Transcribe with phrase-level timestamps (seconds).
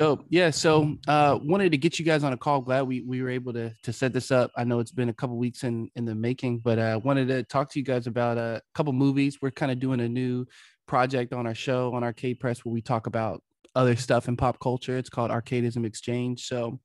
[0.00, 0.24] Dope.
[0.30, 0.48] Yeah.
[0.48, 2.62] So uh wanted to get you guys on a call.
[2.62, 4.50] Glad we we were able to to set this up.
[4.56, 7.42] I know it's been a couple weeks in in the making, but uh wanted to
[7.42, 9.42] talk to you guys about a couple movies.
[9.42, 10.46] We're kind of doing a new
[10.86, 13.42] project on our show on Arcade Press where we talk about
[13.74, 14.96] other stuff in pop culture.
[14.96, 16.46] It's called Arcadeism Exchange.
[16.46, 16.80] So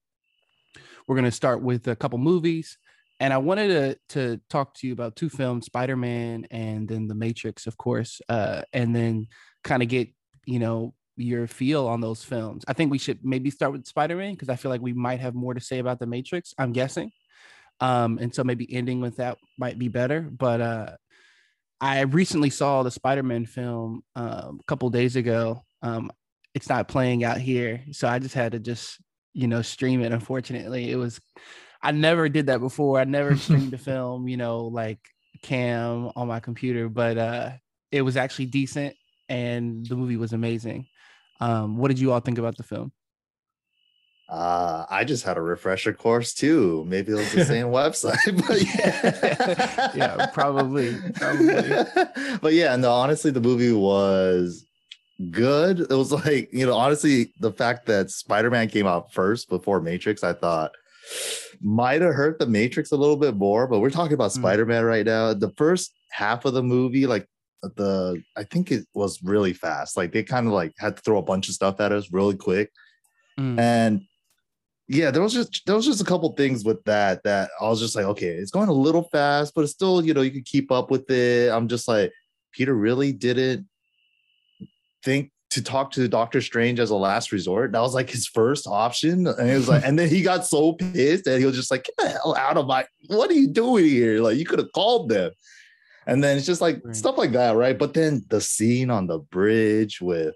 [1.08, 2.78] we're gonna start with a couple movies.
[3.22, 7.16] And I wanted to to talk to you about two films, Spider-Man and then The
[7.16, 8.20] Matrix, of course.
[8.28, 9.28] Uh and then
[9.64, 10.10] kind of get,
[10.46, 12.64] you know, your feel on those films.
[12.68, 15.20] I think we should maybe start with Spider Man because I feel like we might
[15.20, 16.54] have more to say about The Matrix.
[16.58, 17.12] I'm guessing,
[17.80, 20.22] um, and so maybe ending with that might be better.
[20.22, 20.96] But uh,
[21.80, 25.64] I recently saw the Spider Man film um, a couple days ago.
[25.82, 26.12] Um,
[26.54, 29.00] it's not playing out here, so I just had to just
[29.34, 30.12] you know stream it.
[30.12, 31.20] Unfortunately, it was
[31.82, 33.00] I never did that before.
[33.00, 35.00] I never streamed a film, you know, like
[35.44, 37.52] cam on my computer, but uh,
[37.92, 38.96] it was actually decent
[39.30, 40.88] and the movie was amazing.
[41.40, 42.92] Um, what did you all think about the film?
[44.28, 46.84] Uh, I just had a refresher course too.
[46.88, 52.38] Maybe it was the same website, but yeah, yeah, probably, probably.
[52.42, 54.66] but yeah, no, honestly, the movie was
[55.30, 55.80] good.
[55.80, 59.80] It was like, you know, honestly, the fact that Spider Man came out first before
[59.80, 60.72] Matrix, I thought
[61.62, 64.36] might have hurt the Matrix a little bit more, but we're talking about mm.
[64.36, 65.34] Spider Man right now.
[65.36, 67.28] The first half of the movie, like
[67.76, 69.98] the I think it was really fast.
[69.98, 72.36] Like they kind of like had to throw a bunch of stuff at us really
[72.36, 72.72] quick.
[73.40, 73.60] Mm.
[73.60, 74.02] And
[74.88, 77.80] yeah, there was just there was just a couple things with that that I was
[77.80, 80.44] just like, okay, it's going a little fast, but it's still, you know, you can
[80.44, 81.52] keep up with it.
[81.52, 82.12] I'm just like,
[82.54, 83.68] Peter really didn't
[85.04, 87.72] think to talk to Doctor Strange as a last resort.
[87.72, 89.26] That was like his first option.
[89.26, 91.86] And it was like, and then he got so pissed and he was just like,
[91.86, 94.20] get the hell out of my what are you doing here?
[94.20, 95.32] Like you could have called them.
[96.08, 96.96] And then it's just like right.
[96.96, 97.78] stuff like that, right?
[97.78, 100.36] But then the scene on the bridge with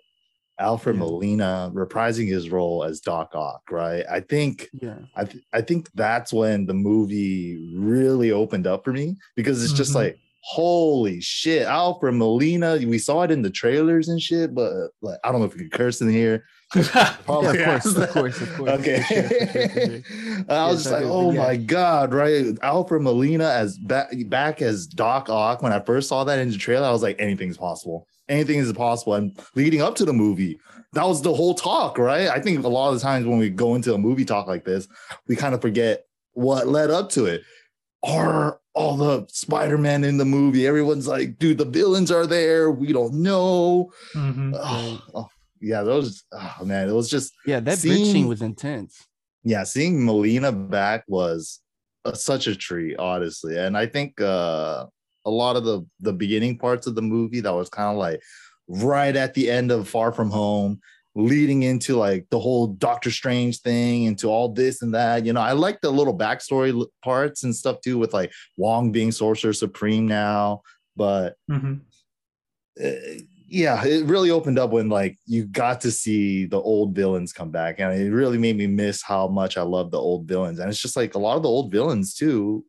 [0.59, 1.01] Alfred yeah.
[1.01, 4.03] Molina reprising his role as Doc Ock, right?
[4.09, 4.97] I think yeah.
[5.15, 9.73] I th- I think that's when the movie really opened up for me because it's
[9.73, 9.99] just mm-hmm.
[9.99, 12.77] like holy shit, Alfred Molina.
[12.85, 15.61] We saw it in the trailers and shit, but like I don't know if we
[15.61, 16.45] can curse in here.
[16.71, 18.69] Probably, of course, of course, of course.
[18.69, 20.03] Okay.
[20.49, 22.45] I was just like, oh my god, right?
[22.61, 25.63] Alfred Molina as back back as Doc Ock.
[25.63, 28.07] When I first saw that in the trailer, I was like, anything's possible.
[28.27, 29.15] Anything is possible.
[29.15, 30.59] And leading up to the movie,
[30.93, 32.27] that was the whole talk, right?
[32.27, 34.63] I think a lot of the times when we go into a movie talk like
[34.63, 34.87] this,
[35.27, 37.41] we kind of forget what led up to it.
[38.03, 40.67] Are all the Spider-Man in the movie?
[40.67, 42.69] Everyone's like, dude, the villains are there.
[42.69, 43.91] We don't know.
[44.13, 44.53] Mm-hmm.
[44.55, 45.29] Oh, oh
[45.61, 49.05] yeah, those oh man, it was just yeah, that seeing, bridge scene was intense.
[49.43, 51.59] Yeah, seeing Molina back was
[52.05, 53.57] uh, such a treat, honestly.
[53.57, 54.85] And I think uh
[55.25, 58.21] a lot of the the beginning parts of the movie that was kind of like
[58.67, 60.79] right at the end of Far From Home,
[61.15, 65.25] leading into like the whole Doctor Strange thing, into all this and that.
[65.25, 69.11] You know, I like the little backstory parts and stuff too, with like Wong being
[69.11, 70.61] Sorcerer Supreme now,
[70.95, 71.35] but.
[71.51, 71.73] Mm-hmm.
[72.81, 77.33] Uh, yeah, it really opened up when like you got to see the old villains
[77.33, 80.59] come back, and it really made me miss how much I love the old villains.
[80.59, 82.65] And it's just like a lot of the old villains too.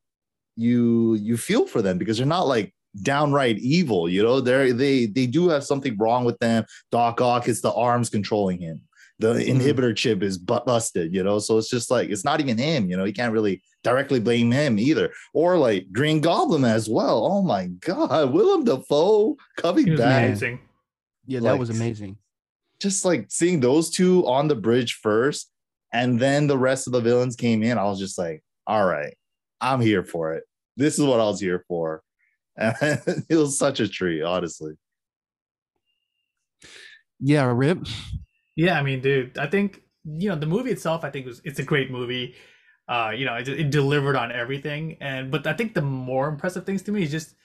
[0.57, 4.09] You you feel for them because they're not like downright evil.
[4.09, 6.65] You know, they they they do have something wrong with them.
[6.91, 8.81] Doc Ock is the arms controlling him.
[9.19, 9.61] The mm-hmm.
[9.61, 11.15] inhibitor chip is busted.
[11.15, 12.89] You know, so it's just like it's not even him.
[12.89, 15.13] You know, you can't really directly blame him either.
[15.35, 17.27] Or like Green Goblin as well.
[17.27, 20.25] Oh my God, Willem Dafoe coming back.
[20.25, 20.61] Amazing
[21.31, 22.17] yeah, that like, was amazing.
[22.81, 25.49] Just like seeing those two on the bridge first,
[25.93, 27.79] and then the rest of the villains came in.
[27.79, 29.17] I was just like, all right,
[29.61, 30.43] I'm here for it.
[30.77, 32.03] This is what I was here for.
[32.57, 32.77] And
[33.29, 34.73] it was such a treat, honestly.
[37.21, 37.87] Yeah, Rip.
[38.57, 41.05] Yeah, I mean, dude, I think you know the movie itself.
[41.05, 42.35] I think was it's a great movie.
[42.89, 46.67] Uh, you know, it, it delivered on everything, and but I think the more impressive
[46.67, 47.37] things to me is just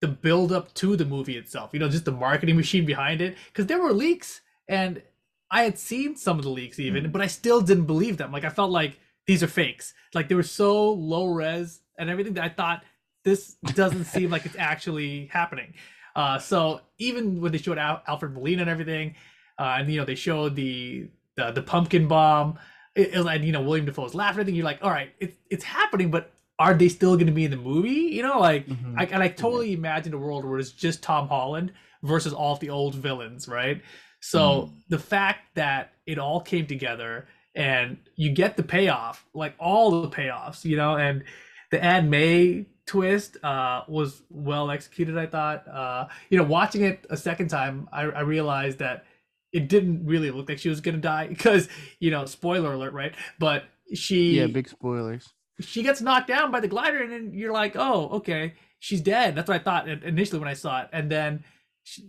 [0.00, 1.70] the build up to the movie itself.
[1.72, 3.36] You know, just the marketing machine behind it.
[3.48, 5.02] Because there were leaks, and
[5.50, 8.32] I had seen some of the leaks even, mm but I still didn't believe them.
[8.32, 9.94] Like I felt like these are fakes.
[10.14, 12.84] Like they were so low res and everything that I thought
[13.24, 15.74] this doesn't seem like it's actually happening.
[16.14, 19.14] Uh, so even when they showed Al- Alfred Molina and everything,
[19.58, 22.58] uh, and you know they showed the the, the pumpkin bomb,
[22.94, 24.40] it, it was like you know William Dafoe's laughing.
[24.40, 27.44] Everything you're like, all right, it's it's happening, but are they still going to be
[27.44, 27.90] in the movie?
[27.90, 28.98] You know, like mm-hmm.
[28.98, 29.84] I and I totally mm-hmm.
[29.84, 31.72] imagine a world where it's just Tom Holland
[32.02, 33.82] versus all of the old villains, right?
[34.20, 34.72] So mm.
[34.88, 40.08] the fact that it all came together and you get the payoff, like all the
[40.08, 41.24] payoffs, you know, and
[41.70, 45.18] the Aunt May twist uh, was well executed.
[45.18, 49.04] I thought, uh, you know, watching it a second time, I, I realized that
[49.52, 51.68] it didn't really look like she was gonna die because
[52.00, 53.14] you know, spoiler alert, right?
[53.38, 53.64] But
[53.94, 55.32] she Yeah, big spoilers.
[55.60, 59.34] She gets knocked down by the glider, and then you're like, oh, okay, she's dead.
[59.34, 61.44] That's what I thought initially when I saw it, and then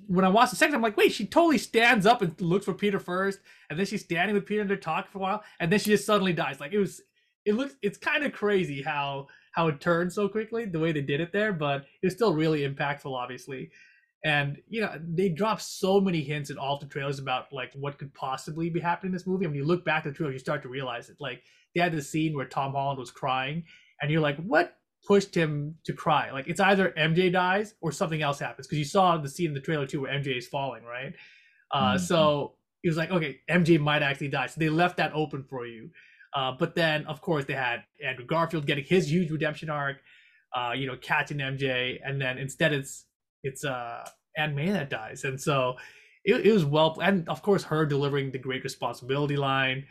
[0.08, 2.74] when I watched the second, I'm like, wait, she totally stands up and looks for
[2.74, 5.72] Peter first, and then she's standing with Peter and they're talking for a while, and
[5.72, 6.60] then she just suddenly dies.
[6.60, 7.02] Like it was,
[7.46, 11.02] it looks, it's kind of crazy how how it turned so quickly, the way they
[11.02, 13.72] did it there, but it was still really impactful, obviously.
[14.24, 17.98] And you know, they dropped so many hints in all the trailers about like what
[17.98, 19.46] could possibly be happening in this movie.
[19.46, 21.18] And when you look back at the trailer, you start to realize it.
[21.20, 21.44] Like
[21.76, 23.64] they had this scene where Tom Holland was crying,
[24.02, 24.76] and you're like, what
[25.08, 26.32] pushed him to cry?
[26.32, 28.68] Like it's either MJ dies or something else happens.
[28.68, 31.14] Because you saw the scene in the trailer too where MJ is falling, right?
[31.72, 32.04] Uh, mm-hmm.
[32.04, 34.48] So it was like, okay, MJ might actually die.
[34.48, 35.90] So they left that open for you.
[36.34, 39.98] Uh, but then, of course, they had Andrew Garfield getting his huge redemption arc,
[40.56, 43.06] uh, you know, catching MJ, and then instead it's
[43.44, 44.08] it's uh
[44.38, 45.76] Aunt May that dies, and so
[46.24, 49.86] it, it was well, and of course her delivering the great responsibility line.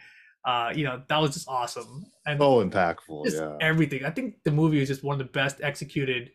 [0.44, 3.31] Uh, you know, that was just awesome and so impactful.
[3.31, 4.05] yeah, everything.
[4.05, 6.31] I think the movie is just one of the best executed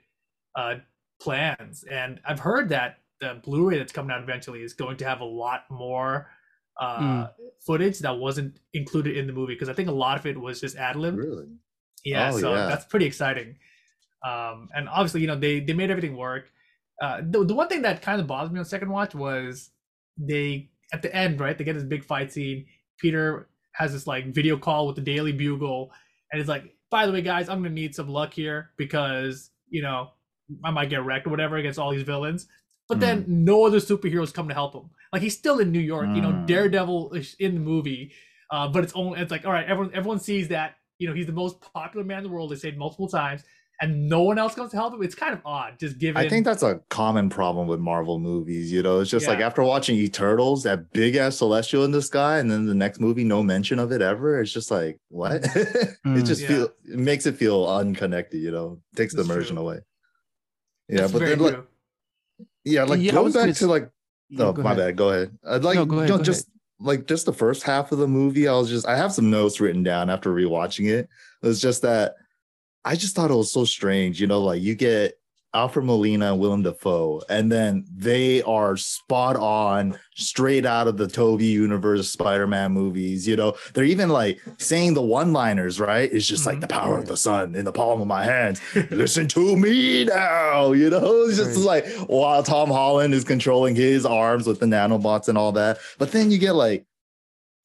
[0.56, 0.76] uh,
[1.22, 5.22] plans, and I've heard that the Blu-ray that's coming out eventually is going to have
[5.22, 6.30] a lot more
[6.80, 7.30] uh, mm.
[7.66, 10.60] footage that wasn't included in the movie because I think a lot of it was
[10.60, 11.18] just ad lib.
[11.18, 11.48] Really?
[12.04, 12.66] Yeah, oh, so yeah.
[12.68, 13.58] that's pretty exciting.
[14.26, 16.52] Um, and obviously, you know, they they made everything work.
[17.02, 19.72] Uh, the, the one thing that kind of bothered me on second watch was
[20.18, 21.58] they at the end, right?
[21.58, 22.66] They get this big fight scene.
[22.98, 25.92] Peter has this like video call with the Daily Bugle,
[26.32, 29.82] and it's like, by the way, guys, I'm gonna need some luck here because you
[29.82, 30.12] know
[30.64, 32.48] I might get wrecked or whatever against all these villains.
[32.88, 33.02] But mm.
[33.02, 34.90] then no other superheroes come to help him.
[35.12, 36.08] Like he's still in New York.
[36.08, 36.16] Mm.
[36.16, 36.46] You know, mm.
[36.46, 38.14] Daredevil is in the movie,
[38.52, 39.68] uh, but it's only it's like all right.
[39.68, 42.52] Everyone everyone sees that you know he's the most popular man in the world.
[42.52, 43.44] They say multiple times
[43.82, 45.04] and no one else comes to help him.
[45.04, 45.80] It's kind of odd.
[45.80, 46.18] Just given.
[46.24, 48.72] I think that's a common problem with Marvel movies.
[48.72, 49.32] You know, it's just yeah.
[49.32, 53.00] like after watching Eternals, that big ass celestial in the sky, and then the next
[53.00, 54.40] movie, no mention of it ever.
[54.42, 55.44] It's just like what?
[56.04, 56.20] Mm.
[56.20, 56.48] it just yeah.
[56.48, 58.42] feel it makes it feel unconnected.
[58.42, 59.66] You know, takes that's the immersion true.
[59.66, 59.80] away.
[60.90, 61.64] Yeah, that's but then like,
[62.66, 63.90] yeah, like yeah, going back to like,
[64.30, 64.98] no, oh, my bad.
[64.98, 65.38] Go ahead.
[65.48, 66.58] I'd like no, ahead, you know, just ahead.
[66.80, 68.48] like just the first half of the movie.
[68.48, 71.08] I was just I have some notes written down after rewatching it.
[71.42, 72.16] It was just that
[72.86, 74.20] I just thought it was so strange.
[74.20, 75.18] You know, like you get
[75.56, 81.08] Alfred Molina and Willem Dafoe, and then they are spot on, straight out of the
[81.08, 83.28] Tobey universe Spider-Man movies.
[83.28, 86.12] You know, they're even like saying the one-liners, right?
[86.12, 86.50] It's just mm-hmm.
[86.50, 88.62] like the power of the sun in the palm of my hands.
[88.90, 90.72] Listen to me now.
[90.72, 91.86] You know, it's just right.
[91.86, 95.78] like while Tom Holland is controlling his arms with the nanobots and all that.
[96.00, 96.86] But then you get like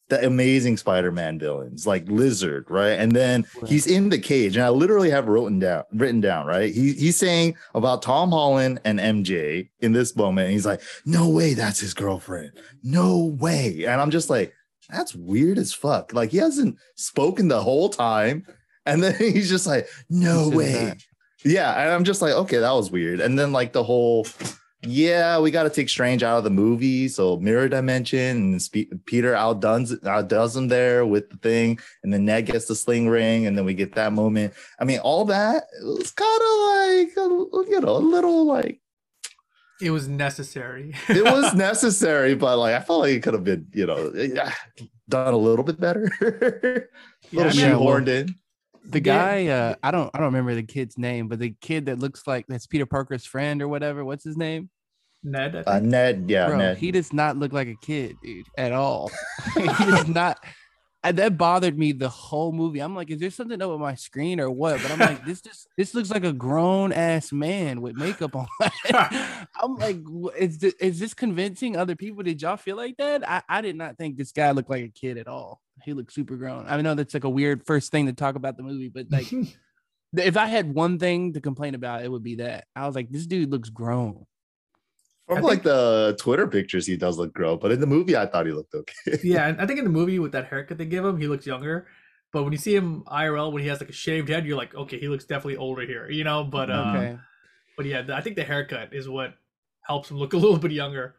[0.09, 2.99] the amazing Spider-Man villains like Lizard, right?
[2.99, 6.73] And then he's in the cage, and I literally have written down written down, right?
[6.73, 10.47] He, he's saying about Tom Holland and MJ in this moment.
[10.47, 12.53] And he's like, "No way, that's his girlfriend.
[12.83, 14.55] No way." And I'm just like,
[14.91, 18.47] "That's weird as fuck." Like he hasn't spoken the whole time,
[18.87, 21.03] and then he's just like, "No way." That.
[21.45, 24.27] Yeah, and I'm just like, "Okay, that was weird." And then like the whole
[24.83, 27.09] yeah, we got to take Strange out of the movie.
[27.09, 32.25] So mirror dimension and Sp- Peter outdoes outdoes him there with the thing, and then
[32.25, 34.55] Ned gets the sling ring, and then we get that moment.
[34.79, 38.81] I mean, all that was kind of like you know a little like
[39.81, 40.95] it was necessary.
[41.09, 44.13] it was necessary, but like I felt like it could have been you know
[45.09, 48.35] done a little bit better, a little yeah, shoehorned well, in
[48.89, 51.99] the guy uh, i don't i don't remember the kid's name but the kid that
[51.99, 54.71] looks like that's peter parker's friend or whatever what's his name?
[55.25, 56.79] Ned uh, ned yeah Bro, ned.
[56.79, 59.11] he does not look like a kid dude at all.
[59.55, 60.39] He does not
[61.13, 62.81] that bothered me the whole movie.
[62.81, 64.81] I'm like, is there something up with my screen or what?
[64.83, 68.47] But I'm like, this just this looks like a grown ass man with makeup on.
[69.61, 69.99] I'm like,
[70.37, 72.23] is this, is this convincing other people?
[72.23, 73.29] Did y'all feel like that?
[73.29, 75.61] I, I did not think this guy looked like a kid at all.
[75.85, 76.67] He looked super grown.
[76.69, 79.33] I know that's like a weird first thing to talk about the movie, but like,
[80.17, 83.11] if I had one thing to complain about, it would be that I was like,
[83.11, 84.27] this dude looks grown.
[85.29, 88.47] From like the Twitter pictures, he does look grown, but in the movie, I thought
[88.47, 89.19] he looked okay.
[89.23, 91.47] yeah, and I think in the movie with that haircut they give him, he looks
[91.47, 91.87] younger.
[92.33, 94.75] But when you see him IRL, when he has like a shaved head, you're like,
[94.75, 96.45] okay, he looks definitely older here, you know.
[96.45, 97.19] But uh, okay.
[97.77, 99.35] but yeah, I think the haircut is what
[99.83, 101.17] helps him look a little bit younger.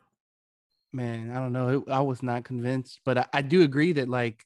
[0.92, 1.84] Man, I don't know.
[1.88, 4.44] I was not convinced, but I, I do agree that like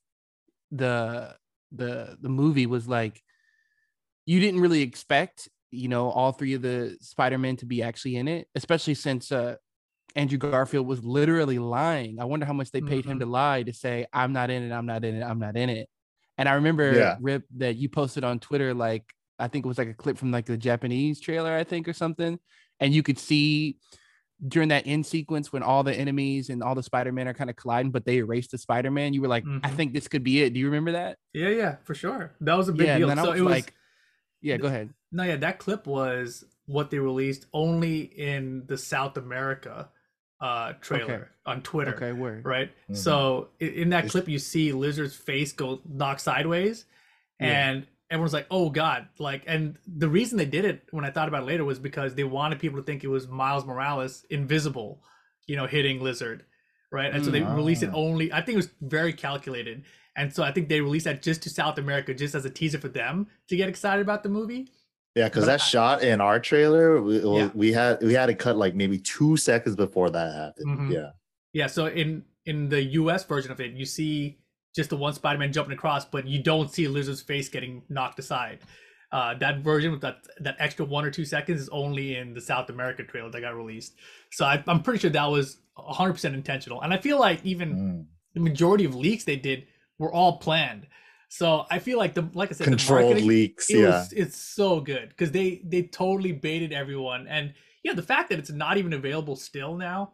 [0.71, 1.35] the
[1.71, 3.23] the the movie was like
[4.25, 8.27] you didn't really expect you know all three of the spider-men to be actually in
[8.27, 9.55] it especially since uh
[10.15, 13.11] andrew garfield was literally lying i wonder how much they paid mm-hmm.
[13.11, 15.57] him to lie to say i'm not in it i'm not in it i'm not
[15.57, 15.89] in it
[16.37, 17.17] and i remember yeah.
[17.19, 19.03] rip that you posted on twitter like
[19.39, 21.93] i think it was like a clip from like the japanese trailer i think or
[21.93, 22.37] something
[22.79, 23.77] and you could see
[24.47, 27.55] during that end sequence when all the enemies and all the Spider-Man are kind of
[27.55, 29.13] colliding, but they erased the Spider-Man.
[29.13, 29.75] You were like, I Mhm.
[29.75, 30.53] think this could be it.
[30.53, 31.17] Do you remember that?
[31.33, 32.35] Yeah, yeah, for sure.
[32.41, 33.15] That was a big yeah, deal.
[33.15, 33.73] So I it was like,
[34.43, 34.93] yeah, go ahead.
[35.11, 39.89] no, yeah, that clip was what they released only in the South America
[40.41, 41.95] uh trailer on Twitter.
[41.95, 42.43] Okay, word.
[42.45, 42.69] right?
[42.89, 42.97] Mhm.
[42.97, 46.85] So i- in that It's- clip, you see Lizard's face go knock sideways,
[47.39, 47.47] Yeah.
[47.69, 51.27] and everyone's like, "Oh God!" Like, and the reason they did it, when I thought
[51.29, 55.01] about it later, was because they wanted people to think it was Miles Morales, invisible,
[55.47, 56.45] you know, hitting Lizard,
[56.91, 57.11] right?
[57.13, 57.55] And so they Mm.
[57.55, 57.95] released it Ah.
[57.95, 58.31] only.
[58.33, 59.83] I think it was very calculated,
[60.15, 62.79] and so I think they released that just to South America, just as a teaser
[62.79, 64.69] for them to get excited about the movie.
[65.15, 67.49] Yeah, because that I- shot in our trailer, we, Yeah.
[67.53, 70.79] we had we had to cut like maybe two seconds before that happened.
[70.79, 70.93] Mhm.
[70.93, 71.11] Yeah,
[71.53, 74.37] Yeah, so in in the US version of it, you see
[74.75, 78.59] just the one Spider-Man jumping across, but you don't see Lizard's face getting knocked aside.
[79.11, 82.41] Uh, that version with that that extra one or two seconds is only in the
[82.41, 83.93] South America trailer that got released.
[84.31, 88.05] So I, I'm pretty sure that was 100% intentional, and I feel like even Mm.
[88.33, 89.67] the majority of leaks they did
[89.99, 90.87] were all planned.
[91.29, 93.69] So I feel like the like I said, controlled leaks.
[93.69, 97.27] it Yeah, was it's so good because they they totally baited everyone.
[97.27, 100.13] And yeah the fact that it's not even available still now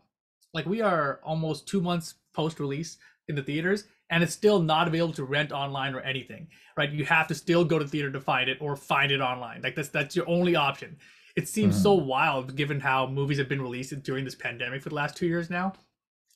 [0.53, 4.87] like we are almost two months post release in the theaters and it's still not
[4.87, 6.47] available to rent online or anything
[6.79, 6.93] right?
[6.93, 9.61] You have to still go to theater to find it or find it online.
[9.61, 10.95] Like that's that's your only option.
[11.35, 12.07] It seems so mm-hmm.
[12.07, 15.49] wild given how movies have been released during this pandemic for the last two years
[15.49, 15.73] now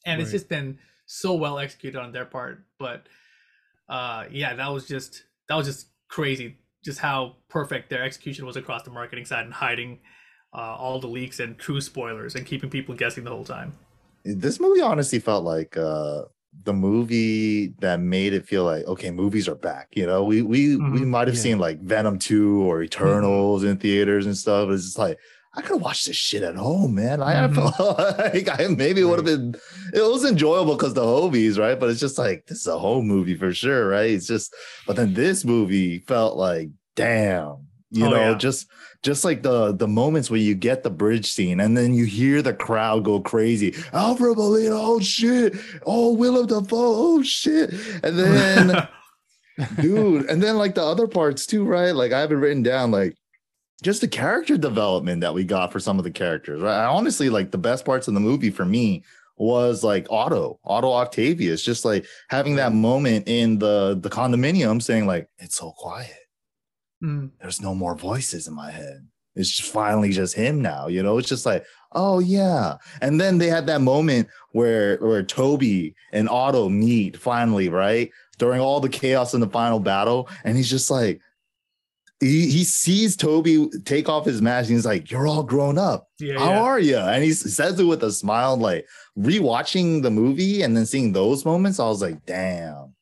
[0.05, 2.65] and it's just been so well executed on their part.
[2.77, 3.07] But
[3.89, 8.55] uh yeah that was just that was just crazy just how perfect their execution was
[8.55, 9.99] across the marketing side and hiding
[10.53, 13.73] uh, all the leaks and true spoilers and keeping people guessing the whole time
[14.23, 16.23] this movie honestly felt like uh
[16.65, 19.87] the movie that made it feel like okay, movies are back.
[19.95, 21.07] You know, we we we Mhm.
[21.07, 21.41] might have Yeah.
[21.41, 24.69] seen like Venom two or Eternals in theaters and stuff.
[24.69, 25.17] It's just like
[25.55, 27.21] I could watch this shit at home, man.
[27.21, 27.55] I, I Mhm.
[27.75, 27.79] felt
[28.35, 29.55] like I maybe it would have been
[29.93, 31.79] it was enjoyable because the homies, right?
[31.79, 34.09] But it's just like this is a home movie for sure, right?
[34.09, 34.53] It's just
[34.87, 38.37] but then this movie felt like damn, you Oh, know, yeah.
[38.37, 38.67] just
[39.03, 42.41] just like the the moments where you get the bridge scene and then you hear
[42.41, 43.75] the crowd go crazy.
[43.93, 45.55] Alfred Molina, oh shit!
[45.85, 47.73] Oh Will Willem Dafoe, oh shit!
[48.03, 48.87] And then
[49.79, 51.91] dude, and then like the other parts too, right?
[51.91, 53.15] Like I have it written down, like
[53.83, 56.83] just the character development that we got for some of the characters, right?
[56.83, 59.03] I honestly like the best parts of the movie for me
[59.37, 65.05] was like Otto, Otto Octavius, just like having that moment in the the condominium saying
[65.05, 66.17] like it's so quiet
[67.03, 69.07] Mm, there's no more voices in my head.
[69.35, 71.17] It's just finally just him now, you know.
[71.17, 72.77] It's just like, oh yeah.
[73.01, 78.11] And then they had that moment where where Tobey and Otto meet finally, right?
[78.37, 81.19] During all the chaos in the final battle, and he's just like,
[82.23, 86.07] he, he sees Tobey take off his mask, and he's like, "You're all grown up.
[86.19, 86.61] yeah, How yeah.
[86.61, 88.57] are you?" And he says it with a smile.
[88.57, 88.87] Like
[89.17, 92.95] rewatching the movie and then seeing those moments, I was like, "Damn,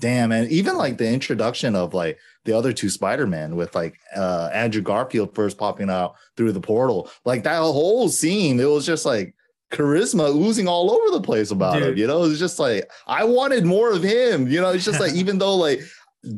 [0.00, 4.50] damn!" And even like the introduction of like the other two Spider-Man with like uh
[4.52, 9.04] Andrew Garfield first popping out through the portal, like that whole scene, it was just
[9.04, 9.34] like
[9.70, 11.94] charisma oozing all over the place about him.
[11.96, 14.48] You know, it's just like I wanted more of him.
[14.48, 15.80] You know, it's just like even though like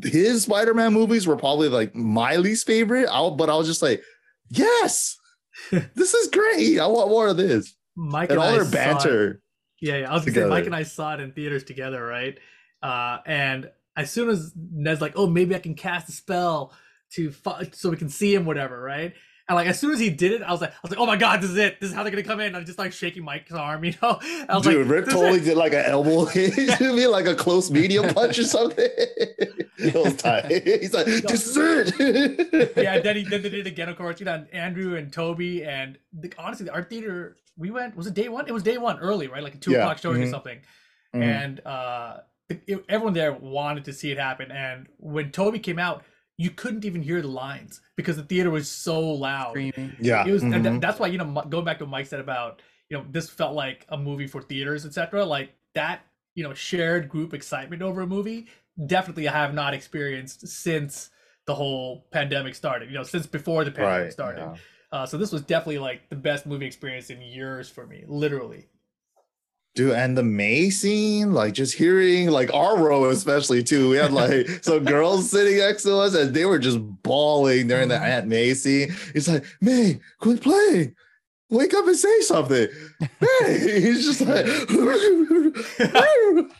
[0.02, 4.02] his Spider-Man movies were probably like my least favorite, I, but I was just like,
[4.48, 5.16] yes,
[5.70, 6.78] this is great.
[6.78, 7.74] I want more of this.
[7.96, 9.42] Mike And and, all I their banter.
[9.80, 10.10] Yeah, yeah.
[10.10, 10.48] I was gonna say.
[10.48, 12.38] Mike and I saw it in theaters together, right?
[12.82, 16.74] Uh, and as soon as Ned's like, "Oh, maybe I can cast a spell
[17.12, 19.14] to fi- so we can see him, whatever," right?
[19.50, 21.06] And like as soon as he did it, I was like, I was like, "Oh
[21.06, 21.80] my god, this is it!
[21.80, 24.20] This is how they're gonna come in!" I'm just like shaking Mike's arm, you know.
[24.48, 27.26] I was Dude, like, Rip totally it." did like an elbow hit to me, like
[27.26, 28.88] a close medium punch or something.
[28.88, 30.44] it was tight.
[30.64, 32.72] He's like, this is it.
[32.76, 34.20] yeah, then he then they did it again, of course.
[34.20, 35.98] You know, and Andrew and Tobey and
[36.38, 37.36] honestly, the, art theater.
[37.58, 37.96] We went.
[37.96, 38.46] Was it day one?
[38.46, 39.42] It was day one early, right?
[39.42, 40.30] Like a two Yeah, o'clock showing or mhm.
[40.30, 40.60] something.
[41.12, 41.22] Mhm.
[41.24, 46.04] and uh it- everyone there wanted to see it happen and when tobey came out
[46.40, 49.94] you couldn't even hear the lines because the theater was so loud Screaming.
[50.00, 50.26] yeah.
[50.26, 50.62] it was and mhm.
[50.62, 53.28] tha- that's why you know going back to what mike said about you know this
[53.28, 56.00] felt like a movie for theaters etc like that
[56.34, 58.46] you know shared group excitement over a movie
[58.86, 61.10] definitely i have not experienced since
[61.46, 64.12] the whole pandemic started you know since before the pandemic right.
[64.12, 64.56] started yeah.
[64.98, 68.66] uh, so this was definitely like the best movie experience in years for me literally
[69.76, 73.90] Dude, and the May scene, like just hearing like our row, especially too.
[73.90, 77.88] We had like some girls sitting next to us, and they were just bawling during
[77.88, 78.02] the Mhm.
[78.02, 78.92] Aunt May scene.
[79.14, 80.96] It's like, May, quit playing.
[81.50, 82.66] Wake up and say something.
[83.20, 84.46] May, he's just like,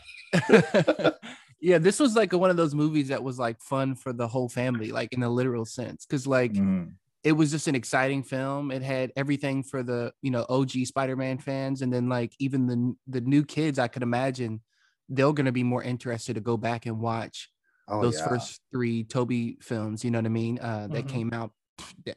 [1.60, 4.48] yeah, this was like one of those movies that was like fun for the whole
[4.48, 6.06] family, like in a literal sense.
[6.06, 6.92] Cause like Mhm.
[7.22, 8.70] It was just an exciting film.
[8.70, 12.94] It had everything for the you know OG Spider-Man fans, and then like even the
[13.06, 14.62] the new kids, I could imagine
[15.08, 17.50] they're going to be more interested to go back and watch
[17.88, 18.26] Oh, those yeah.
[18.28, 20.04] first three Tobey films.
[20.04, 20.58] You know what I mean?
[20.60, 21.08] Uh, that Mhm.
[21.08, 21.52] came out.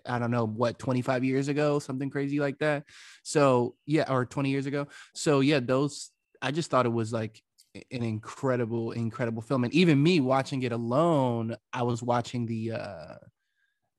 [0.05, 2.86] I don't know what 25 years ago, something crazy like that.
[3.24, 4.88] So yeah, or 20 years ago.
[5.15, 7.41] So yeah, those I just thought it was like
[7.75, 9.63] an incredible, incredible film.
[9.63, 13.15] And even me watching it alone, I was watching the uh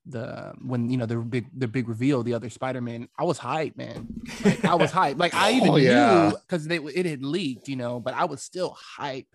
[0.05, 3.77] the when you know the big the big reveal, the other Spider-Man, I was hyped,
[3.77, 4.07] man.
[4.43, 5.17] Like, I was hyped.
[5.19, 6.29] Like I oh, even Oh, yeah.
[6.29, 9.27] knew because they it had leaked, you know, but I was still hyped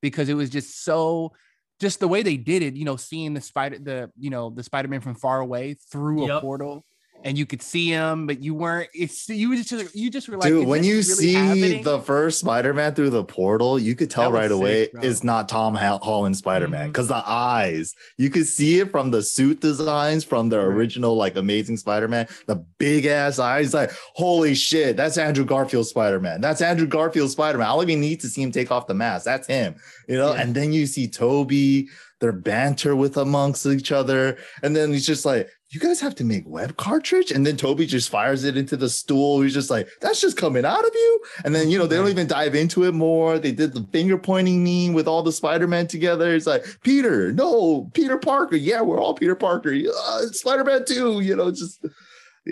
[0.00, 1.32] because it was just so
[1.78, 4.62] just the way they did it, you know, seeing the spider the you know the
[4.62, 6.84] Spider-Man from far away through a portal
[7.24, 10.36] and you could see him, but you weren't it's you was just you just were
[10.36, 14.10] like, Dude, when you really see happening?" the first Spider-Man through the portal, you could
[14.10, 15.00] tell right sick, away bro.
[15.00, 15.10] Mm-hmm.
[15.10, 19.22] it's not Tom Hol- Holland Spider-Man because the eyes, you could see it from the
[19.22, 23.74] suit designs from the original like Amazing Spider-Man, the big ass eyes.
[23.74, 26.40] Like, holy shit, that's Andrew Garfield Spider-Man.
[26.40, 27.66] That's Andrew Garfield Spider-Man.
[27.66, 29.24] I don't even need to see him take off the mask.
[29.24, 29.74] That's him,
[30.08, 30.32] you know.
[30.32, 30.42] Yeah.
[30.42, 31.88] And then you see Tobey,
[32.20, 36.24] their banter with amongst each other, and then he's just like, "You guys have to
[36.24, 39.42] make web cartridge," and then Tobey just fires it into the stool.
[39.42, 42.08] He's just like, "That's just coming out of you." And then you know they don't
[42.08, 43.38] even dive into it more.
[43.38, 46.34] They did the finger pointing meme with all the Spider-Man together.
[46.34, 48.56] It's like Peter, no, Peter Parker.
[48.56, 49.74] Yeah, we're all Peter Parker.
[49.74, 51.20] Uh, Spider-Man too.
[51.20, 51.84] You know, just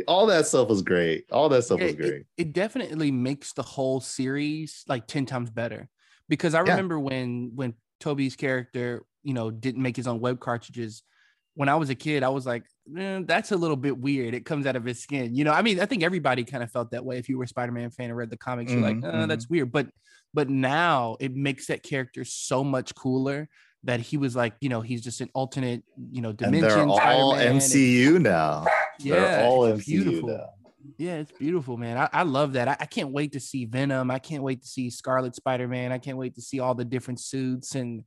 [0.07, 1.25] all that stuff was great.
[1.33, 2.23] All that stuff Yeah, was it- great.
[2.37, 5.89] It, definitely makes the whole series like 10 times better.
[6.29, 6.71] Because I Yeah.
[6.73, 11.03] remember when when Tobey's character, you know, didn't make his own web cartridges.
[11.55, 12.65] When I was a kid, I was like,
[12.97, 14.35] "Eh, that's a little bit weird.
[14.35, 15.35] It comes out of his skin.
[15.35, 17.19] You know, I mean, I think everybody kind of felt that way.
[17.19, 19.73] If you were a Spider-Man fan and read the comics, you're like, uh, that's weird.
[19.73, 19.89] But
[20.33, 23.49] but now it makes that character so much cooler
[23.85, 26.69] that he was like, you know, he's just an alternate, you know, and dimension.
[26.69, 28.67] they're all Spider-Man, and- MCU now.
[28.99, 30.29] yeah, they're all MCU beautiful.
[30.31, 30.47] now.
[30.99, 31.97] Yeah, it's beautiful, man.
[31.97, 32.69] I, I love that.
[32.69, 34.11] I, I can't wait to see Venom.
[34.11, 35.93] I can't wait to see Scarlet Spider Man.
[35.93, 38.05] I can't wait to see all the different suits and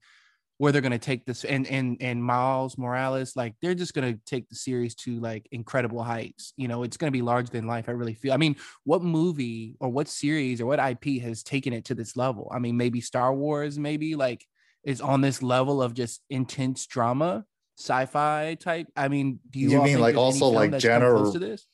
[0.57, 1.43] where they're gonna take this.
[1.43, 6.03] And and and Miles Morales, like they're just gonna take the series to like incredible
[6.03, 6.53] heights.
[6.57, 7.87] You know, it's gonna be larger than life.
[7.87, 8.33] I really feel.
[8.33, 12.15] I mean, what movie or what series or what IP has taken it to this
[12.17, 12.51] level?
[12.53, 14.45] I mean, maybe Star Wars, maybe like
[14.83, 17.45] is on this level of just intense drama,
[17.77, 18.87] sci-fi type.
[18.95, 21.65] I mean, do you, You mean like also like close to this?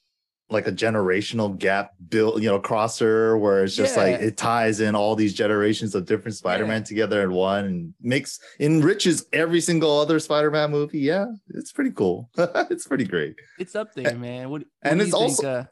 [0.50, 4.94] Like a generational gap built, you know, crosser where it's just like it ties in
[4.94, 6.86] all these generations of different Spider-Man Yeah.
[6.86, 11.00] together in one and makes enriches every single other Spider-Man movie.
[11.00, 12.30] Yeah, it's pretty cool.
[12.38, 13.36] it's pretty great.
[13.58, 14.50] It's up there, man.
[14.50, 15.64] What, what and it's you think, also- uh,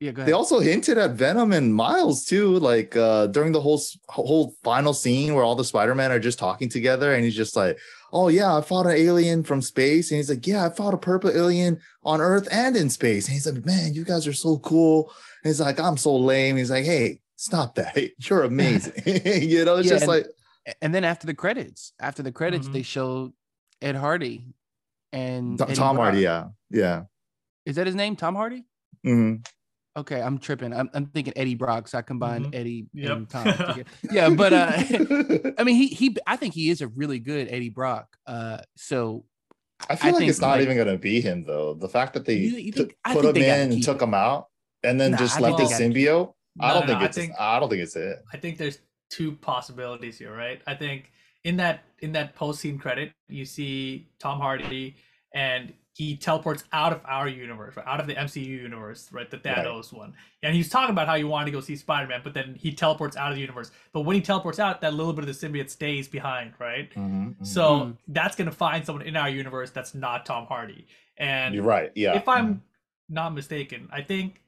[0.00, 0.10] yeah.
[0.10, 4.94] They also hinted at Venom and Miles too, like uh during the whole whole final
[4.94, 7.78] scene where all the Spider-Man are just talking together, and he's just like,
[8.12, 10.98] "Oh yeah, I fought an alien from space," and he's like, "Yeah, I fought a
[10.98, 14.58] purple alien on Earth and in space," and he's like, "Man, you guys are so
[14.58, 15.10] cool."
[15.42, 17.96] And he's like, "I'm so lame." He's like, "Hey, stop that!
[18.28, 20.26] You're amazing." you know, it's Yeah, just and- like,
[20.80, 22.72] and then after the credits, after the credits, Mhm.
[22.74, 23.32] they showed
[23.80, 24.54] Ed Hardy
[25.12, 26.20] and Tom Tom Hardy.
[26.20, 27.04] Yeah, yeah.
[27.66, 28.16] Is that his name?
[28.16, 28.64] Tom Hardy?
[29.06, 29.44] Mhm.
[29.96, 30.72] Okay, I'm tripping.
[30.72, 32.54] I'm, I'm thinking Eddie Brock, so I combined Mhm.
[32.54, 33.16] Eddie Yep.
[33.16, 33.84] and Tom.
[34.10, 34.72] yeah, but uh,
[35.58, 36.16] I mean, he he.
[36.26, 38.16] I think he is a really good Eddie Brock.
[38.26, 39.26] Uh, so
[39.90, 41.74] I feel I like think, it's not like- even gonna be him though.
[41.74, 44.08] The fact that they You- you think- I put him they in and took him.
[44.10, 44.46] him out
[44.82, 46.34] and then Nah, just I left think the they gotta keep symbiote.
[46.60, 47.16] I don't no, think no, I it's.
[47.18, 48.18] think- I don't think it's it.
[48.32, 48.78] I think there's
[49.10, 50.62] two possibilities here, right?
[50.66, 51.10] I think
[51.44, 54.96] in that in that post scene credit, you see Tom Hardy
[55.34, 57.86] and he teleports out of our universe, right?
[57.86, 59.30] out of the MCU universe, right?
[59.30, 59.58] The Right.
[59.58, 60.14] Thanos one.
[60.42, 63.14] And he's talking about how he wanted to go see Spider-Man, but then he teleports
[63.16, 63.70] out of the universe.
[63.92, 66.90] But when he teleports out, that little bit of the symbiote stays behind, right?
[66.94, 67.46] Mhm, mhm.
[67.46, 67.96] So Mhm.
[68.08, 70.86] that's gonna find someone in our universe that's not Tom Hardy.
[71.18, 71.92] And you're right.
[71.94, 72.14] Yeah.
[72.16, 72.62] if I'm
[73.10, 74.40] not mistaken, I think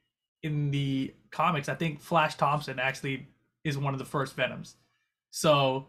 [0.42, 3.28] in the comics, I think Flash Thompson actually
[3.64, 4.76] is one of the first Venoms.
[5.30, 5.86] So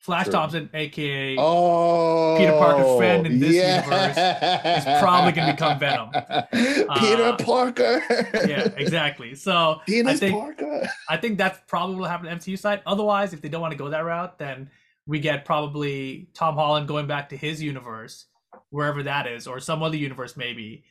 [0.00, 0.32] Flash True.
[0.32, 6.08] Thompson, aka oh, Peter Parker's friend in this universe is probably gonna become Venom.
[6.98, 8.02] Peter Uh, Parker.
[8.46, 9.34] yeah, exactly.
[9.34, 10.88] So I think Parker.
[11.08, 12.80] I think that's probably what happened to the MCU side.
[12.86, 14.70] Otherwise, if they don't want to go that route, then
[15.06, 18.26] we get probably Tom Holland going back to his universe,
[18.70, 20.84] wherever that is, or some other universe maybe,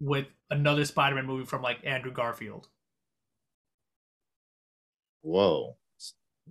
[0.00, 2.68] with another Spider-Man movie from like Andrew Garfield.
[5.22, 5.76] Whoa.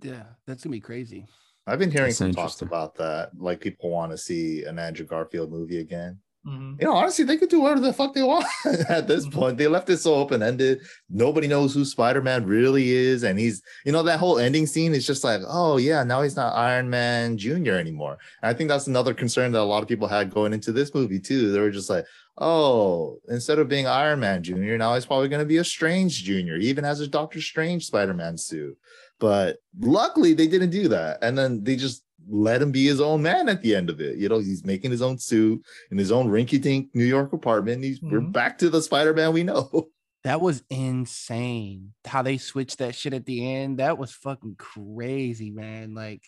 [0.02, 1.26] yeah, that's gonna be crazy.
[1.66, 3.30] I've been hearing That's some talks about that.
[3.38, 6.18] Like people want to see an Andrew Garfield movie again.
[6.44, 8.46] hmm You know, honestly, they could do whatever the fuck they want
[8.88, 9.32] at this Mhm.
[9.32, 9.58] point.
[9.58, 10.80] They left it so open ended.
[11.10, 13.22] Nobody knows who Spider Man really is.
[13.24, 16.36] And he's, you know, that whole ending scene is just like, oh, yeah, now he's
[16.36, 17.74] not Iron Man Jr.
[17.74, 18.16] anymore.
[18.42, 20.94] And I think that's another concern that a lot of people had going into this
[20.94, 21.52] movie, too.
[21.52, 22.06] They were just like,
[22.38, 26.24] oh, instead of being Iron Man Jr., now he's probably going to be a Strange
[26.24, 28.76] Jr., He even has a Doctor Strange Spider Man suit.
[29.20, 31.18] But luckily, they didn't do that.
[31.22, 34.16] And then they just let him be his own man at the end of it.
[34.16, 37.84] You know, he's making his own suit in his own rinky dink New York apartment.
[37.84, 38.12] He's, mm-hmm.
[38.12, 39.88] We're back to the Spider Man we know.
[40.22, 41.94] That was insane.
[42.04, 43.78] How they switched that shit at the end.
[43.78, 45.94] That was fucking crazy, man.
[45.94, 46.22] Like,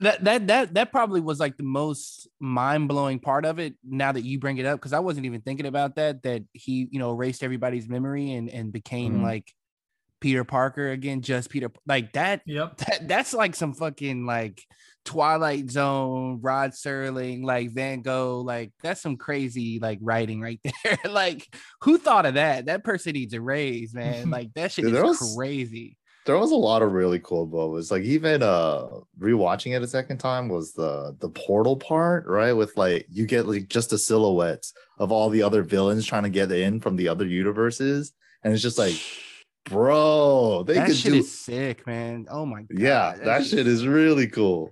[0.00, 4.24] that that that that probably was like the most mind-blowing part of it now that
[4.24, 7.12] you bring it up because i wasn't even thinking about that that he you know
[7.12, 9.24] erased everybody's memory and and became mm-hmm.
[9.24, 9.52] like
[10.20, 12.76] peter parker again just peter like that yep.
[12.78, 14.62] that, that's like some fucking like
[15.04, 20.98] twilight zone rod serling like van gogh like that's some crazy like writing right there.
[21.08, 22.66] Like who thought of that?
[22.66, 24.30] That person needs a raise man.
[24.40, 25.96] Like that shit Dude, is was, crazy.
[26.24, 27.90] there was a lot of really cool moments.
[27.90, 32.52] Like even uh rewatching it a second time was the the portal part, right?
[32.52, 36.30] With like you get like just the silhouettes of all the other villains trying to
[36.30, 38.12] get in from the other universes,
[38.44, 38.94] and it's just like,
[39.64, 42.26] bro, they that could shit do is sick, man.
[42.30, 44.70] Oh my god, yeah, that, that shit is really cool.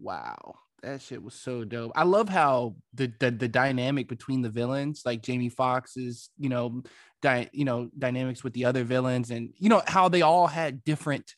[0.00, 1.92] Wow that shit was so dope.
[1.96, 6.82] I love how the, the the, dynamic between the villains, like Jamie Foxx's, you know,
[7.22, 10.84] di- you know, dynamics with the other villains, and you know how they all had
[10.84, 11.34] different.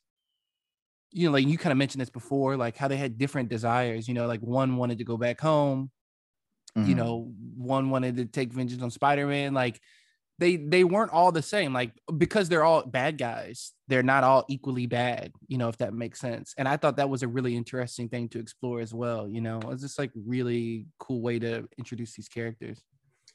[1.10, 4.06] You know, like you kind of mentioned this before, like how they had different desires.
[4.06, 5.90] You know, like one wanted to go back home.
[6.76, 6.88] Mm-hmm.
[6.88, 9.54] You know, one wanted to take vengeance on Spider Man.
[9.54, 9.80] Like
[10.38, 14.44] they they weren't all the same like because they're all bad guys they're not all
[14.48, 16.54] equally bad you know if that makes sense.
[16.56, 19.60] And i thought that was a really interesting thing to explore as well you know
[19.70, 22.82] it's just like really cool way to introduce these characters.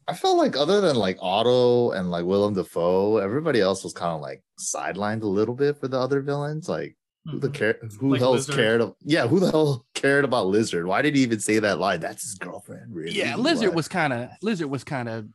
[0.05, 4.13] I felt like other than like otto and like willem dafoe everybody else was kind
[4.13, 7.55] of like sidelined a little bit for the other villains like who the mm-hmm.
[7.55, 10.85] care who like hell's cared of yeah who the hell cared about lizard?
[10.85, 12.01] Why did he even say that line?
[12.01, 13.13] That's his girlfriend really.
[13.13, 15.27] Yeah lizard was kind of lizard was kind of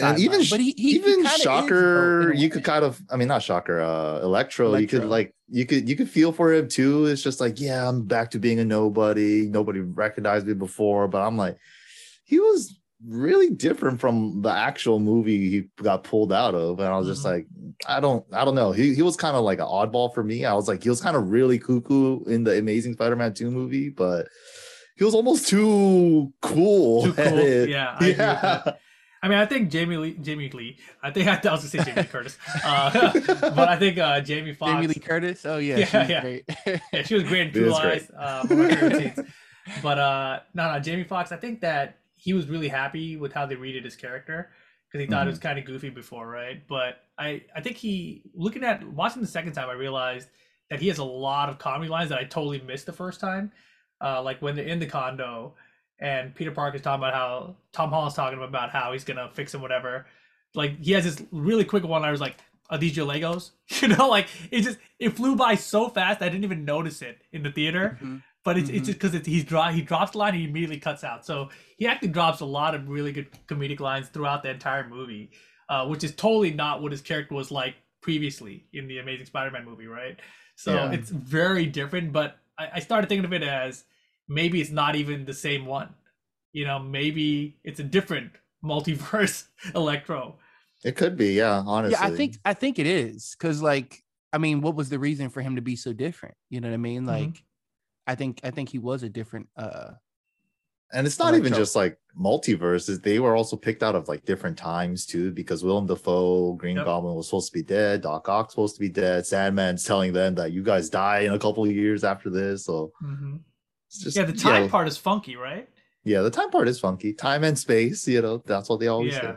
[0.00, 3.42] and even but he, he even he shocker you could kind of i mean not
[3.42, 7.06] shocker uh electro, electro, you could like you could you could feel for him too
[7.06, 11.22] it's just like yeah i'm back to being a nobody nobody recognized me before but
[11.22, 11.56] i'm like
[12.24, 16.96] he was really different from the actual movie he got pulled out of and i
[16.96, 17.34] was just mm-hmm.
[17.34, 17.46] like
[17.88, 20.44] i don't i don't know he, he was kind of like an oddball for me
[20.44, 23.88] i was like he was kind of really cuckoo in the amazing spider-man 2 movie
[23.88, 24.28] but
[24.96, 27.02] he was almost too cool.
[27.02, 27.68] Too cool.
[27.68, 27.96] Yeah.
[27.98, 28.72] I yeah.
[29.22, 30.78] I mean, I think Jamie Lee, Jamie Lee.
[31.02, 34.52] I think I, I was gonna say Jamie Curtis, uh, but I think uh, Jamie
[34.52, 34.72] Foxx.
[34.72, 35.46] Jamie Lee Curtis.
[35.46, 36.20] Oh yeah, yeah, yeah.
[36.20, 36.44] Great.
[36.92, 38.10] yeah, she was great in True Lies.
[38.10, 38.44] Uh,
[39.82, 41.30] but uh, no, no, Jamie Foxx.
[41.30, 44.50] I think that he was really happy with how they redid his character
[44.88, 45.28] because he thought mm-hmm.
[45.28, 46.66] it was kind of goofy before, right?
[46.66, 50.28] But I, I think he looking at watching the second time, I realized
[50.68, 53.52] that he has a lot of comedy lines that I totally missed the first time.
[54.00, 55.54] Uh, like when they're in the condo
[56.02, 59.62] and Peter Parker's talking about how Tom Holland's talking about how he's gonna fix him,
[59.62, 60.06] whatever.
[60.54, 62.04] Like he has this really quick one.
[62.04, 62.36] I was like,
[62.68, 66.28] "Are these your Legos?" You know, like it just it flew by so fast I
[66.28, 67.98] didn't even notice it in the theater.
[68.02, 68.16] Mm-hmm.
[68.44, 68.78] But it's mm-hmm.
[68.78, 71.24] it's just because he's draw he drops the line he immediately cuts out.
[71.24, 75.30] So he actually drops a lot of really good comedic lines throughout the entire movie,
[75.68, 79.64] uh, which is totally not what his character was like previously in the Amazing Spider-Man
[79.64, 80.18] movie, right?
[80.56, 80.90] So yeah.
[80.90, 82.12] it's very different.
[82.12, 83.84] But I, I started thinking of it as
[84.28, 85.94] maybe it's not even the same one.
[86.52, 88.32] You know, maybe it's a different
[88.64, 90.36] multiverse Electro.
[90.84, 91.96] It could be, yeah, honestly.
[91.98, 95.28] Yeah, I think I think it is cuz like I mean, what was the reason
[95.28, 96.34] for him to be so different?
[96.48, 97.02] You know what I mean?
[97.02, 97.08] Mm-hmm.
[97.08, 98.06] Like mm-hmm.
[98.06, 99.92] I think I think he was a different uh
[100.92, 101.46] and it's not Electro.
[101.46, 103.02] even just like multiverses.
[103.02, 106.84] They were also picked out of like different times too, because Willem Dafoe, Green yep.
[106.84, 110.34] Goblin was supposed to be dead, Doc Ock supposed to be dead, Sandman's telling them
[110.34, 112.66] that you guys die in a couple of years after this.
[112.66, 113.36] So mm-hmm.
[114.00, 115.68] Just, yeah, the time part is funky, right?
[116.04, 117.12] Yeah, the time part is funky.
[117.12, 119.20] Time and space, you know, that's what they always yeah.
[119.20, 119.34] say.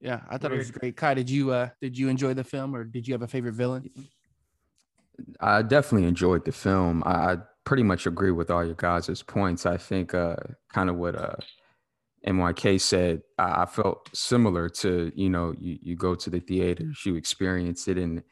[0.00, 0.54] Yeah, I thought Weird.
[0.54, 0.96] it was great.
[0.96, 3.54] Khai, did you uh did you enjoy the film or did you have a favorite
[3.54, 3.88] villain?
[5.40, 7.04] I definitely enjoyed the film.
[7.06, 9.64] I, I pretty much agree with all your guys' points.
[9.64, 10.36] I think uh
[10.72, 11.36] kind of what uh
[12.26, 17.02] MYK said, I, I felt similar to, you know, you, you go to the theaters,
[17.04, 18.22] you experience it and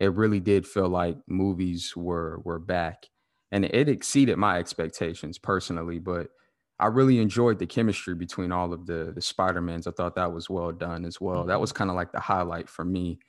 [0.00, 3.06] it really did feel like movies were were back
[3.54, 6.00] and it exceeded my expectations personally.
[6.00, 6.26] But
[6.80, 9.86] I really enjoyed the chemistry between all of the the Spider Mans.
[9.86, 11.44] I thought that was well done as well.
[11.44, 11.78] That was mm-hmm.
[11.78, 13.20] kind of like the highlight for me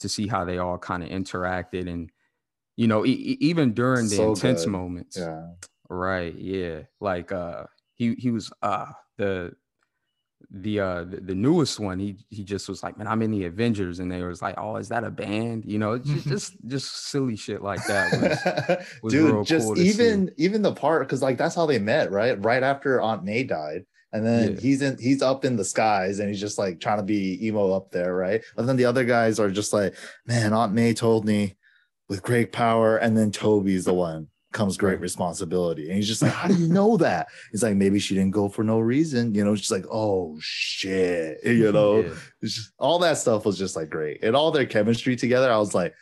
[0.00, 2.10] to see how they all kind of interacted and
[2.76, 4.70] you know e- even during the so intense good.
[4.70, 5.18] moments.
[5.18, 5.42] Yeah.
[5.90, 6.34] Right.
[6.34, 6.84] Yeah.
[6.98, 7.64] Like uh
[7.96, 8.86] he he was uh
[9.18, 9.52] the
[10.50, 13.98] the uh the, newest one he he just was like man i'm in the avengers
[13.98, 17.36] and they was like oh is that a band you know just just, just silly
[17.36, 20.34] shit like that was, was dude just cool even see.
[20.44, 23.84] even the part because like that's how they met right right after aunt may died
[24.12, 24.60] And then Yeah.
[24.60, 27.72] he's in he's up in the skies and he's just like trying to be emo
[27.72, 28.40] up there, right?
[28.56, 29.94] And then the other guys are just like,
[30.26, 31.56] man, Aunt May told me
[32.08, 35.86] with great power, and then Tobey's the one comes great responsibility.
[35.86, 37.28] And he's just like, How do you know that?
[37.52, 39.34] He's like, maybe she didn't go for no reason.
[39.34, 41.38] You know, she's like, oh shit.
[41.44, 42.14] You know, Yeah.
[42.42, 44.24] it's just, all that stuff was just like great.
[44.24, 45.94] And all their chemistry together, I was like,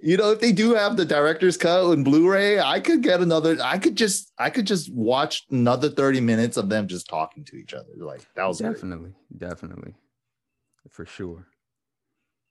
[0.00, 3.56] you know, if they do have the director's cut and Blu-ray, I could get another,
[3.62, 7.56] I could just, I could just watch another 30 minutes of them just talking to
[7.56, 7.90] each other.
[7.96, 8.74] Like that was great.
[8.74, 9.94] definitely, definitely,
[10.90, 11.46] for sure.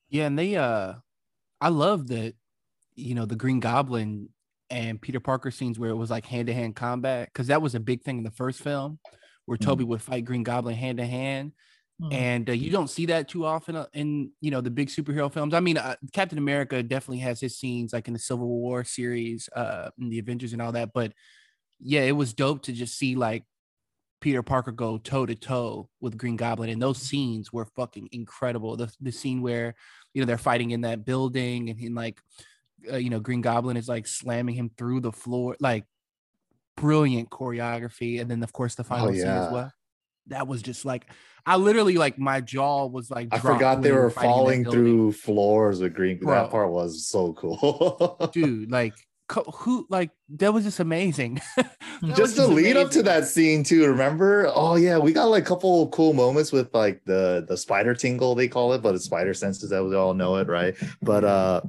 [0.10, 0.93] Yeah, and they uh
[1.62, 2.34] I love that,
[2.96, 4.30] you know, the Green Goblin
[4.70, 8.04] and Peter Parker scenes where it was like hand-to-hand combat, because that was a big
[8.04, 9.00] thing in the first film
[9.46, 9.58] where.
[9.58, 11.54] Tobey would fight Green Goblin hand to hand.
[12.12, 15.34] And uh, you don't see that too often uh, in you know the big superhero
[15.34, 15.56] films.
[15.56, 19.50] I mean, uh, Captain America definitely has his scenes like in the Civil War series,
[19.56, 20.92] uh, in the Avengers and all that.
[20.94, 21.14] But
[21.80, 23.46] yeah, it was dope to just see like
[24.22, 28.76] Peter Parker go toe to toe with Green Goblin, and those scenes were fucking incredible.
[28.76, 29.74] The the scene where
[30.14, 32.22] you know they're fighting in that building, and he like
[32.92, 35.86] uh, you know Green Goblin is like slamming him through the floor, like
[36.76, 39.46] brilliant choreography, and then of course the final scene yeah.
[39.46, 39.74] as well.
[40.28, 41.06] That was just like
[41.46, 44.66] I literally like my jaw was like I forgot they were fighting in that falling
[44.66, 46.20] through floors with green.
[46.20, 46.34] Bro.
[46.34, 48.30] That part was so cool.
[48.34, 48.70] dude.
[48.70, 48.94] Like
[49.32, 51.42] who like that was just amazing.
[52.00, 54.52] That was just the lead up to that scene too remember?
[54.54, 57.96] Oh yeah we got like a couple of cool moments with like the the spider
[57.96, 60.76] tingle they call it but it's spider senses that we all know it right?
[61.02, 61.62] But uh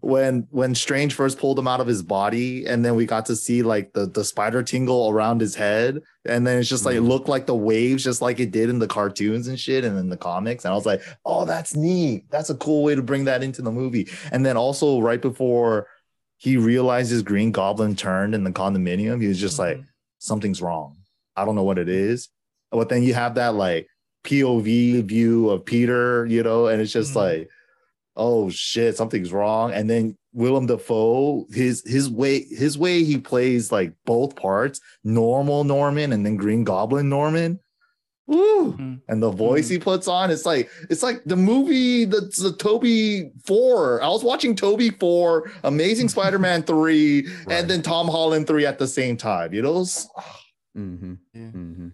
[0.00, 3.36] when when strange first pulled him out of his body and then we got to
[3.36, 7.02] see like the the spider tingle around his head and then it's just like it
[7.02, 7.08] Mhm.
[7.08, 10.08] looked like the waves just like it did in the cartoons and shit and in
[10.08, 12.24] the comics and i was like oh that's neat.
[12.30, 14.08] That's a cool way to bring that into the movie.
[14.32, 15.86] And then also right before
[16.38, 19.86] he realizes green goblin turned in the condominium he was just like Mhm.
[20.18, 20.96] something's wrong.
[21.36, 22.28] I don't know what it is.
[22.70, 23.86] But then you have that like
[24.24, 27.16] POV view of Peter, you know, and it's just Mhm.
[27.16, 27.48] like,
[28.16, 29.72] oh shit, something's wrong.
[29.72, 35.64] And then Willem Dafoe, his his way, his way he plays like both parts, normal
[35.64, 37.60] Norman and then Green Goblin Norman.
[38.28, 38.72] Woo!
[38.72, 39.00] Mhm.
[39.08, 39.70] And the voice Mhm.
[39.70, 44.02] he puts on, it's like it's like the movie that's the Tobey Four.
[44.02, 47.52] I was watching Tobey Four, Amazing Spider-Man Three, Right.
[47.60, 49.52] and then Tom Holland Three at the same time.
[49.54, 49.72] You know,
[50.76, 51.14] Mm-hmm.
[51.34, 51.40] Yeah.
[51.40, 51.88] Mm-hmm.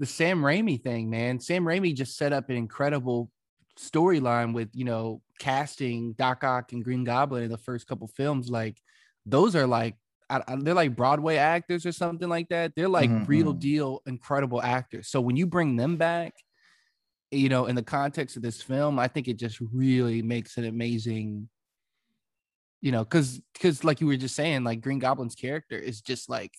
[0.00, 1.38] the Sam Raimi thing, man.
[1.40, 3.30] Sam Raimi just set up an incredible
[3.78, 8.50] storyline with you know casting Doc Ock and Green Goblin in the first couple films.
[8.50, 8.78] Like
[9.26, 9.94] those are like
[10.30, 12.74] I, I- they're like Broadway actors or something like that.
[12.76, 13.54] They're like Mhm, real mhm.
[13.54, 15.08] deal incredible actors.
[15.08, 16.34] So when you bring them back,
[17.30, 20.64] you know, in the context of this film, I think it just really makes an
[20.64, 21.48] amazing.
[22.82, 26.30] You know, because because like you were just saying, like Green Goblin's character is just
[26.30, 26.52] like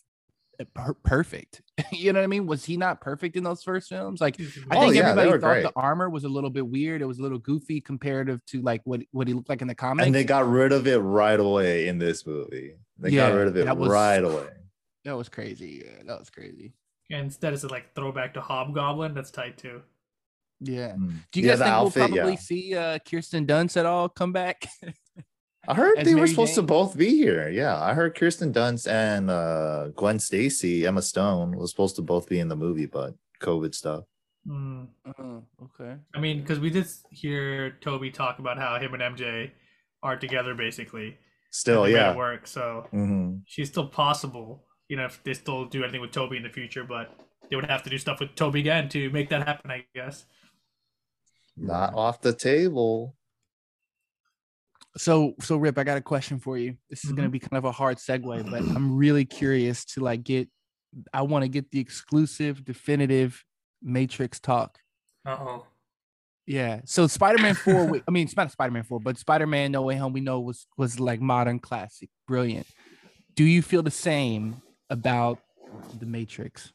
[0.74, 1.62] per- perfect.
[1.91, 2.45] you know what I mean?
[2.47, 4.21] Was he not perfect in those first films?
[4.21, 4.43] Like I
[4.78, 5.63] Oh, think yeah, everybody thought great.
[5.63, 7.02] the armor was a little bit weird.
[7.02, 9.76] It was a little goofy comparative to like what what he looked like in the
[9.76, 10.06] comics.
[10.06, 12.76] and they got rid of it right away in this movie.
[12.97, 14.47] They Yeah, got rid of it was- right away.
[15.06, 15.84] that was crazy.
[15.86, 16.74] Yeah, that was crazy.
[17.10, 19.13] And instead, it's a like throwback to Hobgoblin.
[19.13, 19.82] That's tight too.
[20.62, 20.91] Yeah.
[20.91, 21.13] Mm.
[21.32, 22.38] Do you Yeah, guys think outfit, we'll probably yeah.
[22.39, 24.67] see uh Kirsten Dunst at all come back?
[25.72, 27.48] I heard as they were Mary supposed to both be here.
[27.48, 32.28] Yeah, I heard Kirsten Dunst and uh, Gwen Stacy, Emma Stone was supposed to both
[32.28, 34.04] be in the movie, but COVID stuff.
[34.46, 34.88] Mm.
[35.08, 35.96] uh, okay.
[36.14, 39.52] I mean, because we did hear Tobey talk about how him and MJ
[40.04, 41.18] are together basically.
[41.52, 42.16] Still, and yeah.
[42.18, 42.48] work.
[42.48, 44.66] So hmm she's still possible.
[44.90, 47.18] You know, if they still do anything with Tobey in the future, but
[47.50, 49.72] they would have to do stuff with Tobey again to make that happen.
[49.72, 50.26] I guess.
[51.56, 53.16] Not off the table.
[54.98, 56.76] So so Rip, I got a question for you.
[56.90, 60.24] This is gonna be kind of a hard segue, but I'm really curious to like
[60.24, 60.50] get
[61.14, 63.44] I want to get the exclusive, definitive
[63.82, 64.78] Matrix talk.
[65.26, 65.66] Uh oh.
[66.46, 66.82] Yeah.
[66.86, 70.12] So Spider-Man 4, we- I mean, it's not Spider-Man 4, but Spider-Man No Way Home,
[70.12, 72.68] we know was was like modern classic, brilliant.
[73.36, 75.40] Do you feel the same about
[76.00, 76.74] the Matrix?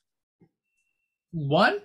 [1.33, 1.81] One.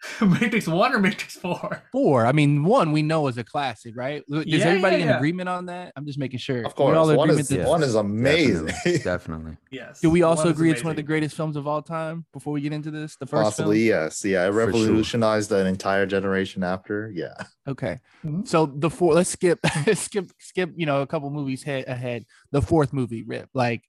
[0.20, 1.82] Matrix One or Matrix Four?
[1.90, 2.26] Four.
[2.26, 4.22] I mean, one we know is a classic, right?
[4.28, 5.16] Is Yeah, everybody yeah, in yeah.
[5.16, 5.92] agreement on that?
[5.96, 6.64] I'm just making sure.
[6.64, 6.96] Of course.
[6.96, 8.66] all in One agreement is, that- one is amazing.
[8.66, 8.98] Definitely.
[9.04, 9.56] definitely.
[9.70, 10.00] Yes.
[10.00, 12.26] Do we also One is agree it's one of the greatest films of all time?
[12.32, 14.02] Before we get into this, the first Possibly, film.
[14.02, 14.24] yes.
[14.24, 14.66] Yeah, it For sure.
[14.66, 17.10] revolutionized an entire generation after.
[17.14, 17.34] Yeah.
[17.66, 17.98] Okay.
[18.24, 18.46] Mhm.
[18.46, 19.14] So the four.
[19.14, 19.58] Let's skip,
[19.94, 20.70] skip, skip.
[20.76, 22.26] You know, a couple movies head ahead.
[22.52, 23.48] The fourth movie, Rip.
[23.54, 23.82] Like,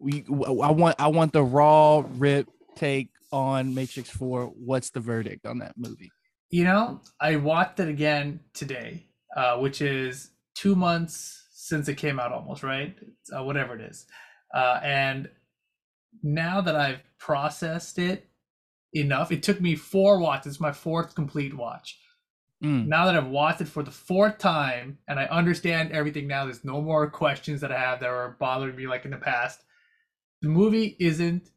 [0.00, 0.24] we.
[0.28, 0.96] I want.
[0.98, 4.46] I want the raw Rip take on Matrix Four.
[4.46, 6.10] What's the verdict on that movie?
[6.50, 12.20] You know, I watched it again today, uh, which is two months since it came
[12.20, 12.94] out, almost right,
[13.36, 14.06] uh, whatever it is.
[14.54, 15.30] Uh, and
[16.22, 18.28] now that I've processed it,
[18.92, 19.32] enough.
[19.32, 21.98] It took me four watches, my fourth complete watch.
[22.62, 22.86] Mm.
[22.86, 26.64] Now that I've watched it for the fourth time and I understand everything now, there's
[26.64, 29.62] no more questions that I have that are bothering me like in the past.
[30.42, 31.50] The movie isn't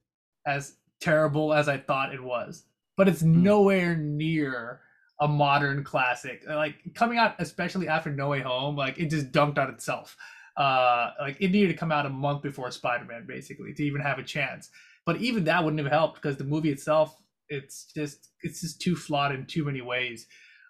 [0.47, 2.63] as terrible as I thought it was,
[2.97, 4.81] but it's nowhere near
[5.19, 6.43] a modern classic.
[6.47, 10.17] Like coming out, especially after No Way Home, like it just dunked on itself.
[10.57, 14.19] Uh, like it needed to come out a month before Spider-Man, basically, to even have
[14.19, 14.69] a chance.
[15.05, 18.95] But even that wouldn't have helped because the movie itself, it's just it's just too
[18.95, 20.27] flawed in too many ways.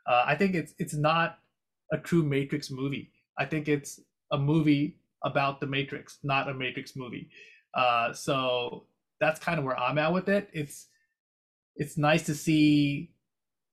[0.07, 1.39] Uh, I think it's it's not
[1.91, 3.11] a true Matrix movie.
[3.37, 3.99] I think it's
[4.31, 7.29] a movie about the Matrix, not a Matrix movie.
[7.73, 8.85] Uh, so
[9.19, 10.49] that's kind of where I'm at with it.
[10.53, 10.87] It's
[11.75, 13.11] it's nice to see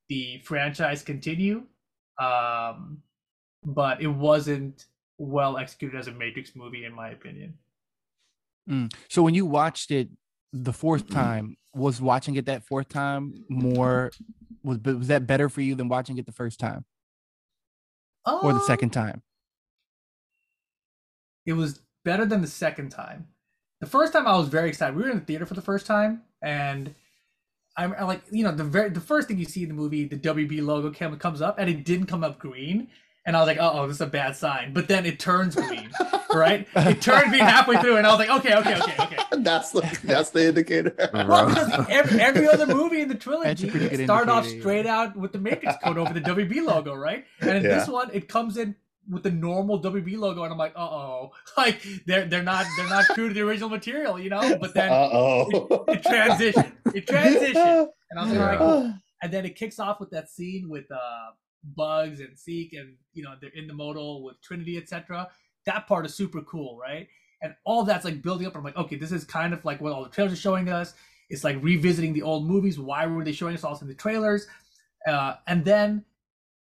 [0.09, 1.66] the franchise continue,
[2.20, 3.02] um,
[3.64, 4.87] but it wasn't
[5.18, 7.59] well executed as a Matrix movie, in my opinion.
[8.68, 8.92] Mm.
[9.09, 10.09] So when you watched it
[10.52, 14.11] the fourth time, was watching it that fourth time more
[14.62, 16.85] was was that better for you than watching it the first time
[18.26, 19.22] or the Um, second time?
[21.46, 23.28] it was better than the second time.
[23.82, 24.94] The first time I was very excited.
[24.94, 26.94] We were in the theater for the first time, and
[27.76, 30.04] I'm I like you know the very the first thing you see in the movie,
[30.04, 32.86] the WB logo cam comes up, and it didn't come up green,
[33.26, 34.72] and I was like, uh oh, this is a bad sign.
[34.72, 35.90] But then it turns green,
[36.32, 36.68] right?
[36.76, 39.16] It turned green halfway through, and I was like, okay, okay, okay, okay.
[39.42, 40.94] that's the that's the indicator.
[41.12, 45.16] Well, because every, every other movie in the trilogy pretty good started off straight out
[45.16, 47.24] with the Matrix code over the WB logo, right?
[47.40, 48.76] And in this one, it comes in
[49.10, 52.88] with the normal WB logo, and I'm like, uh oh, like they're they're not they're
[52.88, 54.56] not true to the original material, you know.
[54.60, 55.84] But then oh.
[55.88, 58.58] it transitioned, it transitioned, and I was like, all right, Yeah.
[58.58, 58.94] cool.
[59.22, 61.30] And then it kicks off with that scene with uh
[61.64, 65.28] Bugs and Seek, and you know they're in the modal with Trinity, etc.
[65.66, 67.08] That part is super cool, right?
[67.42, 68.56] And all that's like building up.
[68.56, 70.94] I'm like, okay, this is kind of like what all the trailers are showing us.
[71.30, 72.78] It's like revisiting the old movies.
[72.78, 74.46] Why were they showing us all in the trailers?
[75.06, 76.04] Uh, and then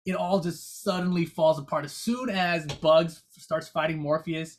[0.05, 4.57] it all just suddenly falls apart as soon as Bugs starts fighting Morpheus,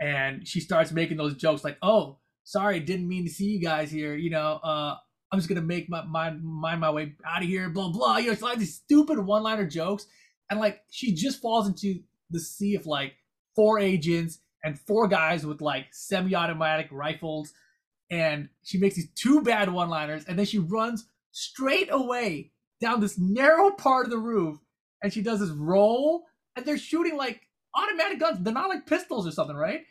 [0.00, 3.90] and she starts making those jokes like, "Oh, sorry, didn't mean to see you guys
[3.90, 4.14] here.
[4.14, 4.96] You know, uh,
[5.32, 8.18] I'm just gonna make my my mind my way out of here." Blah blah.
[8.18, 10.06] You know, it's like these stupid one-liner jokes,
[10.50, 13.14] and like she just falls into the sea of like
[13.54, 17.52] four agents and four guys with like semi-automatic rifles,
[18.10, 23.18] and she makes these two bad one-liners, and then she runs straight away down this
[23.18, 24.58] narrow part of the roof,
[25.02, 26.24] and she does this roll,
[26.56, 27.40] and they're shooting like
[27.74, 28.38] automatic guns.
[28.40, 29.82] They're not like pistols or something, right?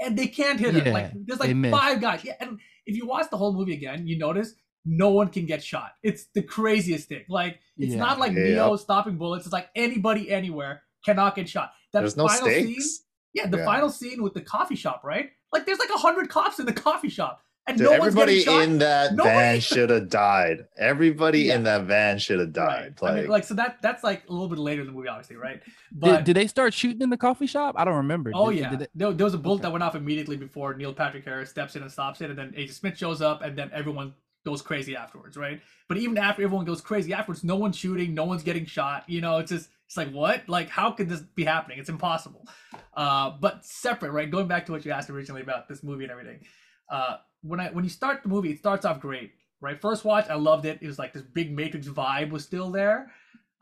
[0.00, 0.82] And they can't hit her.
[0.86, 2.24] Yeah, Like there's like five guys.
[2.24, 4.54] Yeah, and if you watch the whole movie again, you notice
[4.86, 5.92] no one can get shot.
[6.02, 7.24] It's the craziest thing.
[7.28, 7.98] Like it's Yeah.
[7.98, 8.44] not like Yeah.
[8.44, 9.44] Neo stopping bullets.
[9.46, 11.72] It's like anybody anywhere cannot get shot.
[11.92, 13.00] That There's no final scene, stakes.
[13.34, 13.64] yeah, the Yeah.
[13.66, 15.30] final scene with the coffee shop, right?
[15.52, 18.38] Like there's like a hundred cops in the coffee shop, and Dude, no one's everybody
[18.44, 18.62] getting shot.
[18.62, 20.66] in that Nobody- van should have died.
[20.76, 21.56] Everybody Yeah.
[21.56, 22.96] in that van should have died.
[23.00, 23.10] Right.
[23.10, 25.08] I Like, mean, like so that that's like a little bit later in the movie,
[25.08, 25.62] obviously, right?
[25.62, 27.74] Did, But did they start shooting in the coffee shop?
[27.78, 28.32] I don't remember.
[28.34, 29.62] oh Did- yeah, did they- there, there was a bullet Okay.
[29.62, 32.52] that went off immediately before Neil Patrick Harris steps in and stops it, and then
[32.56, 35.60] Agent Smith shows up, and then everyone goes crazy afterwards, right?
[35.86, 39.04] But even after everyone goes crazy afterwards, no one's shooting, no one's getting shot.
[39.06, 40.48] You know, it's just it's like what?
[40.48, 41.78] Like how could this be happening?
[41.78, 42.46] It's impossible.
[42.94, 44.30] Uh, but separate, right?
[44.30, 46.40] Going back to what you asked originally about this movie and everything.
[46.88, 49.80] Uh, when I when you start the movie, it starts off great, right?
[49.80, 50.78] First watch, I loved it.
[50.80, 53.10] It was like this big Matrix vibe was still there,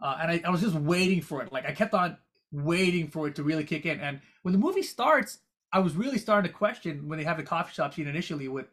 [0.03, 1.53] uh, and I, I was just waiting for it.
[1.53, 2.17] Like I kept on
[2.53, 4.01] waiting for it to really kick in.
[4.01, 5.39] And when the movie starts,
[5.73, 8.67] I was really starting to question when they have the coffee shop scene initially with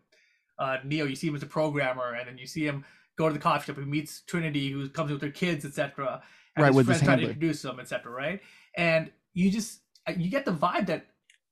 [0.59, 1.05] uh, Neo.
[1.05, 2.85] You see him as a programmer, and then you see him
[3.17, 3.77] go to the coffee shop.
[3.77, 6.21] He meets Trinity, who comes with her kids, etc.
[6.55, 7.29] And Right, his with his friends to handler.
[7.29, 8.11] introduce them, etc.
[8.11, 8.41] Right,
[8.75, 9.81] and you just
[10.15, 11.07] you get the vibe that,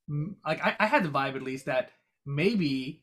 [0.10, 1.92] mm, like I, I had the vibe at least that
[2.26, 3.03] maybe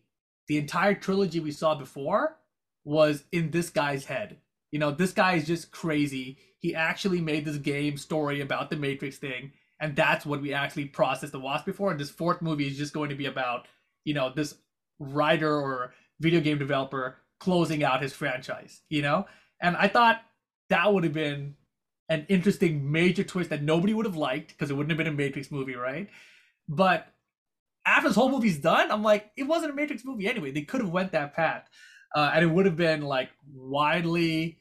[0.50, 2.36] the entire trilogy we saw before
[2.84, 4.38] was in this guy's head.
[4.72, 6.38] You know, this guy is just crazy.
[6.58, 10.86] He actually made this game story about the Matrix thing, and that's what we actually
[10.86, 11.92] processed the Wasp before.
[11.92, 13.68] And this fourth movie is just going to be about,
[14.02, 14.56] you know, this
[14.98, 19.26] writer or video game developer closing out his franchise, you know?
[19.62, 20.20] And I thought
[20.68, 21.54] that would have been
[22.08, 25.16] an interesting major twist that nobody would have liked because it wouldn't have been a
[25.16, 26.08] Matrix movie, right?
[26.68, 27.06] But
[27.86, 30.50] after this whole movie's done, I'm like, it wasn't a Matrix movie anyway.
[30.50, 31.68] They could have went that path,
[32.14, 34.58] uh, and it would have been like widely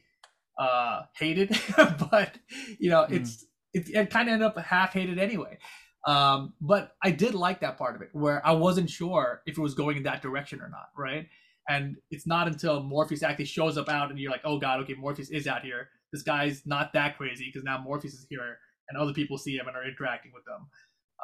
[0.58, 1.56] uh, hated.
[2.10, 2.36] but
[2.78, 3.14] you know, Hmm.
[3.14, 5.58] it's it, it kind of ended up half hated anyway.
[6.06, 9.60] Um, but I did like that part of it where I wasn't sure if it
[9.60, 11.28] was going in that direction or not, right?
[11.68, 14.94] And it's not until Morpheus actually shows up out and you're like, oh god, okay,
[14.94, 15.90] Morpheus is out here.
[16.12, 18.58] This guy's not that crazy because now Morpheus is here
[18.88, 20.66] and other people see him and are interacting with them.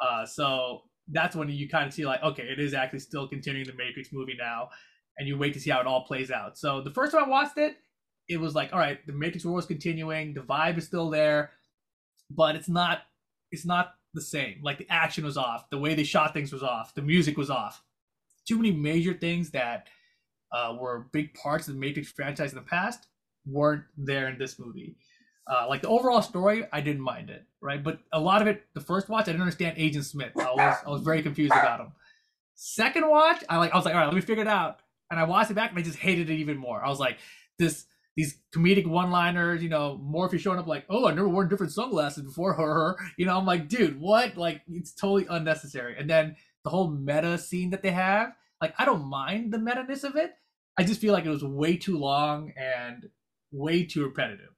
[0.01, 3.67] Uh, so that's when you kind of see like, okay, it is actually still continuing
[3.67, 4.69] the Matrix movie now,
[5.17, 6.57] and you wait to see how it all plays out.
[6.57, 7.77] So the first time I watched it,
[8.29, 11.51] it was like, all right, the Matrix world is continuing, the vibe is still there,
[12.29, 13.03] but it's not
[13.51, 14.59] it's not the same.
[14.61, 17.49] Like the action was off, the way they shot things was off, the music was
[17.49, 17.83] off.
[18.47, 19.87] Too many major things that
[20.51, 23.07] uh, were big parts of the Matrix franchise in the past
[23.45, 24.97] weren't there in this movie.
[25.49, 27.81] Uh, like the overall story, I didn't mind it, right?
[27.81, 30.33] But a lot of it, the first watch, I didn't understand Agent Smith.
[30.37, 31.93] I was I was very confused about him.
[32.55, 34.79] Second watch, I like I was like, all right, let me figure it out.
[35.09, 36.83] And I watched it back and I just hated it even more.
[36.83, 37.17] I was like,
[37.57, 37.85] this
[38.17, 42.23] these comedic one-liners, you know, Morpheus showing up like, oh, I never worn different sunglasses
[42.23, 42.97] before her.
[43.15, 44.35] You know, I'm like, dude, what?
[44.35, 45.95] Like, it's totally unnecessary.
[45.99, 50.03] And then the whole meta scene that they have, like, I don't mind the meta-ness
[50.03, 50.33] of it.
[50.79, 53.07] I just feel like it was way too long and
[53.51, 54.56] way too repetitive.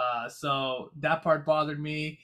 [0.00, 2.18] Uh, so that part bothered me.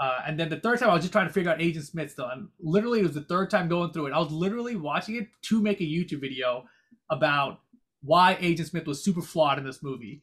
[0.00, 2.10] Uh, and then the third time, I was just trying to figure out Agent Smith
[2.10, 2.28] still.
[2.28, 4.12] And literally, it was the third time going through it.
[4.12, 6.64] I was literally watching it to make a YouTube video
[7.10, 7.60] about
[8.02, 10.22] why Agent Smith was super flawed in this movie.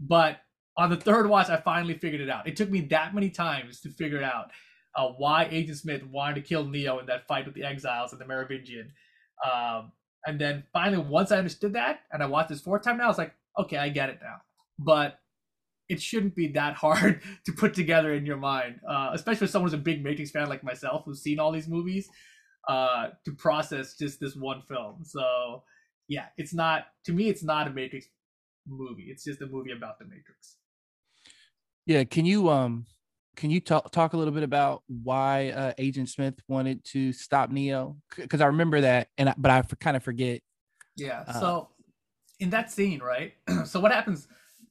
[0.00, 0.38] But
[0.76, 2.48] on the third watch, I finally figured it out.
[2.48, 4.50] It took me that many times to figure out
[4.96, 8.20] uh, why Agent Smith wanted to kill Neo in that fight with the Exiles and
[8.20, 8.90] the Merovingian.
[9.44, 9.92] Um,
[10.26, 13.08] and then finally, once I understood that, and I watched this fourth time now, I
[13.08, 14.36] was like, okay, I get it now.
[14.78, 15.18] But
[15.88, 19.74] it shouldn't be that hard to put together in your mind, uh, especially if someone's
[19.74, 22.08] a big Matrix fan like myself who's seen all these movies,
[22.68, 25.04] uh, to process just this one film.
[25.04, 25.62] So
[26.08, 27.28] yeah, it's not to me.
[27.28, 28.06] It's not a Matrix
[28.66, 29.06] movie.
[29.10, 30.56] It's just a movie about the Matrix.
[31.86, 32.86] Yeah, can you um
[33.36, 37.50] can you talk talk a little bit about why uh, Agent Smith wanted to stop
[37.50, 37.96] Neo?
[38.16, 40.40] Because I remember that, and I, but I kind of forget.
[40.96, 41.24] Yeah.
[41.28, 41.68] Uh, so
[42.40, 43.34] in that scene, right?
[43.66, 44.26] so what happens?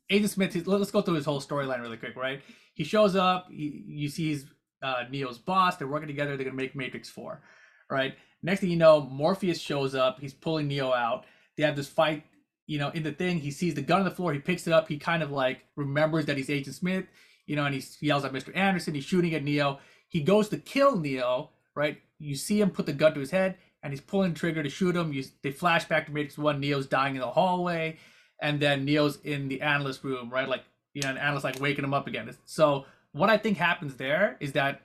[0.10, 0.68] Agent Smith.
[0.68, 2.42] Let's go through his whole storyline really quick, right?
[2.74, 3.48] He shows up.
[3.50, 4.46] He, you see he's
[4.84, 5.78] uh, Neo's boss.
[5.78, 6.36] They're working together.
[6.36, 7.42] They're gonna make Matrix Four,
[7.90, 8.16] right?
[8.44, 10.20] Next thing you know, Morpheus shows up.
[10.20, 11.26] He's pulling Neo out.
[11.58, 12.24] They have this fight,
[12.68, 13.40] you know, in the thing.
[13.40, 14.34] He sees the gun on the floor.
[14.34, 14.88] He picks it up.
[14.88, 17.06] He kind of like remembers that he's Agent Smith,
[17.48, 18.56] you know, and he yells at Mr.
[18.56, 18.94] Anderson.
[18.94, 19.80] He's shooting at Neo.
[20.10, 21.98] He goes to kill Neo, right?
[22.20, 24.70] You see him put the gun to his head, and he's pulling the trigger to
[24.70, 25.12] shoot him.
[25.12, 26.60] You, they flash back to Matrix One.
[26.60, 27.98] Neo's dying in the hallway,
[28.42, 30.48] and then Neo's in the analyst room, right?
[30.48, 30.64] Like,
[30.94, 32.30] you know, an analyst like waking him up again.
[32.46, 34.82] So what I think happens there is that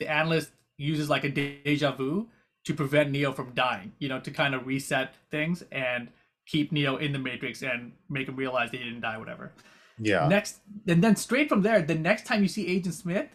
[0.00, 2.28] the analyst uses like a deja vu
[2.64, 6.08] to prevent Neo from dying, you know, to kind of reset things and
[6.46, 9.52] keep Neo in the Matrix and make him realize that he didn't die, whatever.
[9.98, 10.26] Yeah.
[10.28, 13.28] Next, and then straight from there, the next time you see Agent Smith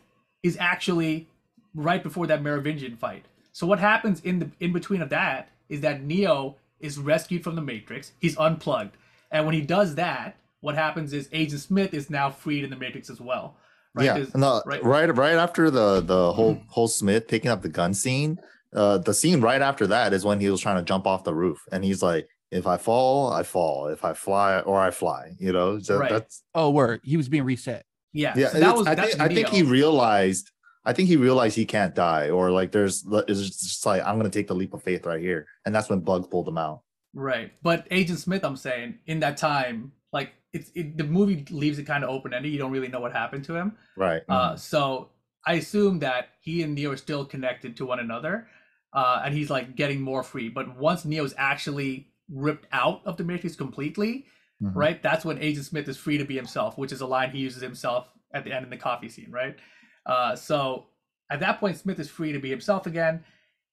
[0.43, 1.28] is actually
[1.74, 3.26] right before that Merovingian fight.
[3.51, 7.55] So what happens in the in between of that is that Neo is rescued from
[7.55, 8.13] the Matrix.
[8.20, 8.95] He's unplugged,
[9.32, 12.75] and when he does that, what happens is Agent Smith is now freed in the
[12.75, 13.57] Matrix as well.
[13.93, 14.05] Right?
[14.05, 14.25] Yeah.
[14.36, 14.84] No, right.
[14.84, 15.15] right.
[15.15, 18.39] Right after the the whole whole Smith picking up the gun scene,
[18.75, 21.34] uh, the scene right after that is when he was trying to jump off the
[21.34, 23.88] roof, and he's like, "If I fall, I fall.
[23.88, 26.09] If I fly, or I fly." You know, so right.
[26.09, 27.01] that's oh, word.
[27.03, 27.86] He was being reset.
[28.13, 28.49] Yeah, yeah.
[28.49, 30.51] So that was, I think I think he realized.
[30.86, 34.30] I think he realized he can't die, or like there's it's just like I'm gonna
[34.30, 36.82] take the leap of faith right here, and that's when Bugs pulled him out.
[37.14, 41.80] Right, but Agent Smith, I'm saying, in that time, like it's it, the movie leaves
[41.80, 42.51] it kind of open ended.
[42.51, 43.76] You don't really know what happened to him.
[43.97, 44.22] Right.
[44.30, 44.57] Uh, mm-hmm.
[44.57, 45.10] so
[45.45, 48.47] I assume that he and Neo are still connected to one another
[48.93, 50.49] uh, and he's like getting more free.
[50.49, 54.26] But once Neo's actually ripped out of the Matrix completely,
[54.62, 54.78] mm-hmm.
[54.78, 55.01] right?
[55.01, 57.62] That's when Agent Smith is free to be himself, which is a line he uses
[57.62, 59.55] himself at the end in the coffee scene, right?
[60.05, 60.88] Uh, so
[61.32, 63.24] at that point, Smith is free to be himself again,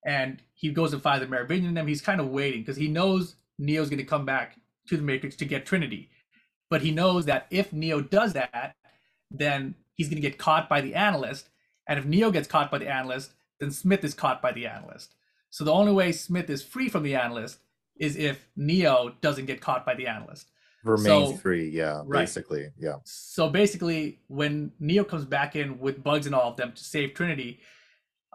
[0.07, 1.74] and he goes and finds the Merovingian.
[1.74, 4.57] Them, he's kind of waiting because he knows Neo's going to come back
[4.88, 6.09] to the Matrix to get Trinity,
[6.70, 8.76] but he knows that if Neo does that,
[9.30, 11.48] then he's going to get caught by the analyst,
[11.88, 15.14] and if Neo gets caught by the analyst, then Smith is caught by the analyst.
[15.50, 17.59] So the only way Smith is free from the analyst
[17.98, 20.48] is if Neo doesn't get caught by the analyst.
[20.84, 22.20] Remains so, free, yeah, right.
[22.20, 22.96] basically, yeah.
[23.04, 27.14] So basically, when Neo comes back in with Bugs and all of them to save
[27.14, 27.59] Trinity,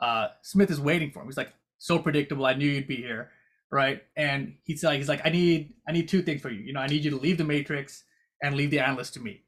[0.01, 1.27] uh, Smith is waiting for him.
[1.27, 2.45] He's like, "So predictable.
[2.45, 3.31] I knew you'd be here."
[3.71, 4.03] right?
[4.17, 6.59] And he's like, he's like, I need, I need two things for you.
[6.59, 8.03] You know, I need you to leave the Matrix
[8.43, 9.43] and leave the Analyst to me.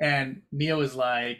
[0.00, 1.38] And Neo is like,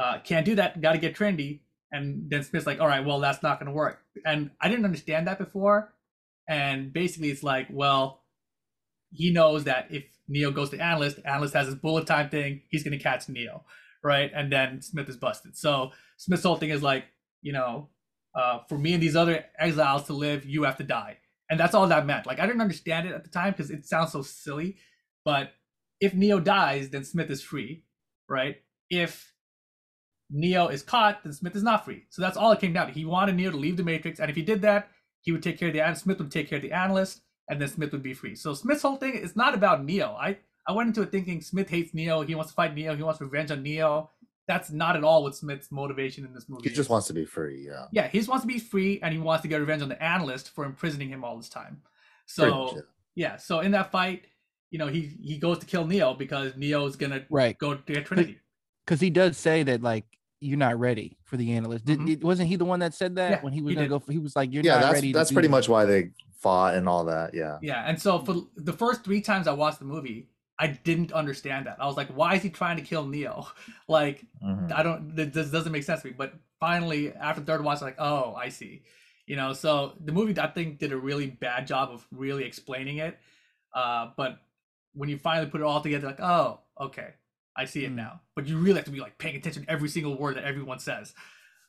[0.00, 0.80] uh, can't do that.
[0.80, 1.62] Got to get Trinity.
[1.92, 4.00] And then Smith's like, all right, well, that's not going to work.
[4.24, 5.92] And I didn't understand that before.
[6.48, 8.22] And basically, it's like, well,
[9.12, 12.82] he knows that if Neo goes to Analyst, Analyst has his bullet time thing, he's
[12.82, 13.64] going to catch Neo,
[14.02, 14.30] right?
[14.34, 15.56] And then Smith is busted.
[15.56, 17.04] So Smith's whole thing is like,
[17.42, 17.88] you know,
[18.34, 21.18] uh, for me and these other exiles to live, you have to die.
[21.50, 22.26] And that's all that meant.
[22.26, 24.76] Like, I didn't understand it at the time because it sounds so silly.
[25.24, 25.52] But
[26.00, 27.84] if Neo dies, then Smith is free,
[28.28, 28.56] right?
[28.90, 29.32] If
[30.30, 32.04] Neo is caught, then Smith is not free.
[32.10, 32.92] So that's all it came down to.
[32.92, 34.88] He wanted Neo to leave the Matrix, and if he did that,
[35.20, 37.68] he would take care of the Smith would take care of the analyst, and then
[37.68, 38.34] Smith would be free.
[38.34, 40.16] So Smith's whole thing is not about Neo.
[40.20, 42.22] I I went into it thinking Smith hates Neo.
[42.22, 42.96] He wants to fight Neo.
[42.96, 44.10] He wants revenge on Neo.
[44.46, 46.64] That's not at all what Smith's motivation in this movie.
[46.64, 46.88] He just is.
[46.90, 47.64] wants to be free.
[47.66, 47.86] Yeah.
[47.92, 50.02] Yeah, he just wants to be free, and he wants to get revenge on the
[50.02, 51.80] analyst for imprisoning him all this time.
[52.26, 52.84] So much it.
[53.14, 54.24] yeah, so in that fight,
[54.70, 57.56] you know, he he goes to kill Neo because Neo's gonna Right.
[57.58, 58.38] go to get Trinity.
[58.84, 60.04] Because he does say that like
[60.40, 61.86] you're not ready for the analyst.
[61.86, 62.10] Did, Mhm.
[62.12, 63.90] it, wasn't he the one that said that Yeah, when he was he gonna did.
[63.90, 63.98] go?
[63.98, 65.68] For, he was like, "You're Yeah, not that's ready." to that's do pretty this." much
[65.70, 67.32] why they fought and all that.
[67.32, 67.58] Yeah.
[67.62, 70.28] Yeah, and so for the first three times I watched the movie,
[70.58, 71.78] I didn't understand that.
[71.80, 73.46] I was like, why is he trying to kill Neo?
[73.88, 74.72] Like, Mhm.
[74.72, 75.14] I don't.
[75.14, 76.14] This doesn't make sense to me.
[76.16, 78.82] But finally, after the third watch, I'm like, oh, I see.
[79.26, 82.98] You know, so the movie I think did a really bad job of really explaining
[82.98, 83.18] it.
[83.74, 84.38] Uh, but
[84.94, 87.08] when you finally put it all together, like, oh, okay,
[87.56, 87.96] I see it Mm.
[87.96, 88.20] now.
[88.36, 90.78] But you really have to be like paying attention to every single word that everyone
[90.78, 91.14] says.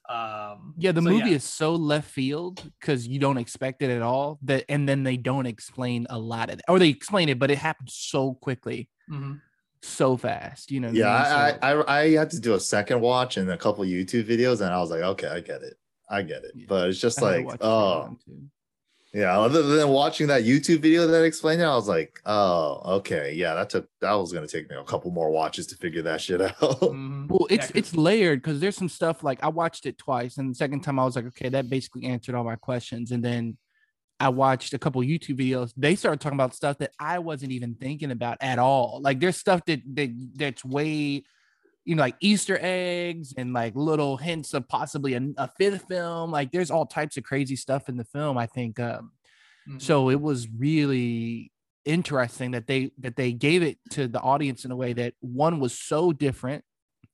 [0.10, 4.02] Um, Yeah, the so, movie is so left field because you don't expect it at
[4.02, 4.40] all.
[4.44, 7.52] That and then they don't explain a lot of it, or they explain it, but
[7.52, 9.42] it happens so quickly, mhm.
[9.82, 10.72] so fast.
[10.72, 10.90] You know.
[10.90, 11.18] Yeah, I.
[11.18, 14.28] I, So- I I I had to do a second watch and a couple YouTube
[14.28, 15.76] videos, and I was like, okay, I get it,
[16.10, 16.52] I get it.
[16.56, 16.66] Yeah.
[16.68, 18.50] But it's just I like, oh, second one, too.
[19.16, 19.40] Yeah.
[19.40, 23.54] Other than watching that YouTube video that explained it, I was like, oh, okay, yeah.
[23.54, 26.42] That took that was gonna take me a couple more watches to figure that shit
[26.42, 26.54] out.
[26.60, 27.30] Mhm.
[27.30, 30.56] Well, Yeah, it's layered because there's some stuff like I watched it twice, and the
[30.56, 33.12] second time I was like, okay, that basically answered all my questions.
[33.12, 33.58] And then
[34.20, 35.72] I watched a couple YouTube videos.
[35.78, 39.00] They started talking about stuff that I wasn't even thinking about at all.
[39.02, 41.24] Like there's stuff that that that's way,
[41.86, 46.32] you know, like Easter eggs and like little hints of possibly a, a fifth film.
[46.32, 48.38] Like there's all types of crazy stuff in the film.
[48.38, 48.80] I think.
[48.80, 49.12] Um,
[49.68, 49.82] Mhm.
[49.82, 51.52] so it was really
[51.86, 55.60] interesting that they that they gave it to the audience in a way that one
[55.60, 56.64] was so different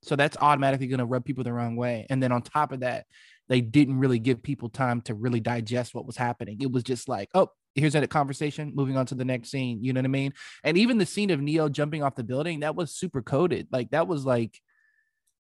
[0.01, 2.80] so that's automatically going to rub people the wrong way and then on top of
[2.80, 3.05] that
[3.49, 7.09] they didn't really give people time to really digest what was happening it was just
[7.09, 10.09] like oh here's that conversation moving on to the next scene you know what i
[10.09, 13.67] mean and even the scene of neo jumping off the building that was super coded
[13.72, 14.59] like that was like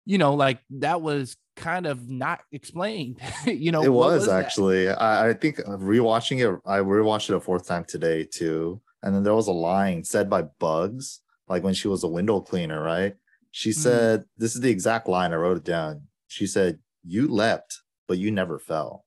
[0.05, 4.89] you know like that was kind of not explained you know it what was, actually.
[4.89, 8.81] I, I think rewatching it, I rewatched it a fourth time today too.
[9.03, 12.39] And then there was a line said by Bugs, like when she was a window
[12.39, 13.15] cleaner, right?
[13.51, 13.73] She Mhm.
[13.75, 15.33] said, "This is the exact line.
[15.33, 19.05] I wrote it down." She said, "You leapt, but you never fell,"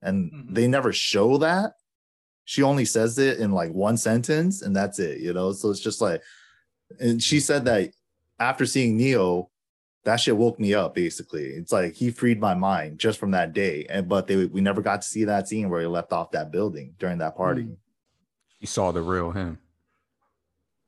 [0.00, 0.54] and Mhm.
[0.54, 1.72] they never show that.
[2.44, 5.20] She only says it in like one sentence, and that's it.
[5.20, 6.22] You know, so it's just like,
[7.00, 7.90] and she said that
[8.38, 9.48] after seeing Neo,
[10.04, 13.52] that shit woke me up basically it's like he freed my mind just from that
[13.52, 16.32] day and but they we never got to see that scene where he left off
[16.32, 17.76] that building during that party Mm.
[18.58, 19.58] You saw the real him.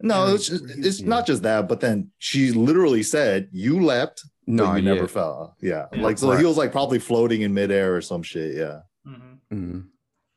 [0.01, 1.07] no Yeah, it's just, it's yeah.
[1.09, 4.95] not just that but then she literally said you leapt No, but you yeah.
[4.95, 6.03] never fell yeah, Yeah.
[6.03, 6.41] like so Right.
[6.41, 9.39] he was like probably floating in midair or some shit yeah Mhm.
[9.53, 9.85] Mhm.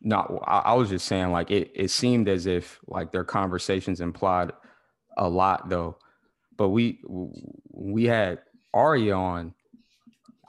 [0.01, 4.01] No, I, I was just saying, like it, it seemed as if like their conversations
[4.01, 4.51] implied
[5.17, 5.97] a lot, though.
[6.57, 6.99] But we
[7.71, 8.39] we had
[8.73, 9.53] Arya on.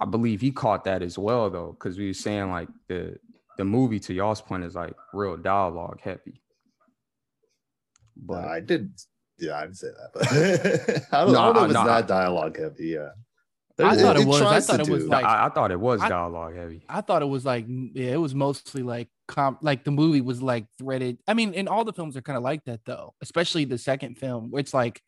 [0.01, 3.19] I believe he caught that as well, though, because we were saying like the
[3.57, 6.41] the movie, to y'all's point, is like real dialogue heavy.
[8.17, 9.03] but i didn't
[9.39, 11.87] yeah i didn't say that but i don't, No, I don't know if it's no,
[11.87, 13.11] that dialogue heavy yeah
[13.81, 14.41] I thought it was.
[14.43, 15.11] I thought it was do.
[15.11, 16.83] like- I, I thought it was I- dialogue heavy.
[16.89, 20.43] I thought it was like yeah, it was mostly like comp like the movie was
[20.43, 21.19] like threaded.
[21.29, 24.17] I mean, and all the films are kind of like that though, especially the second
[24.19, 25.03] film, where it's like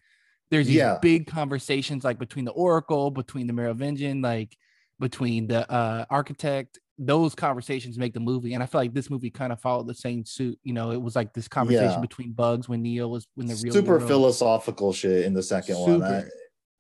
[0.50, 0.98] there's these Yeah.
[1.00, 4.56] big conversations like between the Oracle, between the Merovingian, like
[4.98, 6.78] between the uh architect.
[7.02, 9.94] Those conversations make the movie, and I feel like this movie kind of followed the
[9.94, 10.58] same suit.
[10.64, 12.00] You know, it was like this conversation Yeah.
[12.00, 15.78] between Bugs when Neo was when the real super world- philosophical shit in the second
[15.78, 16.30] one I- Super.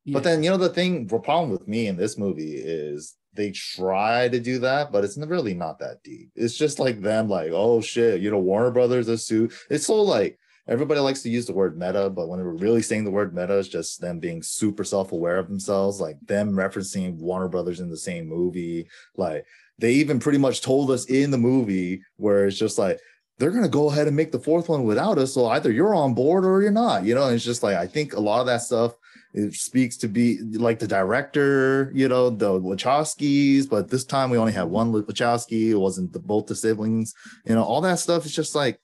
[0.04, 0.14] Yeah.
[0.14, 3.50] But then you know the thing, the problem with me in this movie is they
[3.50, 6.30] try to do that, but it's really not that deep.
[6.34, 9.52] It's just like them, like, oh shit, you know, Warner Brothers is suit.
[9.68, 13.04] It's so like everybody likes to use the word meta, but when we're really saying
[13.04, 17.48] the word meta, it's just them being super self-aware of themselves, like them referencing Warner
[17.48, 18.88] Brothers in the same movie.
[19.16, 19.44] Like
[19.78, 23.00] they even pretty much told us in the movie where it's just like
[23.38, 25.34] they're gonna go ahead and make the fourth one without us.
[25.34, 27.24] So either you're on board or you're not, you know.
[27.24, 28.94] And it's just like I think a lot of that stuff
[29.32, 34.38] it speaks to be like the director, you know, the Wachowskis, but this time we
[34.38, 35.68] only had one Wachowski.
[35.70, 37.14] It wasn't the, both the siblings,
[37.46, 38.80] you know, all that stuff is just like,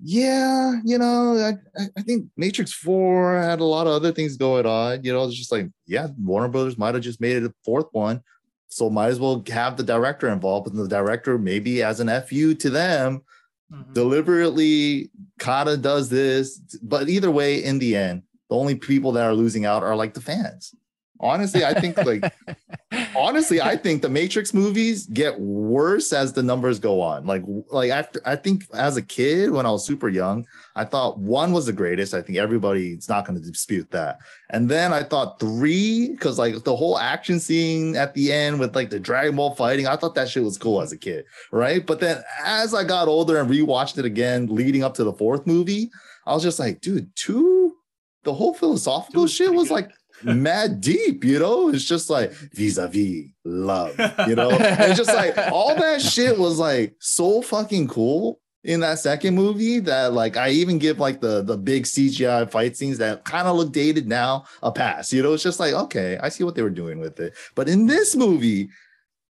[0.00, 4.66] yeah, you know, I, I- think Matrix 4 had a lot of other things going
[4.66, 7.54] on, you know, it's just like, yeah, Warner Brothers might have just made it a
[7.64, 8.22] fourth one.
[8.68, 12.54] So might as well have the director involved, and the director maybe as an FU
[12.54, 13.22] to them,
[13.72, 13.94] Mhm.
[13.94, 15.10] deliberately
[15.40, 19.34] kind of does this but either way in the end the only people that are
[19.34, 20.74] losing out are like the fans
[21.20, 22.32] Honestly, I think like
[23.16, 27.26] honestly, I think the Matrix movies get worse as the numbers go on.
[27.26, 31.18] Like, like after I think as a kid when I was super young, I thought
[31.18, 32.12] one was the greatest.
[32.12, 34.18] I think everybody's not going to dispute that.
[34.50, 38.74] And then I thought three, because like the whole action scene at the end with
[38.74, 41.84] like the Dragon Ball fighting, I thought that shit was cool as a kid, right?
[41.84, 45.46] But then as I got older and rewatched it again, leading up to the fourth
[45.46, 45.90] movie,
[46.26, 47.65] I was just like, dude, two.
[48.26, 49.90] The whole philosophical Dude, shit was like
[50.22, 51.68] mad deep, you know?
[51.68, 54.50] It's just like vis-a-vis love, you know?
[54.50, 59.78] It's just like all that shit was like so fucking cool in that second movie
[59.78, 63.56] that like I even give like the the big CGI fight scenes that kind of
[63.56, 65.12] look dated now a pass.
[65.12, 67.34] You know, it's just like, okay, I see what they were doing with it.
[67.54, 68.68] But in this movie,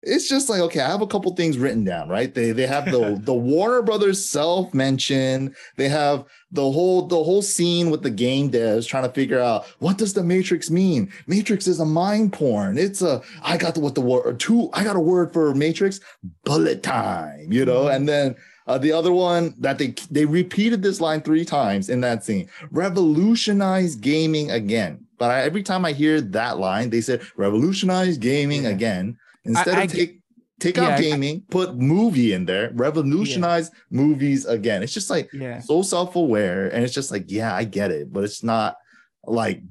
[0.02, 2.32] it's just like okay, I have a couple things written down, right?
[2.34, 5.54] They they have the the Warner Brothers self mention.
[5.76, 9.66] They have the whole the whole scene with the game devs trying to figure out
[9.78, 11.12] what does the Matrix mean.
[11.26, 12.78] Matrix is a mind porn.
[12.78, 14.70] It's a I got the what the word two.
[14.72, 16.00] I got a word for Matrix.
[16.44, 18.36] Bullet time, you know, and then.
[18.66, 22.48] Uh, the other one that they they repeated this line three times in that scene.
[22.70, 25.04] Revolutionize gaming again.
[25.18, 28.70] But I, every time I hear that line, they said revolutionize gaming Yeah.
[28.70, 29.18] again.
[29.44, 30.16] Instead I of get- take
[30.60, 32.70] take Yeah, out I- gaming, put movie in there.
[32.74, 34.82] Revolutionize movies again.
[34.82, 35.58] It's just like Yeah.
[35.60, 38.76] so self-aware, and it's just like, yeah, I get it, but it's not
[39.24, 39.62] like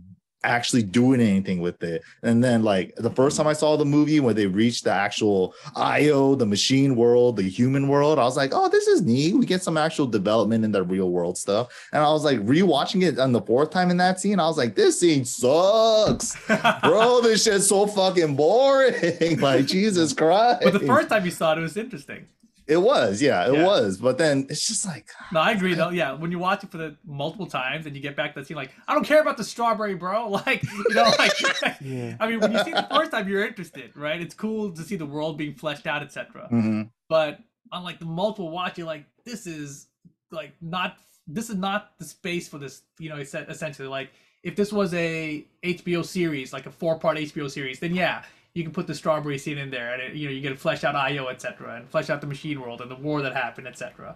[0.44, 2.02] actually doing anything with it.
[2.24, 5.54] And then like the first time I saw the movie when they reached the actual
[5.76, 9.36] IO, the machine world, the human world, I was like, oh, this is neat.
[9.36, 11.88] We get some actual development in the real world stuff.
[11.92, 14.40] And I was like rewatching it on the fourth time in that scene.
[14.40, 16.36] I was like, this scene sucks.
[16.84, 19.40] Bro, this shit's so fucking boring.
[19.40, 20.62] like Jesus Christ.
[20.64, 22.28] but the first time you saw it, it was interesting.
[22.70, 23.66] It was, yeah, it Yeah.
[23.66, 23.98] was.
[23.98, 25.90] But then it's just like No, I agree though.
[25.90, 28.46] Yeah, when you watch it for the multiple times and you get back to the
[28.46, 30.30] scene, like I don't care about the strawberry, bro.
[30.46, 31.32] Like you know, like
[31.82, 32.16] Yeah.
[32.20, 34.22] I mean, when you see it the first time, you're interested, right?
[34.22, 36.48] It's cool to see the world being fleshed out, etc.
[36.52, 36.90] mhm.
[37.10, 37.40] But
[37.72, 39.88] on like the multiple watch, you're like, this is
[40.32, 40.98] like not
[41.28, 42.82] this is not the space for this.
[43.00, 44.12] You know, it's essentially like
[44.44, 48.64] if this was a HBO series, like a four part HBO series, then yeah, you
[48.64, 50.84] can put the strawberry scene in there, and it, you know you get to flesh
[50.84, 54.16] out IO, etc., and flesh out the machine world and the war that happened, etc.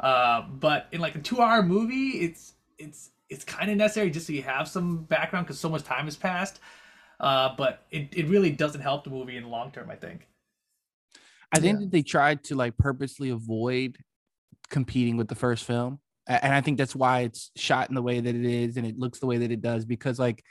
[0.00, 4.26] Uh, but in like a two hour movie, it's it's it's kind of necessary just
[4.26, 6.60] so you have some background because so much time has passed.
[7.18, 10.28] Uh, but it, it really doesn't help the movie in the long term, I think.
[11.50, 11.84] I think Yeah.
[11.84, 13.96] that they tried to like purposely avoid
[14.68, 16.00] competing with the first film.
[16.28, 18.98] And I think that's why it's shot in the way that it is and it
[18.98, 20.42] looks the way that it does because like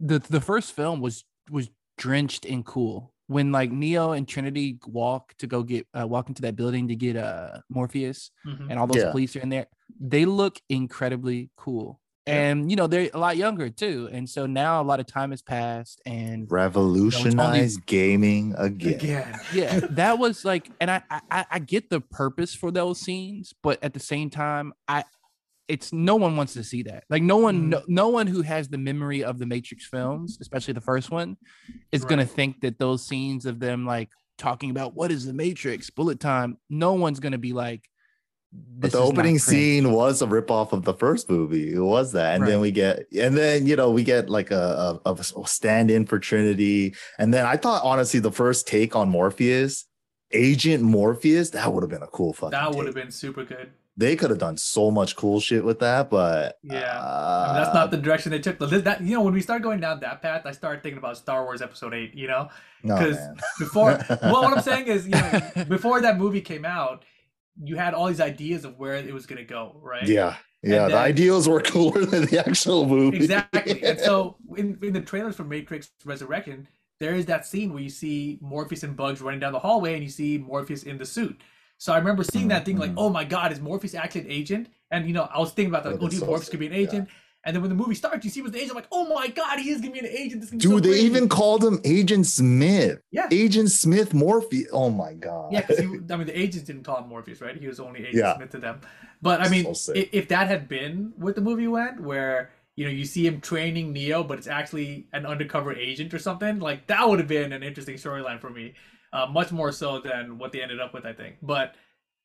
[0.00, 1.68] the the first film was was
[1.98, 3.12] drenched and cool.
[3.28, 6.96] When like Neo and Trinity walk to go get uh, walk into that building to
[6.96, 8.66] get uh Morpheus Mhm.
[8.68, 9.10] and all those Yeah.
[9.10, 9.66] police are in there,
[10.00, 12.00] they look incredibly cool.
[12.26, 14.08] And you know, they're a lot younger too.
[14.12, 18.94] And so now a lot of time has passed and revolutionize gaming again.
[18.94, 19.40] Again.
[19.54, 23.82] yeah that was like and I, I i get the purpose for those scenes but
[23.82, 25.04] at the same time i
[25.74, 27.68] it's no one wants to see that like no one Mhm.
[27.74, 31.30] no, no one who has the memory of the matrix films especially the first one
[31.96, 35.88] is gonna think that those scenes of them like talking about what is the matrix
[35.90, 37.82] bullet time no one's going to be like
[38.52, 41.72] But the opening scene was a ripoff of the first movie.
[41.72, 42.94] It was that, and then we get,
[43.24, 45.24] and then you know we get like a, a, a
[45.56, 49.86] stand-in for Trinity, and then I thought honestly the first take on Morpheus,
[50.32, 52.50] Agent Morpheus, that would have been a cool fucking.
[52.50, 53.70] That would have been super good.
[53.96, 56.98] They could have done so much cool shit with that, but Yeah.
[56.98, 58.58] uh, I mean, that's not the direction they took.
[58.58, 61.18] But that you know, when we start going down that path, I started thinking about
[61.18, 62.14] Star Wars Episode Eight.
[62.14, 62.48] You know,
[62.82, 63.18] because
[63.58, 67.04] before, well, what I'm saying is, you know, before that movie came out,
[67.62, 70.08] you had all these ideas of where it was gonna go, right?
[70.08, 73.18] Yeah, yeah, the then- ideals were cooler than the actual movie.
[73.18, 73.84] exactly.
[73.84, 76.66] And so in, in the trailers for Matrix Resurrection,
[76.98, 80.02] there is that scene where you see Morpheus and Bugs running down the hallway, and
[80.02, 81.38] you see Morpheus in the suit.
[81.82, 82.96] So I remember seeing that thing like, Mhm.
[83.04, 84.68] oh my god, is Morpheus actually an agent?
[84.92, 86.60] And you know, I was thinking about that, like, oh, be dude, so Morpheus could
[86.60, 86.88] be an sick, yeah.
[86.88, 87.08] agent.
[87.44, 88.70] And then when the movie starts, you see what's the agent.
[88.70, 90.42] I'm like, oh my god, he is gonna be an agent.
[90.42, 91.06] This is so Dude, they crazy.
[91.06, 93.00] even called him Agent Smith.
[93.10, 93.26] yeah.
[93.32, 94.68] Agent Smith Morpheus.
[94.72, 95.52] Oh my god.
[95.52, 97.56] Yeah, because I mean, the agents didn't call him Morpheus, right?
[97.56, 98.36] He was only Agent Yeah.
[98.36, 98.80] Smith to them.
[99.20, 102.84] But I mean, So if, if that had been what the movie went, where you
[102.84, 106.86] know you see him training Neo, but it's actually an undercover agent or something, like
[106.86, 108.74] that would have been an interesting storyline for me,
[109.12, 111.36] uh, much more so than what they ended up with, I think.
[111.42, 111.74] But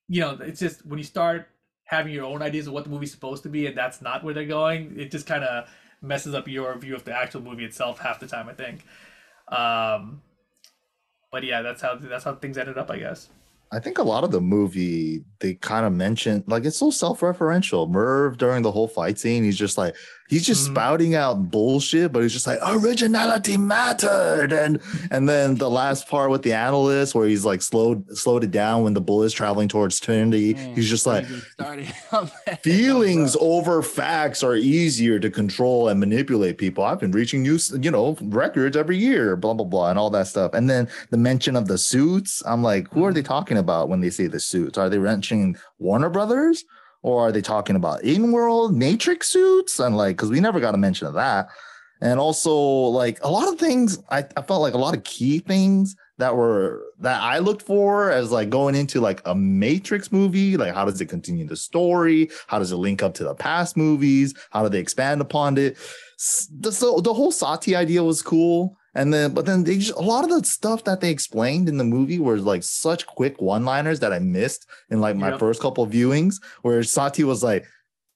[0.07, 1.47] you know, it's just when you start
[1.83, 4.33] having your own ideas of what the movie's supposed to be, and that's not where
[4.33, 5.69] they're going, it just kind of
[6.01, 8.85] messes up your view of the actual movie itself half the time, I think.
[9.47, 10.21] Um,
[11.31, 13.29] but yeah, that's how that's how things ended up, I guess.
[13.71, 17.89] I think a lot of the movie they kind of mentioned like it's so self-referential.
[17.89, 19.95] Merv during the whole fight scene, he's just like,
[20.30, 20.71] He's just Mhm.
[20.73, 24.80] spouting out bullshit, but he's just like originality mattered, and
[25.11, 28.84] and then the last part with the analyst where he's like slowed slowed it down
[28.84, 30.53] when the bull is traveling towards Trinity.
[30.53, 32.63] Man, he's just like don't even start it on that.
[32.63, 36.84] feelings over facts are easier to control and manipulate people.
[36.84, 40.28] I've been reaching new, you know, records every year, blah blah blah, and all that
[40.28, 40.51] stuff.
[40.53, 44.01] And then the mention of the suits, I'm like, who are they talking about when
[44.01, 44.78] they say the suits?
[44.78, 46.63] Are they mentioning Warner Brothers?
[47.08, 49.80] Or are they talking about in-world Matrix suits?
[49.80, 51.47] And like, because we never got a mention of that.
[52.01, 55.39] And also, like a lot of things, I, I felt like a lot of key
[55.39, 60.58] things that were that I looked for as like going into like a Matrix movie.
[60.58, 62.30] Like, how does it continue the story?
[62.47, 64.34] How does it link up to the past movies?
[64.51, 65.78] How do they expand upon it?
[66.60, 68.76] The, so the whole Sati idea was cool.
[68.98, 71.78] And then, but then they just, a lot of the stuff that they explained in
[71.78, 75.39] the movie was like such quick one liners that I missed in like my Yep.
[75.39, 77.64] first couple viewings, where Sati was like,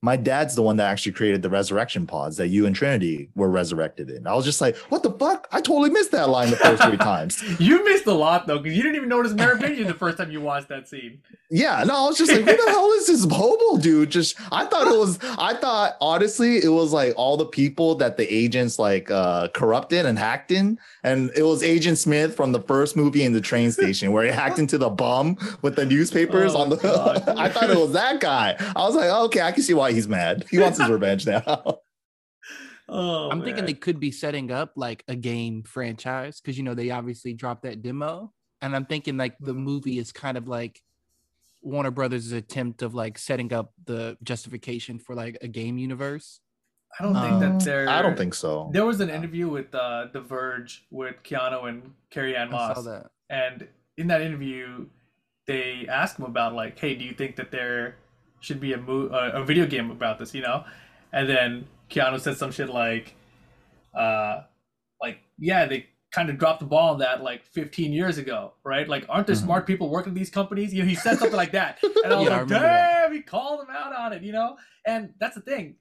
[0.04, 3.50] my dad's the one that actually created the resurrection pods that you and Trinity were
[3.50, 4.26] resurrected in.
[4.26, 5.48] I was just like, what the fuck?
[5.52, 7.42] I totally missed that line the first three times.
[7.60, 10.42] You missed a lot though, because you didn't even notice Merovingian the first time you
[10.42, 11.20] watched that scene.
[11.52, 14.10] Yeah, no, I was just like, who the hell is this hobo dude?
[14.10, 18.18] Just I thought it was, I thought honestly, it was like all the people that
[18.18, 20.80] the agents like uh corrupted and hacked in.
[21.04, 24.32] And it was Agent Smith from the first movie in the train station where he
[24.32, 27.34] hacked into the bum with the newspapers Oh, on the.
[27.38, 28.56] I thought it was that guy.
[28.76, 30.46] I was like, okay, I can see why he's mad.
[30.50, 31.80] He wants his revenge now.
[32.90, 36.74] Oh, I'm thinking they could be setting up like a game franchise because you know
[36.74, 40.82] they obviously dropped that demo, and I'm thinking like the movie is kind of like
[41.62, 46.42] Warner Brothers' attempt of like setting up the justification for like a game universe.
[47.00, 47.88] I don't think Um, that there.
[47.88, 48.70] I don't think so.
[48.74, 52.86] There was an interview with uh, The Verge with Keanu and Carrie-Anne I saw Moss,
[52.86, 53.06] that.
[53.30, 54.88] and in that interview,
[55.48, 57.96] they asked him about like, "Hey, do you think that there
[58.42, 60.66] should be a mo- uh, a video game about this?" You know,
[61.14, 63.16] and then Keanu said some shit like,
[63.94, 64.44] uh,
[65.02, 68.88] like yeah, they kind of dropped the ball on that like 15 years ago, right?
[68.90, 69.44] Like, aren't there Mhm.
[69.44, 70.74] smart people working these companies?
[70.74, 72.62] You know, he said something like that, and I was Yeah, I like, that.
[73.08, 74.58] damn, he called him out on it, you know.
[74.86, 75.78] And that's the thing.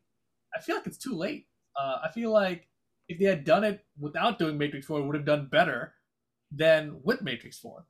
[0.57, 1.47] I feel like it's too late.
[1.81, 2.69] Uh, I feel like
[3.09, 5.95] if they had done it without doing Matrix 4, it would have done better
[6.53, 7.85] than with Matrix 4.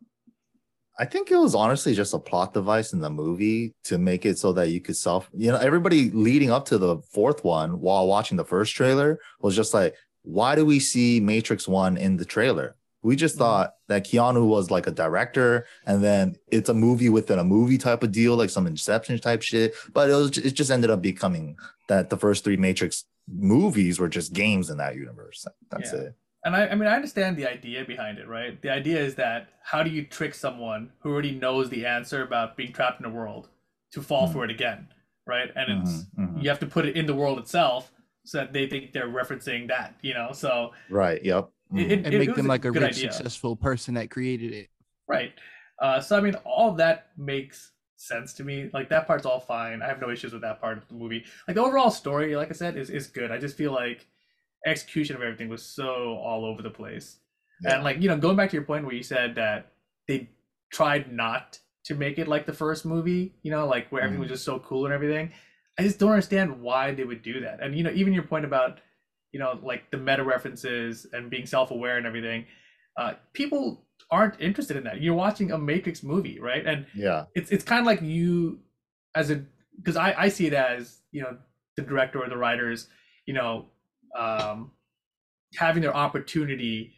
[1.01, 4.39] I think it was honestly just a plot device in the movie to make it
[4.39, 8.07] so that you could self, you know, everybody leading up to the fourth one while
[8.07, 9.95] watching the first trailer was just like,
[10.25, 12.77] why do we see Matrix 1 in the trailer?
[13.03, 13.39] We just Mhm.
[13.39, 17.79] thought that Keanu was like a director and then it's a movie within a movie
[17.79, 19.73] type of deal, like some Inception type shit.
[19.95, 21.57] But it was it just ended up becoming
[21.89, 25.47] that the first three Matrix movies were just games in that universe.
[25.71, 25.99] That's Yeah.
[26.01, 26.15] it.
[26.45, 28.61] And I, I mean, I understand the idea behind it, right?
[28.63, 32.57] The idea is that how do you trick someone who already knows the answer about
[32.57, 33.49] being trapped in a world
[33.93, 34.33] to fall Mhm.
[34.33, 34.89] for it again,
[35.27, 35.51] right?
[35.55, 36.43] And it's Mhm, mhm.
[36.43, 37.93] you have to put it in the world itself
[38.25, 40.33] so that they think they're referencing that, you know?
[40.33, 41.23] So Right.
[41.23, 41.51] Yep.
[41.77, 43.13] it, it, And it make was them like a good rich, idea.
[43.13, 44.71] successful person that created it.
[45.07, 45.33] Right.
[45.81, 48.71] Uh, so I mean, all of that makes sense to me.
[48.73, 49.83] Like that part's all fine.
[49.83, 51.25] I have no issues with that part of the movie.
[51.47, 53.31] Like the overall story, like I said, is is good.
[53.31, 54.07] I just feel like
[54.67, 57.19] execution of everything was so all over the place.
[57.63, 57.75] Yeah.
[57.75, 59.73] And like you know, going back to your point where you said that
[60.09, 60.31] they
[60.73, 64.31] tried not to make it like the first movie, you know, like where everything was
[64.31, 65.33] just so cool and everything.
[65.79, 67.63] I just don't understand why they would do that.
[67.63, 68.81] And you know, even your point about
[69.33, 72.47] you know like the meta references and being self-aware and everything,
[72.97, 75.01] uh, people aren't interested in that.
[75.01, 76.67] You're watching a Matrix movie, right?
[76.67, 77.27] And yeah.
[77.35, 78.61] it's it's kind of like you
[79.15, 79.45] as a
[79.77, 81.37] because I I see it as you know
[81.77, 82.89] the director or the writers,
[83.27, 83.67] you know,
[84.19, 84.71] um,
[85.57, 86.93] having their opportunity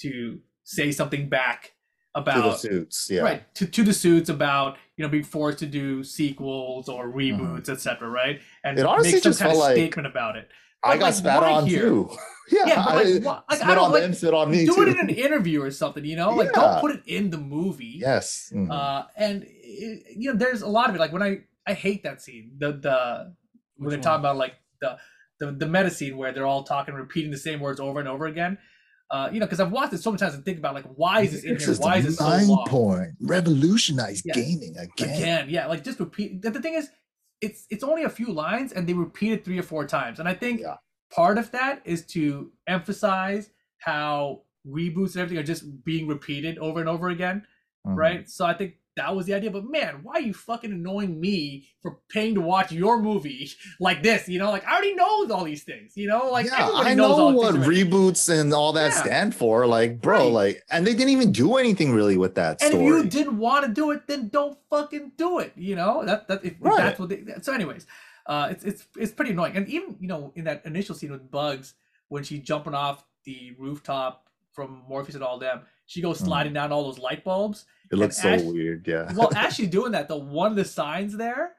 [0.00, 1.72] to say something back
[2.16, 3.08] To the about suits.
[3.10, 3.22] Yeah.
[3.22, 7.68] right to, to the suits about you know being forced to do sequels or reboots
[7.68, 8.86] etc right and Mm-hmm.
[8.86, 10.48] It honestly make some just kind of like- statement about it
[10.84, 11.80] I got like, spat on here?
[11.82, 12.10] too.
[12.48, 14.74] Yeah, Yeah, but, like, I, like, I don't, on like, them, spit on me do
[14.76, 14.82] too.
[14.82, 16.60] it in an interview or something you know like Yeah.
[16.60, 18.52] don't put it in the movie yes.
[18.54, 18.70] Mhm.
[18.70, 22.04] uh and it, you know there's a lot of it like when i i hate
[22.04, 23.34] that scene the the
[23.78, 24.96] when Which they talk about like the
[25.40, 28.26] the, the meta scene where they're all talking repeating the same words over and over
[28.26, 28.58] again
[29.10, 31.20] uh you know because i've watched it so many times and think about like why
[31.22, 34.34] is this in here why is this so long porn revolutionize Yeah.
[34.34, 35.14] gaming again.
[35.16, 36.88] again yeah like just repeat the, the thing is
[37.40, 40.28] it's it's only a few lines and they repeat it three or four times and
[40.28, 40.76] i think Yeah.
[41.14, 46.80] part of that is to emphasize how reboots and everything are just being repeated over
[46.80, 47.46] and over again
[47.86, 47.96] Mhm.
[47.96, 48.28] right?
[48.28, 49.50] So I think that was the idea.
[49.50, 54.02] But man, why are you fucking annoying me for paying to watch your movie like
[54.02, 54.28] this?
[54.28, 55.96] You know, like I already know all these things.
[55.96, 59.02] You know, like yeah, I knows know what reboots and all that Yeah.
[59.02, 59.66] stand for.
[59.66, 60.32] Like, bro, Right.
[60.32, 63.66] like, and they didn't even do anything really with that And if you didn't want
[63.66, 65.52] to do it, then don't fucking do it.
[65.56, 67.24] You know that that if, if that's what they.
[67.42, 67.86] So, anyways,
[68.26, 69.56] Uh, it's it's it's pretty annoying.
[69.56, 71.74] And even you know in that initial scene with Bugs
[72.08, 76.24] when she's jumping off the rooftop from Morpheus and all them, she goes Mm.
[76.26, 77.64] sliding down all those light bulbs.
[77.92, 78.86] It looks so weird.
[78.86, 79.12] Yeah.
[79.16, 81.52] Well, actually doing that though, one of the signs there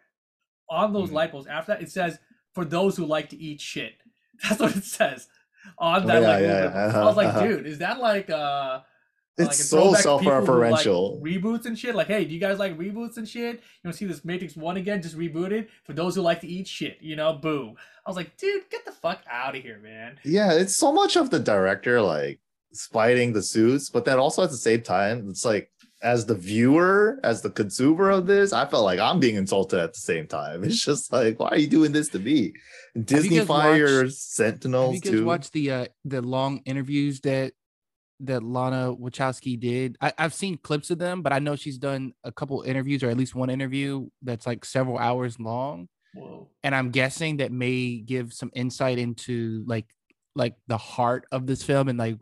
[0.69, 1.13] on those Mhm.
[1.13, 2.19] light bulbs after that it says
[2.53, 3.93] for those who like to eat shit.
[4.43, 5.28] That's what it says
[5.78, 6.21] on Oh, that.
[6.21, 6.99] yeah, like, yeah, yeah.
[7.01, 7.47] I was like, Uh-huh.
[7.47, 8.82] dude, is that like uh?
[9.38, 11.21] it's like so throwback to people who like self-referential.
[11.21, 11.93] reboots and shit.
[11.93, 13.55] Like, hey, do you guys like reboots and shit?
[13.55, 14.99] You want to see this Matrix One again?
[15.01, 16.97] Just rebooted for those who like to eat shit.
[17.01, 17.75] You know, boom.
[18.05, 20.17] I was like, dude, get the fuck out of here, man.
[20.25, 22.39] yeah, it's so much of the director like
[22.74, 25.72] fighting the suits, but then also at the same time, it's like
[26.03, 29.93] as the viewer, as the consumer of this, I felt like I'm being insulted at
[29.93, 30.63] the same time.
[30.68, 32.53] It's just like, why are you doing this to me?
[32.99, 35.26] Disney guys Fire watched- Have Sentinels you guys too.
[35.26, 37.53] watched the uh the long interviews that
[38.22, 39.95] that Lana Wachowski did?
[40.01, 43.09] I, I've seen clips of them, but I know she's done a couple interviews or
[43.09, 45.88] at least one interview that's like several hours long.
[46.15, 46.47] Whoa.
[46.63, 49.86] And I'm guessing that may give some insight into like
[50.38, 52.17] like the heart of this film and like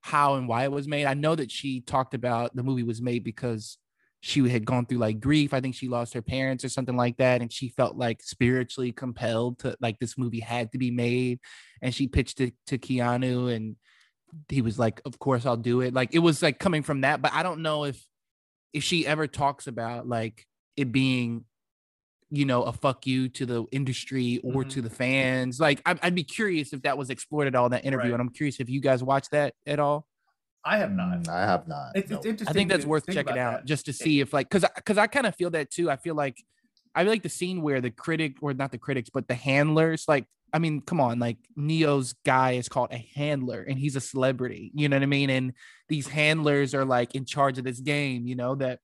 [0.00, 1.06] how and why it was made.
[1.06, 3.78] I know that she talked about the movie was made because
[4.22, 5.54] she had gone through like grief.
[5.54, 7.40] I think she lost her parents or something like that.
[7.40, 11.40] And she felt like spiritually compelled to like this movie had to be made.
[11.80, 13.76] And she pitched it to Keanu and
[14.48, 15.94] he was like, Of course I'll do it.
[15.94, 17.22] Like it was like coming from that.
[17.22, 18.02] But I don't know if
[18.72, 20.46] if she ever talks about like
[20.76, 21.44] it being
[22.30, 26.14] you know a fuck you to the industry or to the fans like I'd, I'd
[26.14, 28.12] be curious if that was explored at all in that interview Right.
[28.12, 30.06] and i'm curious if you guys watched that at all
[30.62, 31.22] I have not.
[31.22, 31.92] Mm, I have not.
[31.94, 32.18] It's, no.
[32.18, 32.48] it's interesting.
[32.48, 33.64] I think that's worth think checking out that.
[33.64, 35.90] just to see if like because because I, kind of feel that too.
[35.90, 36.36] I feel like
[36.94, 40.04] I feel like the scene where the critic or not the critics but the handlers
[40.06, 44.02] like I mean come on like Neo's guy is called a handler and he's a
[44.02, 45.54] celebrity you know what I mean and
[45.88, 48.80] these handlers are like in charge of this game you know that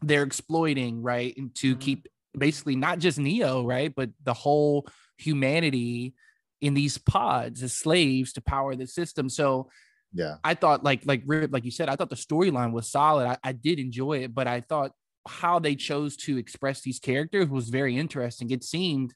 [0.00, 1.80] they're exploiting right and to Mhm.
[1.80, 6.14] keep basically not just Neo right but the whole humanity
[6.60, 9.68] in these pods as slaves to power the system so
[10.12, 10.36] yeah.
[10.42, 13.26] I thought like like Rip, like you said, I thought the storyline was solid.
[13.26, 14.92] I, I did enjoy it, but I thought
[15.26, 18.50] how they chose to express these characters was very interesting.
[18.50, 19.14] It seemed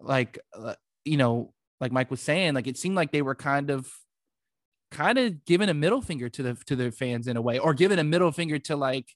[0.00, 0.74] like uh,
[1.04, 3.88] you know, like Mike was saying, like it seemed like they were kind of
[4.90, 7.74] kind of giving a middle finger to the to their fans in a way, or
[7.74, 9.08] giving a middle finger to like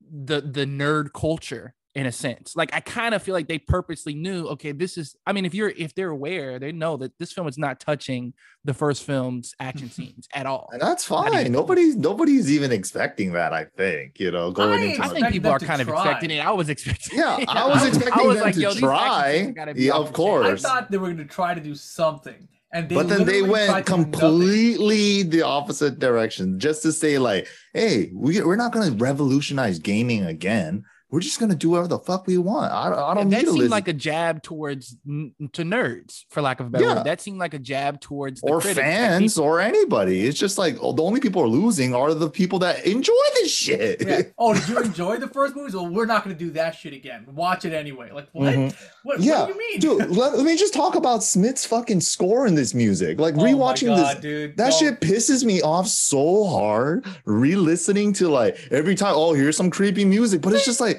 [0.00, 2.54] the the nerd culture in a sense.
[2.54, 5.52] Like I kind of feel like they purposely knew, okay, this is I mean, if
[5.52, 8.34] you're if they're aware, they know that this film is not touching
[8.64, 10.68] the first film's action scenes at all.
[10.72, 11.34] And that's fine.
[11.34, 15.12] even- Nobody's nobody's even expecting that, I think, you know, going I- into I think
[15.18, 16.38] expecting people are to kind of expecting it.
[16.38, 17.18] I was expecting.
[17.18, 17.44] Yeah.
[17.48, 19.32] I was expecting them to these action try.
[19.42, 20.64] scenes gotta be Yeah, of course.
[20.64, 23.42] I thought they were going to try to do something, and they but then they
[23.42, 24.12] went tried to do nothing.
[24.12, 29.78] completely the opposite direction just to say like hey we, we're not going to revolutionize
[29.80, 33.30] gaming again we're just going to do whatever the fuck we want i, I don't
[33.30, 36.70] that need to seemed like a jab towards n- to nerds, for lack of a
[36.70, 36.94] better Yeah.
[36.96, 37.04] word.
[37.04, 40.58] That seemed like a jab towards the or critics, fans people- or anybody it's just
[40.58, 44.06] like oh, the only people who are losing are the people that enjoy this shit
[44.06, 44.22] Yeah.
[44.38, 45.74] Oh, did you enjoy the first movies?
[45.74, 47.24] Well, we're not going to do that shit again.
[47.34, 48.10] Watch it anyway.
[48.12, 48.54] Like what?
[48.54, 48.76] Mhm.
[49.02, 52.00] What, Yeah, what do you mean, dude let, let me just talk about smith's fucking
[52.00, 54.56] score in this music like Oh my rewatching this dude.
[54.56, 57.06] That Don't- shit pisses me off so hard.
[57.24, 60.97] Re-listening to like every time, oh, here's some creepy music, but it's just like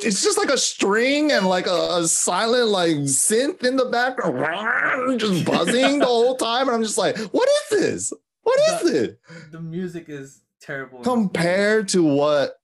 [0.00, 5.20] it's just like a string and like a, a silent like synth in the background,
[5.20, 6.68] just buzzing the whole time.
[6.68, 8.12] And I'm just like, what is this?
[8.42, 9.18] What is The- it?
[9.52, 11.00] the music is terrible.
[11.00, 12.56] Compared to what?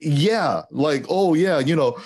[0.00, 1.98] Yeah, like oh yeah, you know,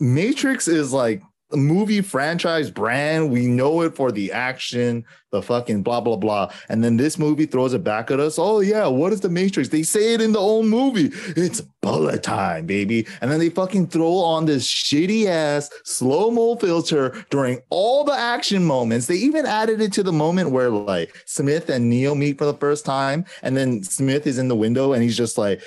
[0.00, 3.30] Matrix is like a movie franchise brand.
[3.30, 6.52] We know it for the action, the fucking blah blah blah.
[6.68, 8.38] And then this movie throws it back at us.
[8.38, 9.68] Oh yeah, what is the Matrix?
[9.68, 11.10] They say it in the old movie.
[11.36, 13.06] It's bullet time, baby.
[13.20, 18.12] And then they fucking throw on this shitty ass slow mo filter during all the
[18.12, 19.06] action moments.
[19.06, 22.54] They even added it to the moment where like Smith and Neo meet for the
[22.54, 25.60] first time, and then Smith is in the window and he's just like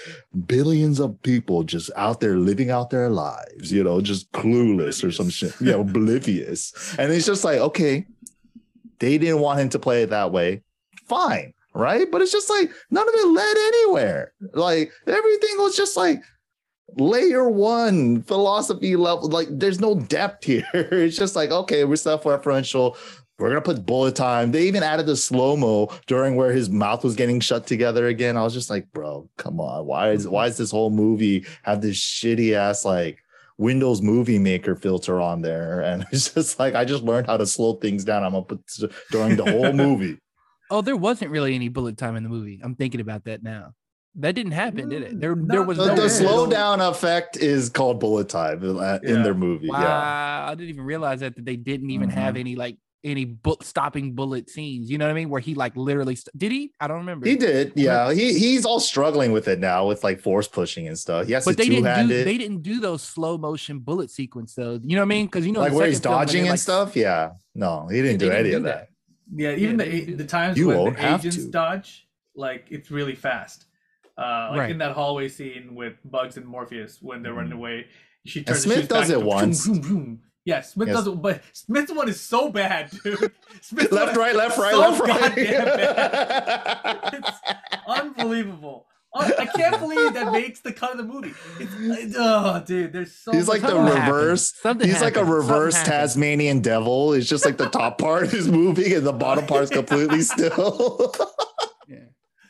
[0.46, 5.12] billions of people just out there living out their lives, you know, just clueless or
[5.12, 5.54] some shit.
[5.60, 6.96] Yeah, oblivious.
[6.98, 8.06] And it's just like, okay,
[9.02, 10.62] they didn't want him to play it that way.
[11.10, 12.10] Fine, right?
[12.10, 14.32] But it's just like none of it led anywhere.
[14.54, 16.22] Like everything was just like
[16.96, 19.28] layer one philosophy level.
[19.28, 20.64] Like there's no depth here.
[20.74, 22.96] It's just like, okay, we're self-referential.
[23.40, 24.52] We're gonna put bullet time.
[24.52, 28.38] They even added the slow-mo during where his mouth was getting shut together again.
[28.38, 29.88] I was just like, bro, come on.
[29.88, 33.18] Why is why is this whole movie have this shitty ass like
[33.62, 35.82] Windows Movie Maker filter on there?
[35.82, 38.24] And it's just like I just learned how to slow things down.
[38.24, 38.60] I'm gonna put
[39.12, 40.18] during the whole movie.
[40.70, 42.60] Oh, there wasn't really any bullet time in the movie.
[42.64, 43.74] I'm thinking about that now.
[44.16, 45.20] That didn't happen, did it?
[45.22, 49.22] There, there was The, no the slowdown effect is called bullet time in, uh, Yeah.
[49.24, 49.70] their movie.
[49.70, 50.48] Wow, Yeah.
[50.50, 54.14] I didn't even realize that, that they didn't even have any like any bu- stopping
[54.14, 54.90] bullet scenes.
[54.92, 55.30] You know what I mean?
[55.30, 56.72] Where he like literally st- did he?
[56.80, 57.28] I don't remember.
[57.28, 57.74] He did.
[57.76, 58.14] Yeah.
[58.14, 61.28] He he's all struggling with it now with like force pushing and stuff.
[61.28, 64.80] Yes, but they didn't do they didn't do those slow motion bullet sequence though.
[64.84, 65.26] You know what I mean?
[65.26, 66.96] Because you know like where he's second film when dodging and like, stuff.
[66.96, 67.32] Yeah.
[67.56, 68.90] No, he didn't do didn't any do of that.
[69.36, 71.50] Yeah, even they the didn't the times You when the agents to.
[71.52, 73.66] dodge, like it's really fast.
[74.18, 74.72] Uh, like Right.
[74.72, 77.88] in that hallway scene with Bugs and Morpheus when they're running away,
[78.26, 79.66] she turns Smith the back does it and vroom, once.
[79.66, 80.20] vroom, vroom.
[80.46, 80.98] Yeah, Smith Yes.
[80.98, 81.22] doesn't.
[81.22, 83.32] but Smith's one is so bad, dude.
[83.62, 85.78] Smith's Left, right, left, right, so left, goddamn right.
[85.78, 87.14] bad.
[87.14, 87.38] It's
[87.88, 88.88] unbelievable.
[89.14, 91.34] Oh, I can't believe that makes the cut of the movie.
[91.60, 93.34] It's, it's- oh, dude, there's so.
[93.34, 94.54] He's like the reverse.
[94.62, 95.28] Something He's like a happened.
[95.42, 95.92] Something reverse happened.
[95.94, 97.12] Tasmanian devil.
[97.14, 101.14] It's just like the top part is moving and the bottom part is completely still.
[101.90, 101.98] Yeah.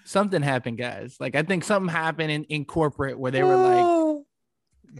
[0.05, 1.17] Something happened, guys.
[1.19, 4.25] Like I think something happened in, in corporate where they were like oh.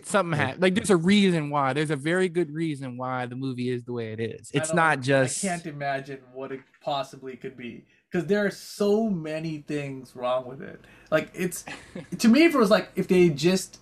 [0.04, 0.62] Something happened.
[0.62, 1.74] Like there's a reason why.
[1.74, 4.52] There's a very good reason why the movie is the way it is.
[4.54, 8.52] It's don't- not just I can't imagine what it possibly could be because there are
[8.52, 10.82] so many things wrong with it.
[11.10, 11.66] Like it's
[12.20, 13.80] to me, if it was like if they just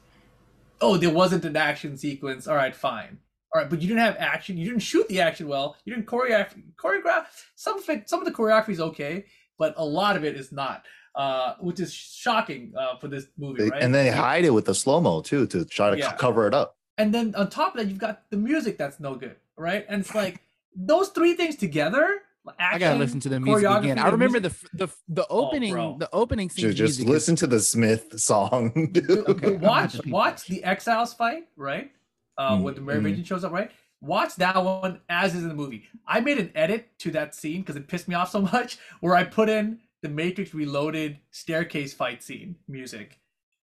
[0.81, 3.19] oh there wasn't an action sequence, all right, fine,
[3.53, 6.07] all right, but you didn't have action, you didn't shoot the action well, you didn't
[6.07, 8.09] choreograph choreograph some of it.
[8.09, 9.25] Some of the choreography is okay,
[9.57, 10.85] but a lot of it is not.
[11.15, 13.81] Uh, which is shocking uh, for this movie, right?
[13.81, 16.13] And then they hide it with the slow mo too to try to co- Yeah.
[16.15, 16.75] cover it up.
[16.97, 19.85] And then on top of that, you've got the music that's no good, right?
[19.89, 20.39] And it's like
[20.75, 22.19] those three things together.
[22.57, 23.99] I gotta listen to the music again.
[23.99, 25.97] I remember music- the the the opening bro.
[25.99, 26.65] the opening scene.
[26.65, 28.89] Just, just music is- listen to the Smith song.
[28.91, 29.51] Dude, Okay.
[29.57, 31.91] watch watch the Exiles fight, right?
[32.37, 33.09] Uh, Mm, when the Mary mm.
[33.11, 33.71] Agent shows up, right?
[34.01, 35.83] Watch that one as is in the movie.
[36.07, 39.15] I made an edit to that scene because it pissed me off so much, where
[39.15, 43.19] I put in the Matrix Reloaded staircase fight scene music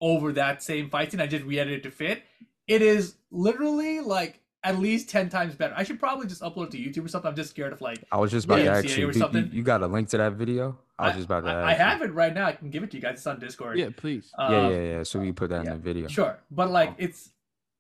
[0.01, 1.21] over that same fight scene.
[1.21, 2.23] I just re-edited to fit.
[2.67, 5.73] It is literally like at least ten times better.
[5.77, 7.29] I should probably just upload it to YouTube or something.
[7.31, 9.19] I'm just scared of like I was just about to Yeah, ask you, or do-
[9.19, 9.51] you, something.
[9.53, 10.79] you got a link to that video?
[10.99, 11.67] I was just about to I, ask.
[11.69, 11.79] I you.
[11.91, 12.47] have it right now.
[12.47, 13.15] I can give it to you guys.
[13.15, 13.79] It's on Discord.
[13.79, 14.33] Yeah, please.
[14.39, 15.03] Yeah, Um, yeah, yeah.
[15.05, 16.09] So we can put that yeah, in the video.
[16.09, 17.31] Sure, but like it's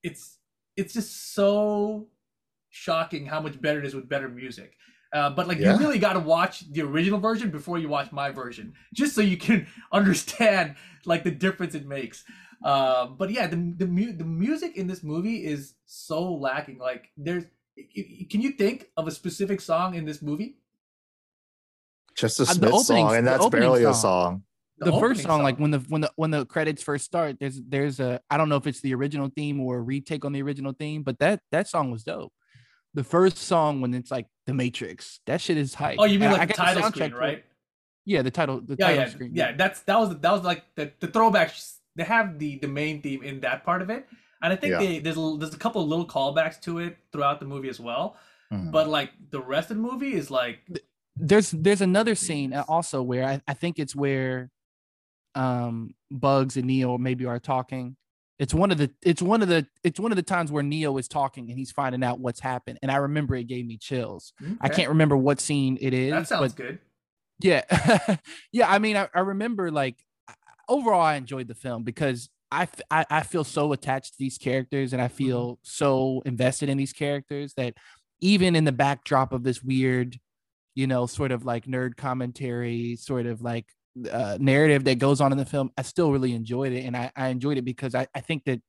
[0.03, 0.39] it's
[0.77, 2.07] it's just so
[2.71, 4.75] shocking how much better it is with better music.
[5.13, 5.73] Uh, but like Yeah.
[5.73, 9.21] you really got to watch the original version before you watch my version, just so
[9.23, 12.25] you can understand like the difference it makes.
[12.65, 16.79] Um, but yeah, the the, mu- the music in this movie is so lacking.
[16.79, 17.45] Like there's,
[18.31, 20.57] can you think of a specific song in this movie?
[22.17, 23.95] just a the Smith opening- song, and that's opening barely a song.
[23.95, 24.43] song.
[24.81, 27.61] The, first opening song, like when the when the when the credits first start, there's
[27.67, 30.43] there's a I don't know if it's the original theme or a retake on the
[30.43, 32.33] original theme, but that that song was dope.
[32.95, 35.97] The first song when it's like the Matrix, that shit is hype.
[36.01, 37.45] oh, you mean And I like the got title soundtrack screen, for right?
[38.07, 39.31] Yeah, the title, the yeah, title yeah, screen.
[39.35, 39.53] yeah.
[39.57, 41.53] That's that was that was like the the throwback.
[41.97, 44.07] They have the the main theme in that part of it,
[44.43, 44.79] and I think Yeah.
[44.79, 47.79] they there's a, there's a couple of little callbacks to it throughout the movie as
[47.79, 48.17] well.
[48.53, 48.73] Mhm.
[48.73, 50.61] But like the rest of the movie is like
[51.17, 54.51] there's there's another scene uh, also where I, I think it's where
[55.35, 57.97] um bugs and neo maybe are talking
[58.39, 60.97] it's one of the it's one of the it's one of the times where neo
[60.99, 62.79] is talking and he's finding out what's happened.
[62.83, 64.33] And i remember it gave me chills.
[64.61, 66.79] I can't remember what scene it is That sounds good.
[67.41, 67.63] yeah.
[68.53, 69.97] Yeah i mean I, I remember like
[70.69, 74.39] overall i enjoyed the film because I, f- I I feel so attached to these
[74.39, 75.17] characters and i mm-hmm.
[75.17, 77.75] feel so invested in these characters that
[78.21, 80.19] even in the backdrop of this weird
[80.75, 83.67] you know sort of like nerd commentary sort of like
[84.11, 87.11] uh, narrative that goes on in the film i still really enjoyed it and i,
[87.17, 88.61] I enjoyed it because I, I think that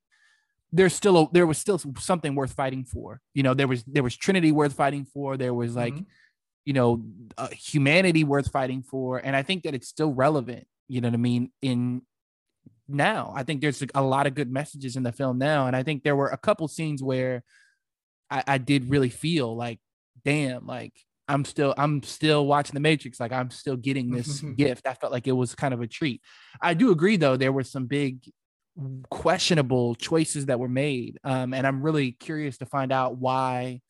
[0.71, 4.03] there's still a, there was still something worth fighting for you know there was there
[4.03, 6.05] was trinity worth fighting for there was like Mhm.
[6.65, 7.03] you know
[7.37, 11.13] uh, humanity worth fighting for and i think that it's still relevant you know what
[11.15, 12.01] i mean in
[12.87, 15.83] now i think there's a lot of good messages in the film now and i
[15.83, 17.43] think there were a couple scenes where
[18.31, 19.79] i, I did really feel like
[20.25, 20.93] damn like
[21.29, 24.87] i'm still i'm still watching the matrix like i'm still getting this gift.
[24.87, 26.21] I felt like it was kind of a treat.
[26.61, 28.19] I do agree though there were some big
[29.09, 33.81] questionable choices that were made um, and i'm really curious to find out why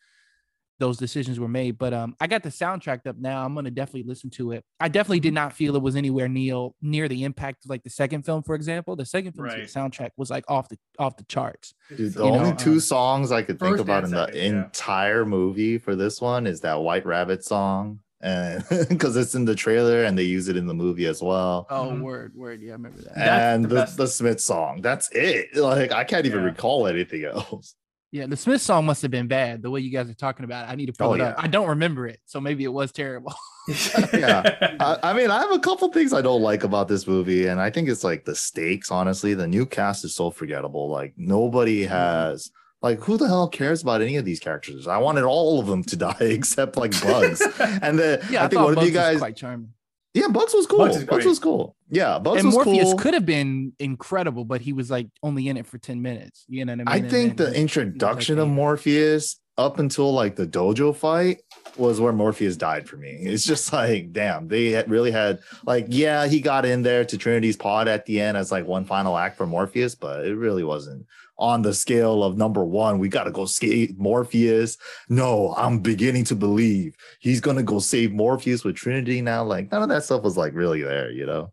[0.80, 1.78] those decisions were made.
[1.78, 3.46] But um, I got the soundtrack up now.
[3.46, 4.64] I'm gonna definitely listen to it.
[4.80, 7.90] I definitely did not feel it was anywhere near near the impact of like the
[7.90, 8.96] second film, for example.
[8.96, 9.64] The second film's Right.
[9.66, 11.74] soundtrack was like off the off the charts.
[11.96, 14.26] Dude, the You only know, two um, songs I could think about and in the
[14.26, 14.64] second, yeah.
[14.66, 19.56] entire movie for this one is that White Rabbit song, and because it's in the
[19.56, 21.68] trailer and they use it in the movie as well.
[21.70, 22.02] Oh, Mhm.
[22.02, 22.62] word, word.
[22.62, 23.16] Yeah, I remember that.
[23.16, 24.82] That's and the the, the Smith song.
[24.82, 25.50] That's it.
[25.56, 26.46] Like I can't even Yeah.
[26.46, 27.76] recall anything else.
[28.12, 29.62] Yeah, the Smith song must have been bad.
[29.62, 31.36] The way you guys are talking about it, I need to pull Oh, it up.
[31.38, 33.34] I don't remember it, so maybe it was terrible.
[34.14, 34.76] Yeah.
[34.80, 37.62] I, I mean, I have a couple things I don't like about this movie, and
[37.62, 38.90] I think it's like the stakes.
[38.90, 40.90] Honestly, the new cast is so forgettable.
[40.90, 41.92] Like nobody Mm-hmm.
[41.94, 42.50] has.
[42.82, 44.88] Like who the hell cares about any of these characters?
[44.88, 47.42] I wanted all of them to die except like Bugs.
[47.60, 49.74] and then yeah, I, I, think one Bugs of you guys, quite charming.
[50.16, 50.80] yeah, Bugs was cool.
[50.80, 51.76] Bugs Bugs, was cool.
[51.90, 52.98] Yeah, Bugs and Morpheus cool.
[52.98, 56.46] could have been incredible, but he was like only in it for 10 minutes.
[56.48, 56.88] You know what I mean?
[56.88, 58.48] I And think then the he- introduction of.
[58.48, 61.42] Morpheus up until like the dojo fight
[61.78, 63.10] was where Morpheus died for me.
[63.10, 67.18] It's just like, damn, they had really had like, yeah, he got in there to
[67.18, 70.64] Trinity's pod at the end as like one final act for Morpheus, but it really
[70.64, 71.06] wasn't
[71.38, 73.00] on the scale of number one.
[73.00, 74.78] We got to go save Morpheus.
[75.10, 79.44] No, I'm beginning to believe he's gonna go save Morpheus with Trinity now.
[79.44, 81.52] Like none of that stuff was like really there, you know.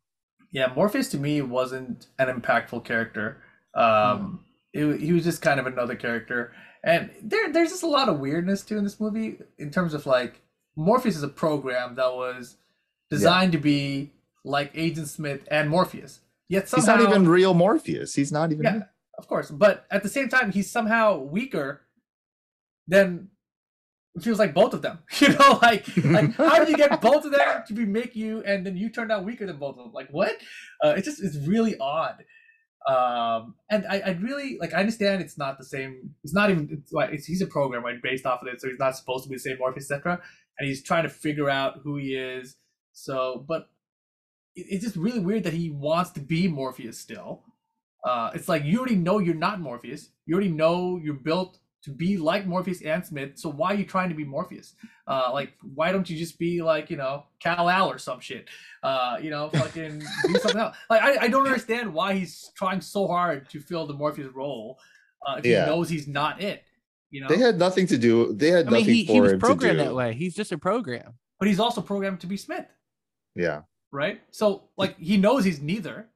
[0.53, 3.43] Yeah, Morpheus to me wasn't an impactful character.
[3.75, 6.53] Um, it, he was just kind of another character,
[6.85, 10.07] and there there's just a lot of weirdness too in this movie in terms of
[10.07, 10.41] like
[10.77, 12.57] Morpheus is a program that was
[13.11, 14.13] designed to be
[14.45, 16.21] like Agent Smith and Morpheus.
[16.49, 18.15] Yet somehow he's not even real Morpheus.
[18.15, 18.65] He's not even.
[18.65, 18.83] yeah,
[19.19, 21.83] of course, but at the same time he's somehow weaker
[22.87, 23.31] than
[24.17, 24.99] it feels like both of them.
[25.21, 28.43] You know, like like how do you get both of them to be make you
[28.43, 29.93] and then you turned out weaker than both of them?
[29.93, 30.37] Like what?
[30.83, 32.25] Uh, it's just it's really odd.
[32.89, 36.69] Um and I, I really like i understand it's not the same it's not even
[36.71, 39.25] it's like it's, he's a program right based off of it so he's not supposed
[39.25, 40.21] to be the same morpheus etc
[40.57, 42.57] and he's trying to figure out who he is.
[42.93, 43.71] So but
[44.55, 47.43] it, it's just really weird that he wants to be morpheus still.
[48.05, 50.11] Uh it's like you already know you're not morpheus.
[50.25, 53.85] You already know you're built to be like morpheus and smith so why are you
[53.85, 54.75] trying to be morpheus
[55.09, 58.49] uh, like, why don't you just be like, you know, Kal-El or some shit?
[58.83, 60.77] Uh, you know, fucking do something else.
[60.91, 64.81] Like, I, I don't understand why he's trying so hard to fill the Morpheus role
[65.25, 65.61] uh, if Yeah.
[65.65, 66.65] he knows he's not it.
[67.13, 68.33] You know, They had nothing to do.
[68.33, 69.85] They had I mean, nothing he, for he was him to programmed do.
[69.85, 70.13] that way.
[70.13, 71.13] He's just a program.
[71.39, 72.67] but he's also programmed to be Smith,
[73.37, 73.61] Yeah.
[73.93, 74.21] right?
[74.33, 76.09] So, like, he knows he's neither,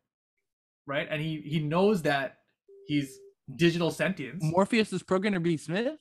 [0.85, 1.07] right?
[1.09, 2.39] And he he knows that
[2.89, 3.17] he's
[3.57, 4.43] digital sentience.
[4.43, 5.99] Morpheus is programmed to be Smith.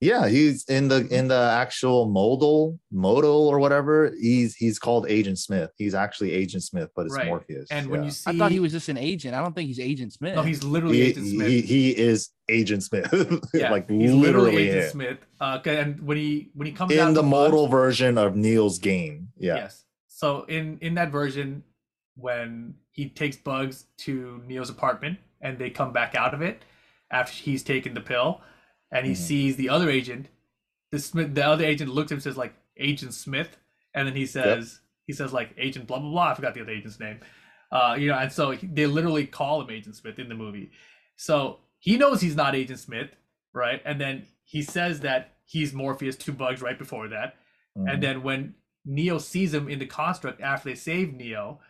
[0.00, 4.12] Yeah, he's in the in the actual modal modal or whatever.
[4.20, 5.70] He's he's called Agent Smith.
[5.78, 7.26] He's actually Agent Smith, but it's Right.
[7.28, 7.68] Morpheus.
[7.70, 8.06] and when yeah.
[8.06, 9.36] you see, I thought he was just an agent.
[9.36, 10.34] I don't think he's Agent Smith.
[10.34, 11.46] no, he's literally he, Agent Smith.
[11.48, 13.12] he, he is Agent Smith.
[13.54, 14.90] yeah, like he's literally, Agent him.
[14.90, 15.18] Smith.
[15.40, 18.34] Uh, 'kay, and when he when he comes in of the bugs- modal version of
[18.34, 19.28] Neo's game.
[19.38, 19.54] Yeah.
[19.54, 19.84] Yes.
[20.08, 21.62] So in in that version,
[22.16, 26.64] when he takes Bugs to Neo's apartment and they come back out of it
[27.10, 28.40] after he's taken the pill,
[28.90, 29.16] and he Mhm.
[29.16, 30.28] sees the other agent,
[30.90, 33.58] the Smith, the other agent looks at him and says like Agent Smith,
[33.94, 36.28] and then he says he says like Agent blah blah blah.
[36.30, 37.20] I forgot the other agent's name.
[37.70, 40.70] Uh, you know, and so he- they literally call him Agent Smith in the movie.
[41.16, 43.10] So he knows he's not Agent Smith,
[43.52, 43.80] right?
[43.84, 47.36] And then he says that he's Morpheus two Bugs right before that.
[47.76, 47.92] Mhm.
[47.92, 51.60] And then when Neo sees him in the construct after they save Neo,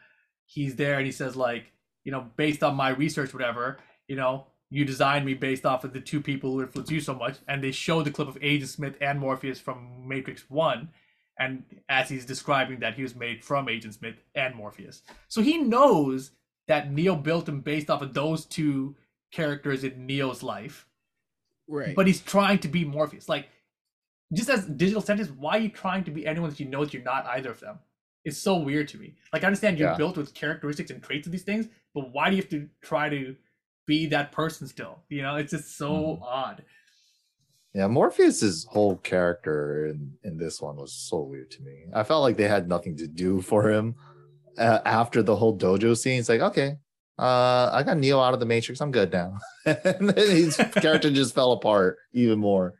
[0.46, 1.72] he's there and he says, like,
[2.04, 3.78] you know, based on my research, whatever,
[4.08, 7.14] you know, you designed me based off of the two people who influenced you so
[7.14, 7.36] much.
[7.46, 10.88] And they show the clip of Agent Smith and Morpheus from Matrix One.
[11.38, 15.02] And as he's describing that, he was made from Agent Smith and Morpheus.
[15.28, 16.30] So he knows
[16.68, 18.96] that Neo built him based off of those two
[19.32, 20.86] characters in Neo's life
[21.68, 21.94] right.
[21.96, 23.28] but he's trying to be Morpheus.
[23.28, 23.48] Like,
[24.32, 26.94] just as digital sentience, why are you trying to be anyone that you know that
[26.94, 27.78] you're not either of them?
[28.24, 29.14] It's so weird to me.
[29.32, 29.96] Like, I understand you're Yeah.
[29.96, 33.08] built with characteristics and traits of these things, but why do you have to try
[33.08, 33.34] to
[33.86, 35.00] be that person still?
[35.08, 36.22] You know, it's just so Mhm.
[36.22, 36.64] odd.
[37.74, 41.86] Yeah, Morpheus's whole character in, in this one was so weird to me.
[41.94, 43.94] I felt like they had nothing to do for him
[44.58, 46.20] uh, after the whole dojo scene.
[46.20, 46.76] It's like, okay,
[47.18, 48.80] uh, I got Neo out of the Matrix.
[48.82, 49.38] I'm good now.
[49.64, 52.74] and then his character just fell apart even more.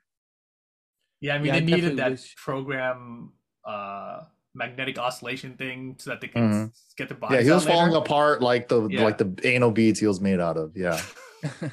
[1.20, 3.32] Yeah, I mean, Yeah, I they needed that wish- program
[3.64, 4.24] uh
[4.54, 6.72] magnetic oscillation thing so that they can Mhm.
[6.96, 7.78] get the bodies Yeah, he was out later.
[7.78, 9.04] falling apart like the Yeah.
[9.04, 10.76] like the anal beads he was made out of.
[10.76, 11.00] Yeah.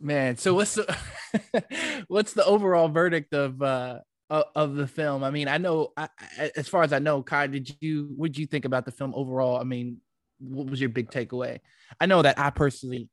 [0.00, 0.96] Man, so what's the
[2.08, 4.00] what's the overall verdict of uh
[4.30, 5.22] of, of the film?
[5.22, 6.08] I mean, I know I,
[6.38, 8.90] I, as far as I know, Khai, did you what did you think about the
[8.90, 9.60] film overall?
[9.60, 9.98] I mean,
[10.40, 11.60] what was your big takeaway?
[12.00, 13.08] I know that I personally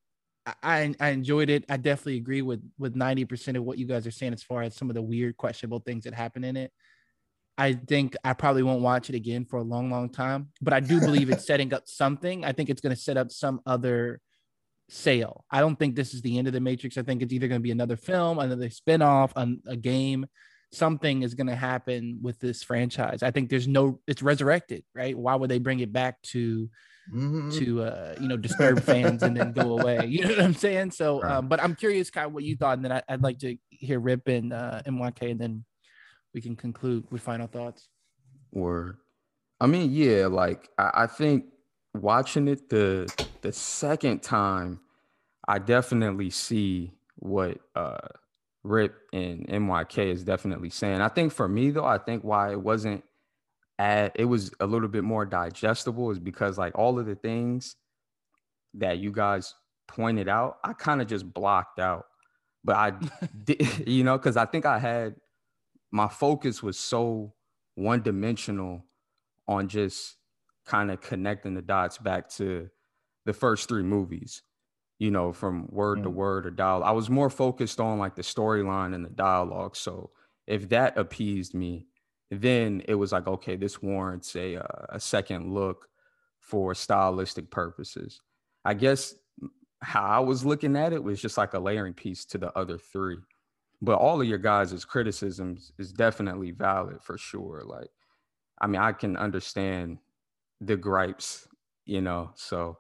[0.45, 1.65] I- I I enjoyed it.
[1.69, 4.75] I definitely agree with with 90% of what you guys are saying as far as
[4.75, 6.71] some of the weird questionable things that happen in it.
[7.59, 10.79] I think I probably won't watch it again for a long, long time, but I
[10.79, 12.45] do believe it's setting up something.
[12.45, 14.21] I think it's going to set up some other
[14.89, 15.45] sale.
[15.51, 16.97] I don't think this is the end of the Matrix.
[16.97, 20.25] I think it's either going to be another film, another spin-off, an- a game.
[20.71, 23.23] Something is going to happen with this franchise.
[23.23, 25.17] I think there's no, it's resurrected, right?
[25.17, 26.69] Why would they bring it back to
[27.11, 27.51] Mhm.
[27.57, 30.91] to uh you know disturb fans and then go away you know what i'm saying
[30.91, 33.39] so um but i'm curious kind of what you thought and then I, i'd like
[33.39, 35.65] to hear rip and uh myk and then
[36.33, 37.89] we can conclude with final thoughts
[38.51, 38.97] Word.
[39.59, 41.45] I mean, yeah, like I, I think
[41.93, 43.11] watching it the
[43.41, 44.79] the second time,
[45.47, 48.07] I definitely see what uh
[48.63, 51.01] Rip and MYK is definitely saying.
[51.01, 53.03] I think for me though, I think why it wasn't
[53.77, 57.75] at it was a little bit more digestible is because like all of the things
[58.75, 59.55] that you guys
[59.87, 62.05] pointed out, I kind of just blocked out.
[62.63, 62.93] But I
[63.43, 65.15] did, you know, because I think I had
[65.91, 67.33] my focus was so
[67.75, 68.85] one dimensional
[69.47, 70.17] on just
[70.65, 72.69] kind of connecting the dots back to
[73.25, 74.43] the first three movies,
[74.99, 76.13] you know, from word to Mm.
[76.13, 76.87] word or dialogue.
[76.87, 79.75] I was more focused on like the storyline and the dialogue.
[79.75, 80.11] So
[80.47, 81.87] if that appeased me,
[82.31, 85.87] then it was like, okay, this warrants a, uh, a second look
[86.39, 88.21] for stylistic purposes.
[88.65, 89.15] I guess
[89.81, 92.77] how I was looking at it was just like a layering piece to the other
[92.77, 93.17] three
[93.81, 97.89] but all of your guys' criticisms is definitely valid for sure like
[98.59, 99.97] i mean i can understand
[100.61, 101.47] the gripes
[101.85, 102.77] you know so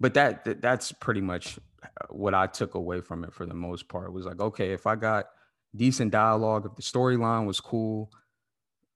[0.00, 3.54] but that, that that's pretty much uh, what i took away from it for the
[3.54, 4.12] most part.
[4.12, 5.26] Was like okay if i got
[5.74, 8.10] decent dialogue if the storyline was cool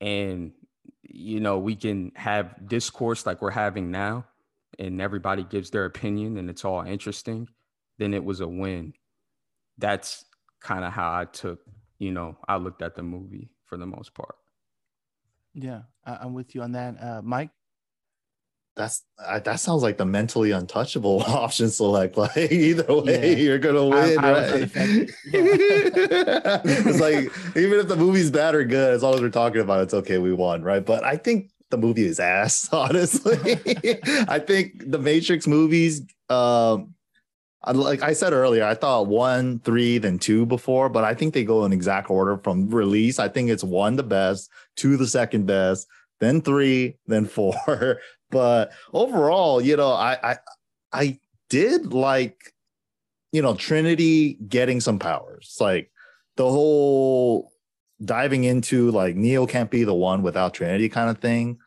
[0.00, 0.52] and
[1.02, 4.24] you know we can have discourse like we're having now
[4.78, 7.48] and everybody gives their opinion and it's all interesting
[7.98, 8.94] then it was a win.
[9.78, 10.24] That's
[10.62, 11.60] kind of how I took,
[11.98, 14.36] you know, I looked at the movie for the most part.
[15.54, 17.50] yeah I, i'm with you on that uh mike
[18.74, 22.16] That's I, that sounds like the mentally untouchable option select.
[22.22, 23.36] Like either way, Yeah.
[23.44, 24.52] you're gonna win, I was right?
[24.54, 25.14] unaffected.
[25.34, 27.24] it's like
[27.56, 29.94] even if the movie's bad or good, as long as we're talking about it, it's
[29.94, 30.16] okay.
[30.18, 30.84] We won, right?
[30.84, 32.68] But I think the movie is ass.
[32.72, 33.36] Honestly,
[34.36, 36.00] I think the Matrix movies.
[36.30, 36.86] Um, I-
[37.70, 41.44] like I said earlier, I thought one, three, then two before, but I think they
[41.44, 43.18] go in exact order from release.
[43.20, 45.86] I think it's one the best, two the second best,
[46.18, 48.00] then three, then four.
[48.32, 50.38] But overall, you know, I I
[50.90, 51.18] I
[51.50, 52.54] did like,
[53.30, 55.58] you know, Trinity getting some powers.
[55.60, 55.92] Like
[56.36, 57.52] the whole
[58.02, 61.58] diving into like Neo can't be the one without Trinity kind of thing.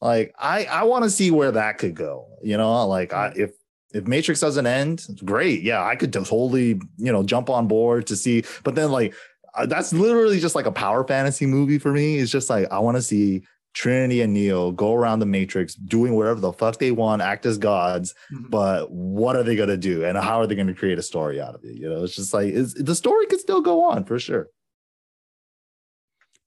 [0.00, 2.28] Like I I want to see where that could go.
[2.40, 3.36] You know, like I mm.
[3.36, 3.50] if
[3.94, 5.62] if Matrix doesn't end, great.
[5.62, 8.44] Yeah, I could totally, you know, jump on board to see.
[8.64, 9.14] But then like
[9.54, 12.16] uh, that's literally just like a power fantasy movie for me.
[12.18, 13.42] It's just like I want to see
[13.74, 17.56] Trinity and Neo go around the Matrix doing whatever the fuck they want, act as
[17.56, 18.50] gods, Mhm.
[18.50, 21.02] but what are they going to do and how are they going to create a
[21.02, 21.76] story out of it?
[21.76, 24.48] You know, it's just like it's, the story could still go on for sure.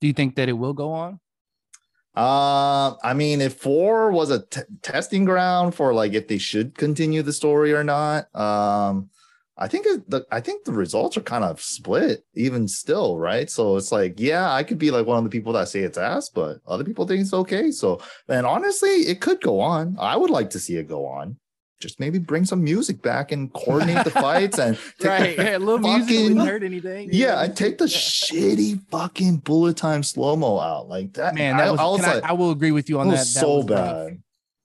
[0.01, 1.19] do you think that it will go on
[2.15, 6.77] Uh, I mean, if four was a t- testing ground for like if they should
[6.77, 9.09] continue the story or not, um,
[9.57, 13.49] I think it, the I think the results are kind of split even still, right?
[13.49, 15.97] So it's like, yeah, I could be like one of the people that say it's
[15.97, 17.71] ass, but other people think it's okay.
[17.71, 19.97] So, and honestly, it could go on.
[19.99, 21.37] I would like to see it go on.
[21.81, 25.59] Just maybe bring some music back and coordinate the fights and take right yeah, a
[25.59, 30.35] little music fucking- wouldn't hurt anything yeah, and take the shitty fucking bullet time slow
[30.35, 31.35] mo out like that.
[31.35, 33.17] man that I, was, I was can I- I, will agree with you on that
[33.17, 34.13] That so rough.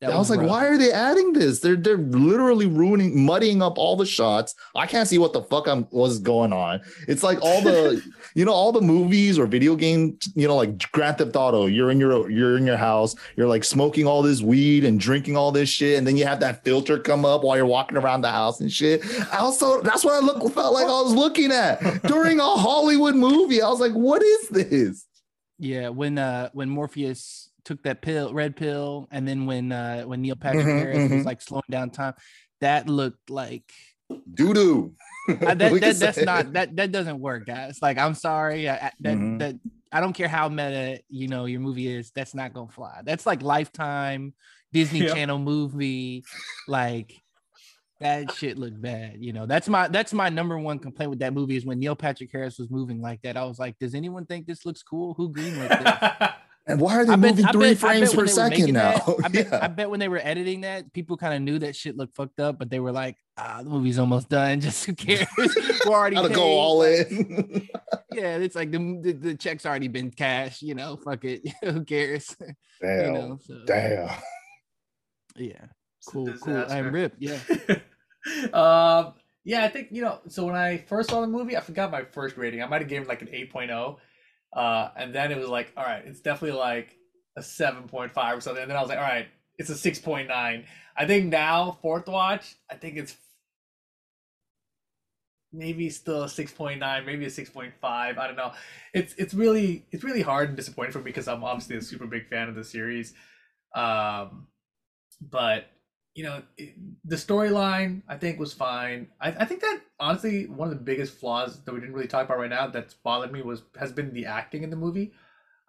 [0.00, 0.48] That I was, like, rough.
[0.48, 1.60] why are they adding this?
[1.60, 4.54] They're they're literally ruining, muddying up all the shots.
[4.74, 6.80] I can't see what the fuck I'm was going on.
[7.06, 8.02] It's like all the,
[8.34, 11.66] you know, all the movies or video game, you know, like Grand Theft Auto.
[11.66, 13.14] You're in your you're in your house.
[13.36, 16.40] You're like smoking all this weed and drinking all this shit, and then you have
[16.40, 19.04] that filter come up while you're walking around the house and shit.
[19.30, 23.16] I also that's what I look felt like I was looking at during a Hollywood
[23.16, 23.60] movie.
[23.60, 25.06] I was like, what is this?
[25.58, 30.20] Yeah, when uh when Morpheus took that pill, red pill, and then when uh when
[30.22, 31.24] Neil Patrick Mhm, Harris was mhm.
[31.24, 32.14] like slowing down time,
[32.60, 33.70] that looked like
[34.34, 34.94] Doo doo.
[35.28, 37.78] that, that that's not that that doesn't work, guys.
[37.80, 39.38] Like I'm sorry, I, I- that Mhm.
[39.38, 39.54] that
[39.92, 42.10] I don't care how meta you know your movie is.
[42.10, 43.02] That's not gonna fly.
[43.04, 44.34] That's like Lifetime
[44.72, 45.14] Disney Yep.
[45.14, 46.24] Channel movie,
[46.66, 47.14] like.
[48.00, 49.44] That shit looked bad, you know.
[49.44, 52.58] That's my that's my number one complaint with that movie is when Neil Patrick Harris
[52.58, 53.36] was moving like that.
[53.36, 55.12] I was like, does anyone think this looks cool?
[55.18, 56.30] Who greenlit this?
[56.72, 58.72] And why are they I moving I three bet- frames per when they were second
[58.72, 58.92] now?
[58.98, 59.58] that- I bet, Yeah.
[59.62, 62.40] I bet when they were editing that, people kind of knew that shit looked fucked
[62.40, 64.60] up, but they were like, "Ah, the movie's almost done.
[64.66, 65.26] Just who cares?
[65.38, 67.68] we're already Gotta go all in.
[68.12, 70.62] Yeah, it's like the, the the check's already been cashed.
[70.62, 71.42] You know, fuck it.
[71.62, 72.34] who cares?
[72.80, 73.04] Damn.
[73.06, 73.38] You know.
[73.42, 74.10] So Damn.
[75.36, 75.64] yeah,
[76.08, 76.64] cool, cool.
[76.68, 77.16] I'm ripped.
[77.20, 77.38] Yeah.
[78.52, 79.14] um,
[79.44, 80.20] yeah, I think you know.
[80.28, 82.62] So when I first saw the movie, I forgot my first rating.
[82.62, 83.96] I might have given like an 8.0,
[84.52, 86.96] uh, and then it was like, all right, it's definitely like
[87.36, 88.62] a 7.5 or something.
[88.62, 89.28] And then I was like, all right,
[89.58, 90.64] it's a six point nine.
[90.96, 93.14] I think now fourth watch, I think it's
[95.52, 98.18] maybe still a six point nine, maybe a six point five.
[98.18, 98.52] I don't know.
[98.94, 102.06] It's it's really it's really hard and disappointing for me because I'm obviously a super
[102.06, 103.12] big fan of the series.
[103.74, 104.46] Um,
[105.20, 105.66] but
[106.20, 106.74] you know it,
[107.12, 109.08] the storyline I think was fine.
[109.26, 112.26] I, I think that honestly one of the biggest flaws that we didn't really talk
[112.26, 115.12] about right now that's bothered me was has been the acting in the movie.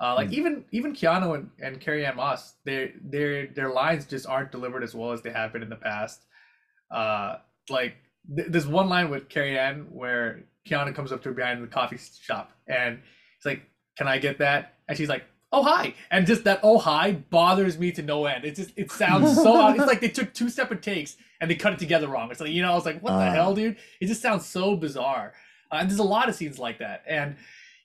[0.03, 0.33] Uh, like Mm.
[0.39, 4.93] even even Keanu and, and Carrie-Anne Moss, their their their lines just aren't delivered as
[4.93, 6.19] well as they have been in the past.
[6.89, 7.37] Uh,
[7.69, 7.95] like
[8.35, 11.67] th- there's one line with Carrie Ann where Keanu comes up to her behind the
[11.67, 12.99] coffee shop and
[13.37, 13.61] he's like,
[13.97, 17.77] "Can I get that?" And she's like, "Oh hi!" And just that "Oh hi" bothers
[17.77, 18.45] me to no end.
[18.45, 19.55] It just it sounds so.
[19.61, 19.77] odd.
[19.77, 22.31] It's like they took two separate takes and they cut it together wrong.
[22.31, 23.31] It's like you know, I was like, "What the Ah.
[23.31, 25.33] hell, dude?" It just sounds so bizarre.
[25.71, 27.03] Uh, and there's a lot of scenes like that.
[27.07, 27.35] And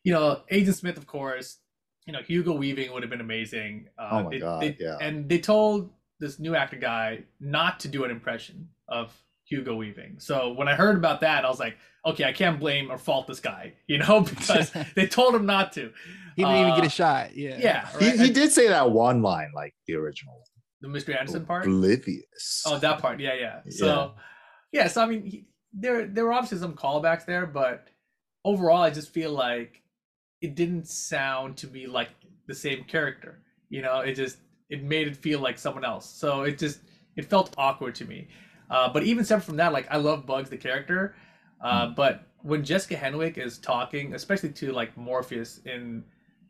[0.04, 1.58] you know, Agent Smith, of course.
[2.06, 3.88] You know, Hugo Weaving would have been amazing.
[3.98, 4.96] Uh, Oh my they- God, they- yeah.
[5.00, 5.90] And they told
[6.20, 9.12] this new actor guy not to do an impression of
[9.48, 10.16] Hugo Weaving.
[10.18, 13.26] So when I heard about that, I was like, okay, I can't blame or fault
[13.26, 15.92] this guy, you know, because they told him not to.
[16.36, 17.36] He didn't even get Uh, a shot.
[17.36, 17.56] Yeah.
[17.58, 18.18] Yeah, He, right?
[18.18, 20.42] he And did say that one line like the original.
[20.82, 21.18] the Mr.
[21.18, 21.66] Anderson part.
[21.66, 22.62] Oblivious.
[22.66, 23.20] Oh, that part.
[23.20, 23.60] Yeah, yeah.
[23.70, 24.14] So,
[24.72, 24.88] yeah.
[24.88, 27.88] So I mean, he, there there were obviously some callbacks there, but
[28.44, 29.82] overall, I just feel like
[30.42, 32.10] it didn't sound to me like
[32.46, 33.42] the same character.
[33.70, 34.36] You know, it just
[34.68, 36.06] it made it feel like someone else.
[36.08, 36.80] So it just
[37.16, 38.28] it felt awkward to me.
[38.70, 41.14] Uh, but even separate from that, like I love Bugs the character,
[41.60, 46.04] uh, but when Jessica Henwick is talking, especially to like Morpheus in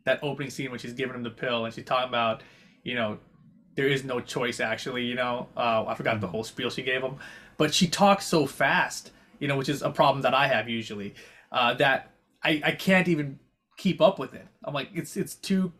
[0.05, 2.43] that opening scene when she's giving him the pill and she's talking about,
[2.83, 3.17] you know,
[3.75, 5.47] there is no choice actually, you know.
[5.55, 7.15] Uh, I forgot the whole spiel she gave him,
[7.57, 11.15] but she talks so fast, you know, which is a problem that I have usually.
[11.51, 12.11] Uh, that
[12.43, 13.39] I, I can't even
[13.77, 14.47] keep up with it.
[14.63, 15.71] I'm like, it's it's too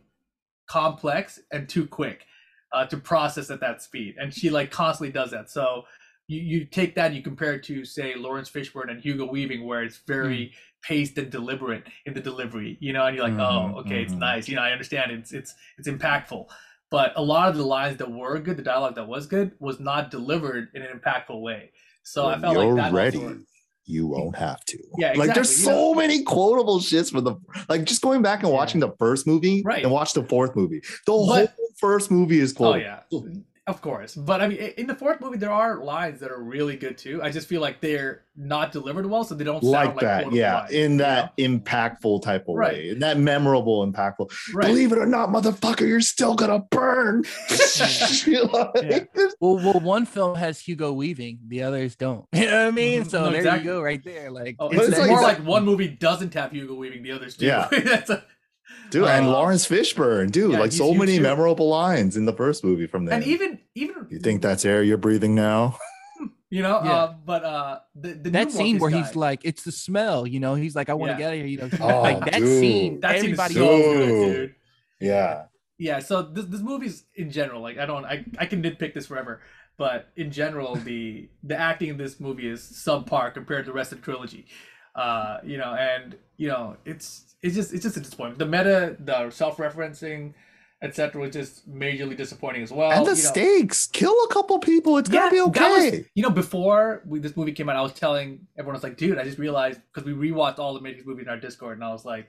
[0.67, 2.25] complex and too quick
[2.73, 5.49] uh, to process at that speed, and she like constantly does that.
[5.49, 5.83] So
[6.27, 9.65] you you take that, and you compare it to say Laurence Fishburne and Hugo Weaving,
[9.65, 13.73] where it's very paced and deliberate in the delivery, you know, and you're like, Mhm,
[13.75, 14.19] oh, okay, it's mhm.
[14.19, 16.45] nice, you know, I understand it's it's it's impactful.
[16.89, 19.79] But a lot of the lines that were good, the dialogue that was good, was
[19.79, 21.71] not delivered in an impactful way.
[22.03, 23.17] So I felt you're like that ready.
[23.17, 23.39] also
[23.85, 24.77] you won't have to.
[24.97, 27.35] Yeah, Like there's you so many quotable shits for the
[27.69, 28.55] like just going back and Yeah.
[28.55, 29.83] watching the first movie Right.
[29.83, 30.81] and watch the fourth movie.
[31.05, 31.47] The But- whole
[31.79, 32.81] first movie is Oh quotable.
[32.85, 32.99] yeah,
[33.67, 34.15] of course.
[34.15, 37.21] But I mean, in the fourth movie, there are lines that are really good too.
[37.21, 40.31] I just feel like they're not delivered well, so they don't sound Like like, that,
[40.31, 42.73] yeah, lines, in you that impactful type of Right.
[42.73, 44.31] way, in that memorable, impactful.
[44.53, 44.67] right?
[44.67, 47.23] Believe it or not, motherfucker, you're still gonna burn.
[48.27, 48.99] Like, Yeah.
[49.39, 52.25] Well, well, one film has Hugo Weaving, the others don't.
[52.33, 53.03] You know what I mean?
[53.03, 53.09] Mhm.
[53.09, 53.65] So No, there exactly.
[53.67, 54.31] you go, right there.
[54.31, 57.11] Like, Oh, But it's, it's more like- like, one movie doesn't have Hugo Weaving, the
[57.11, 57.45] others do.
[57.45, 57.67] Yeah.
[57.71, 58.23] That's a-
[58.89, 61.23] Dude, and Uh, Laurence Fishburne, dude, yeah, like so many too.
[61.23, 64.81] memorable lines in the first movie from there and even even you think that's air
[64.83, 65.77] you're breathing now?
[66.49, 66.91] you know, Yeah.
[66.93, 70.25] uh, but uh, the, the that new scene where guy, he's like, it's the smell,
[70.25, 71.17] you know, he's like, I want to Yeah.
[71.17, 72.47] get out of here, you know, Oh, like that dude.
[72.59, 74.35] scene, that scene is everybody so good, Dude.
[74.35, 74.55] dude.
[74.99, 75.43] Yeah.
[75.77, 79.05] yeah so this this movie's in general like i don't i, I can nitpick this
[79.05, 79.41] forever
[79.77, 83.91] but in general the the acting in this movie is subpar compared to the rest
[83.91, 84.47] of the trilogy
[84.95, 88.95] uh you know and you know it's it's just it's just a disappointment the meta
[88.99, 90.33] the self-referencing
[90.81, 93.29] etc was just majorly disappointing as well and the you know.
[93.29, 94.97] stakes, kill a couple people.
[94.99, 96.05] It's gonna be that was- okay.
[96.13, 98.95] you know, before we, this movie came out, I was telling everyone, I was like,
[98.95, 101.83] dude, I just realized because we rewatched all the Matrix movies in our Discord, and
[101.83, 102.27] I was like,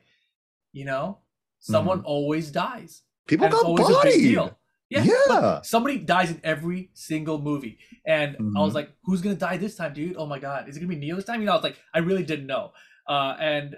[0.72, 1.18] you know,
[1.58, 3.02] someone always dies.
[3.26, 4.54] people and got always a big bodied.
[4.88, 5.60] Yeah, Yeah.
[5.60, 8.76] somebody dies in every single movie, and I was Mhm.
[8.76, 10.16] like, "Who's gonna die this time, dude?
[10.16, 11.76] Oh my god, is it gonna be Neo this time?" You know, I was like,
[11.92, 12.72] I really didn't know,
[13.06, 13.76] uh, and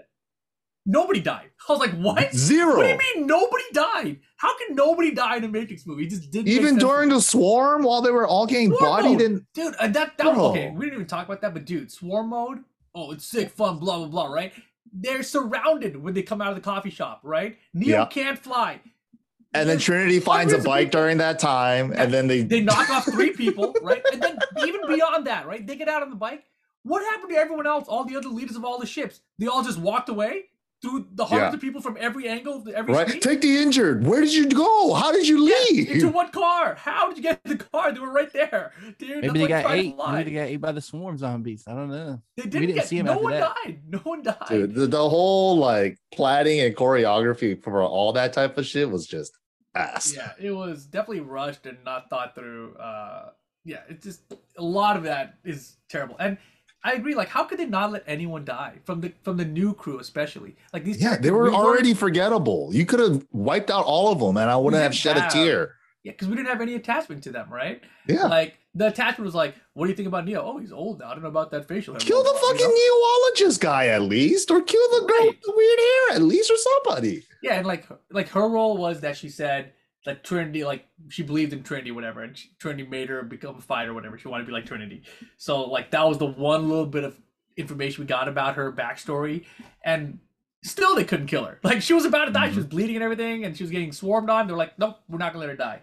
[0.87, 1.51] nobody died.
[1.69, 2.35] I was like, "What?
[2.35, 2.77] Zero.
[2.77, 4.19] What do you mean nobody died?
[4.37, 6.05] How can nobody die in a Matrix movie?
[6.05, 6.49] It just didn't.
[6.49, 9.21] Even during the swarm, while they were all getting Swarm bodied mode.
[9.23, 10.71] and dude, uh, that that was okay.
[10.71, 12.65] We didn't even talk about that, but dude, swarm mode.
[12.95, 14.33] Oh, it's sick, fun, blah blah blah.
[14.33, 14.53] Right?
[14.93, 17.21] They're surrounded when they come out of the coffee shop.
[17.23, 17.57] Right?
[17.75, 18.07] Neo Yeah.
[18.07, 18.81] can't fly.
[19.55, 23.05] and then Trinity finds a bike during that time, and then they, they knock off
[23.05, 24.03] three people, right?
[24.13, 25.65] And then even beyond that, right?
[25.67, 26.45] They get out on the bike.
[26.85, 27.87] What happened to everyone else?
[27.89, 29.21] All the other leaders of all the ships?
[29.39, 30.45] They all just walked away
[30.83, 31.55] through the hundreds Yeah.
[31.57, 33.07] of people from every angle of the, every right.
[33.09, 33.23] street.
[33.23, 34.07] Take the injured.
[34.07, 34.95] Where did you go?
[34.95, 35.91] How did you Yeah, leave?
[35.91, 36.75] into what car?
[36.75, 37.93] How did you get in the car?
[37.93, 39.23] They were right there, dude.
[39.23, 40.13] Maybe that's they like got trying to ate.
[40.13, 41.65] Maybe they got ate by the swarm zombies.
[41.67, 42.23] I don't know.
[42.37, 42.89] They we didn't, didn't get.
[42.89, 43.55] see 'em no after one that.
[43.65, 43.81] died.
[43.89, 44.37] No one died.
[44.49, 49.07] Dude, the, the whole like planning and choreography for all that type of shit was
[49.07, 49.33] just
[49.75, 50.15] ass.
[50.17, 52.75] yeah, it was definitely rushed and not thought through.
[52.77, 53.31] Uh,
[53.65, 54.23] yeah, it's just
[54.57, 56.17] a lot of that is terrible.
[56.19, 56.39] And
[56.83, 57.15] I agree.
[57.15, 60.57] Like, how could they not let anyone die from the from the new crew, especially?
[60.73, 61.01] Like these.
[61.03, 62.71] Yeah, they were already forgettable.
[62.73, 65.77] You could have wiped out all of them, and I wouldn't have shed a tear.
[66.03, 67.83] Yeah, because we didn't have any attachment to them, right?
[68.09, 68.25] Yeah.
[68.27, 70.41] Like the attachment was like, what do you think about Neo?
[70.43, 71.09] Oh, he's old now.
[71.11, 72.01] I don't know about that facial hair.
[72.01, 72.75] Kill the You fucking know?
[73.35, 75.27] neologist guy at least, or kill the girl Right.
[75.29, 77.25] with the weird hair at least, or somebody.
[77.43, 79.73] Yeah, and like like her role was that she said
[80.07, 83.61] that Trinity, like she believed in Trinity, whatever, and she, Trinity made her become a
[83.61, 84.17] fighter, whatever.
[84.19, 85.03] She wanted to be like Trinity.
[85.37, 87.21] So like that was the one little bit of
[87.57, 89.45] information we got about her backstory,
[89.85, 90.19] and
[90.65, 91.59] still they couldn't kill her.
[91.65, 93.93] Like she was about to die, she was bleeding and everything, and she was getting
[93.93, 94.47] swarmed on.
[94.47, 95.81] They're like, nope, we're not gonna let her die.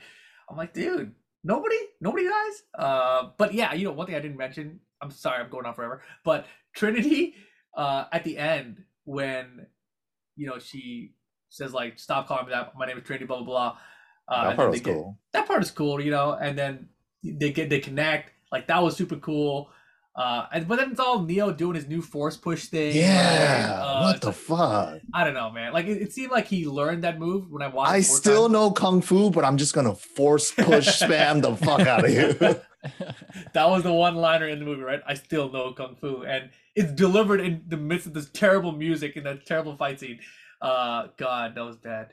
[0.49, 1.13] I'm like, dude,
[1.43, 2.63] nobody, nobody dies.
[2.77, 4.79] Uh, but yeah, you know, one thing I didn't mention.
[5.01, 7.35] I'm sorry, I'm going on forever, but Trinity,
[7.75, 9.67] uh, at the end when
[10.35, 11.13] you know she
[11.49, 12.73] says like, "Stop calling me that.
[12.75, 13.77] My name is Trinity." Blah blah blah.
[14.27, 15.17] Uh, that part was get- cool.
[15.33, 16.33] that part is cool, you know.
[16.33, 16.89] And then
[17.23, 18.31] they get they connect.
[18.51, 19.69] Like that was super cool.
[20.15, 22.95] Uh, and but then it's all Neo doing his new force push thing.
[22.95, 23.79] Yeah.
[23.79, 24.99] Uh, what the like- fuck?
[25.13, 25.73] I don't know, man.
[25.73, 27.91] Like it, it seemed like he learned that move when I watched.
[27.91, 28.53] I still times.
[28.53, 32.33] know kung fu, but I'm just gonna force push spam the fuck out of you.
[33.53, 35.01] that was the one liner in the movie, right?
[35.07, 39.15] I still know kung fu, and it's delivered in the midst of this terrible music
[39.15, 40.19] and that terrible fight scene.
[40.61, 42.09] Uh, God, that was bad.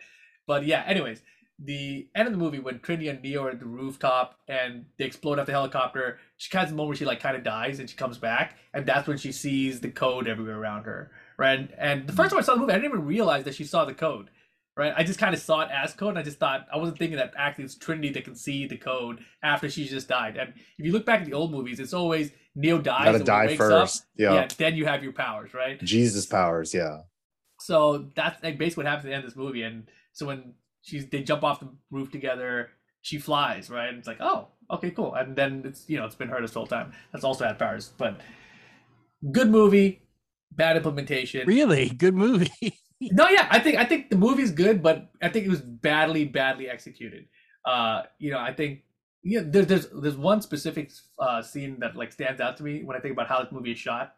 [0.46, 1.22] But yeah, anyways,
[1.58, 5.04] the end of the movie when Trinity and Neo are at the rooftop and they
[5.04, 7.88] explode off the helicopter, she has a moment where she like kind of dies and
[7.88, 11.58] she comes back, and that's when she sees the code everywhere around her, right?
[11.60, 13.64] And, and the first time I saw the movie, I didn't even realize that she
[13.64, 14.30] saw the code.
[14.76, 16.98] Right, I just kind of saw it as code, and I just thought I wasn't
[16.98, 20.36] thinking that actually it's Trinity that can see the code after she just died.
[20.36, 23.24] And if you look back at the old movies, it's always Neo dies, Gotta and
[23.24, 24.02] die wakes first.
[24.02, 24.34] Up, yeah.
[24.34, 25.80] yeah, then you have your powers, right?
[25.84, 26.74] Jesus powers.
[26.74, 27.02] Yeah.
[27.60, 29.62] So that's like basically what happens at the end of this movie.
[29.62, 32.70] And so when she's they jump off the roof together,
[33.02, 33.88] she flies, right?
[33.88, 35.14] And it's like, oh, okay, cool.
[35.14, 36.92] And then it's you know it's been her this whole time.
[37.12, 38.20] That's also had powers, but
[39.32, 40.02] good movie,
[40.52, 41.46] bad implementation.
[41.46, 42.50] really good movie.
[43.00, 46.24] No, yeah, I think I think the movie's good, but I think it was badly,
[46.24, 47.26] badly executed.
[47.66, 48.84] Uh, you know, I think
[49.22, 52.96] yeah, there's there's there's one specific uh scene that like stands out to me when
[52.96, 54.14] I think about how this movie is shot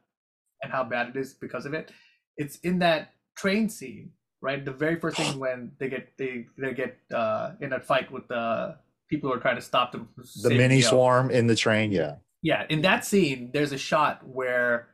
[0.63, 1.91] and how bad it is because of it.
[2.37, 4.11] It's in that train scene,
[4.41, 4.65] right?
[4.65, 8.29] The very first thing when they get they they get uh in that fight with
[8.29, 8.77] the
[9.09, 10.09] people who are trying to stop them.
[10.43, 11.93] The mini swarm in the train.
[11.93, 12.17] Yeah.
[12.43, 14.89] Yeah, in that scene, there's a shot where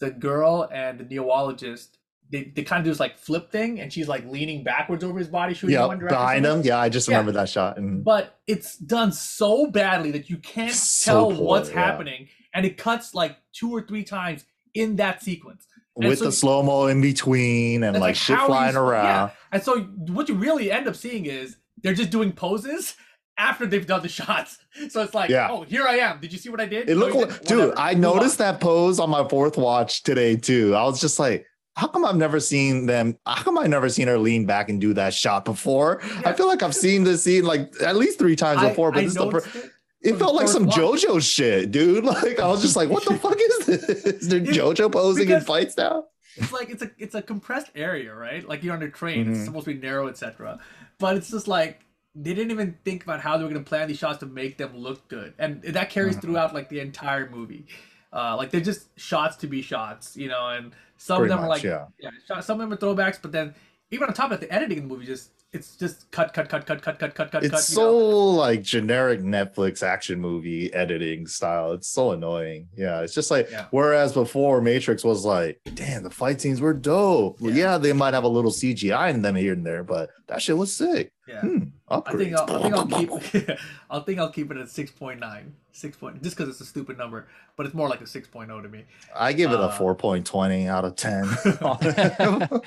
[0.00, 1.98] the girl and the neologist
[2.30, 5.18] they, they kind of do this like flip thing, and she's like leaning backwards over
[5.18, 5.86] his body, shooting in Yeah.
[5.86, 6.18] one direction.
[6.18, 6.60] Behind him.
[6.62, 6.78] Yeah.
[6.78, 7.14] I just Yeah.
[7.16, 7.78] remember that shot.
[7.78, 11.76] And But it's done so badly that you can't So tell poor, what's yeah.
[11.86, 14.44] happening, and it cuts like two or three times
[14.74, 15.66] in that sequence.
[16.06, 18.72] With so- the slow mo in between and like, like, shit how are you flying
[18.72, 18.80] sp- yeah.
[18.82, 19.30] around.
[19.52, 22.94] And so what you really end up seeing is they're just doing poses
[23.36, 24.58] after they've done the shots.
[24.90, 25.48] So it's like, Yeah.
[25.50, 26.20] oh, here I am.
[26.20, 26.88] Did you see what I did?
[26.88, 27.46] It No, looked like, didn't?
[27.48, 27.78] dude, Whatever.
[27.80, 30.74] I noticed that pose on my fourth watch today too.
[30.74, 31.46] I was just like,
[31.76, 33.16] how come I've never seen them?
[33.24, 36.02] How come I've never seen her lean back and do that shot before?
[36.24, 38.98] I feel like I've seen this scene like at least three times I- before, but
[38.98, 39.54] I this is the first.
[39.54, 39.70] it.
[40.00, 40.76] It felt like some watch.
[40.76, 42.04] JoJo shit, dude.
[42.04, 43.82] Like I was just like, what the fuck is this?
[44.04, 46.04] Is there JoJo posing in fights now?
[46.36, 48.46] it's like it's a it's a compressed area, right?
[48.48, 49.44] Like you're on a train, it's Mhm.
[49.46, 50.60] supposed to be narrow, etc.
[50.98, 51.80] But it's just like
[52.14, 54.76] they didn't even think about how they were gonna plan these shots to make them
[54.76, 56.22] look good, and that carries Mhm.
[56.22, 57.66] throughout like the entire movie.
[58.12, 61.44] Uh, like they're just shots to be shots, you know, and some Pretty of them
[61.46, 61.86] are like yeah.
[62.00, 63.54] yeah, some of them are throwbacks, but then
[63.90, 66.48] even on top of that, the editing in the movie just it's just cut, cut,
[66.48, 67.42] cut, cut, cut, cut, cut, cut.
[67.42, 68.30] It's cut, so know?
[68.32, 71.72] like generic Netflix action movie editing style.
[71.72, 72.68] It's so annoying.
[72.76, 73.66] Yeah, it's just like yeah.
[73.70, 77.38] whereas before Matrix was like, damn, the fight scenes were dope.
[77.40, 77.52] Yeah.
[77.52, 80.58] yeah, they might have a little CGI in them here and there, but that shit
[80.58, 81.12] was sick.
[81.26, 81.58] Yeah, hmm,
[81.90, 82.02] upgrades.
[82.06, 83.10] I think I'll, I I'll keep.
[84.06, 86.98] Think I'll keep it at six point nine, six point, just because it's a stupid
[86.98, 87.26] number,
[87.56, 88.84] but it's more like a six oh to me.
[89.14, 91.24] I give it uh, a four point twenty out of ten.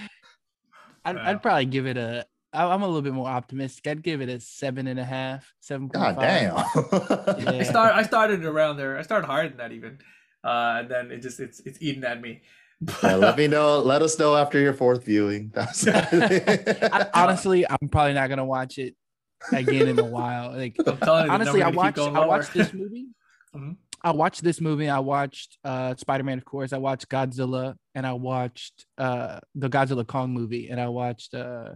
[1.03, 3.87] I'd, I'd probably give it a I- I'm a little bit more optimistic.
[3.87, 7.35] I'd give it a seven and a half, seven point God five.
[7.37, 7.49] damn.
[7.59, 7.95] I start.
[7.95, 8.97] I started around there.
[8.97, 9.99] I started higher than that even,
[10.43, 12.41] uh, and then it just it's it's eating at me.
[13.03, 13.77] Yeah, let me know.
[13.79, 15.51] Let us know after your fourth viewing.
[15.53, 18.95] That's I, honestly, I'm probably not gonna watch it
[19.51, 20.51] again in a while.
[20.51, 23.07] Like I'm telling you, honestly, I gonna watched I watched this movie.
[23.55, 23.75] Mhm.
[24.03, 24.89] I watched this movie.
[24.89, 26.73] I watched uh Spider-Man, of course.
[26.73, 31.75] I watched Godzilla, and I watched uh the Godzilla Kong movie, and I watched uh,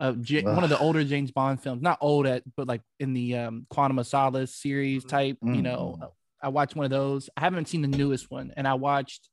[0.00, 1.82] uh J- one of the older James Bond films.
[1.82, 5.08] Not old at, but like in the um Quantum of Solace series Mhm.
[5.08, 5.38] type.
[5.42, 6.10] You know, Mhm.
[6.42, 7.30] I watched one of those.
[7.36, 9.28] I haven't seen the newest one, and I watched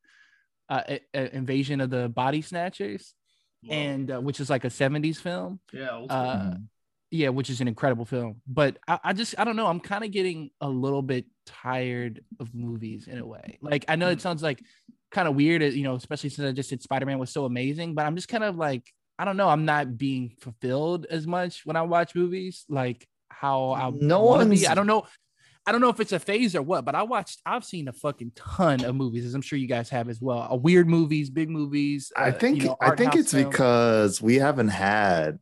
[0.70, 3.14] uh a- a- Invasion of the Body Snatchers,
[3.64, 3.74] Whoa.
[3.74, 6.68] and uh, which is like a 70s film yeah, uh Mhm.
[7.12, 10.04] yeah which is an incredible film but i, I just i don't know i'm kind
[10.06, 14.22] of getting a little bit tired of movies in a way like i know it
[14.22, 14.64] sounds like
[15.12, 18.06] kind of weird you know especially since i just said spider-man was so amazing but
[18.06, 21.76] i'm just kind of like i don't know i'm not being fulfilled as much when
[21.76, 23.08] i watch movies like
[23.42, 24.68] how I No be.
[24.68, 25.06] I don't know.
[25.66, 27.40] I don't know if it's a phase or what, but I watched.
[27.46, 30.48] I've seen a fucking ton of movies, as I'm sure you guys have as well.
[30.52, 32.12] Uh, weird movies, big movies.
[32.16, 33.50] I uh, think you know, I think it's films.
[33.50, 35.40] because we haven't had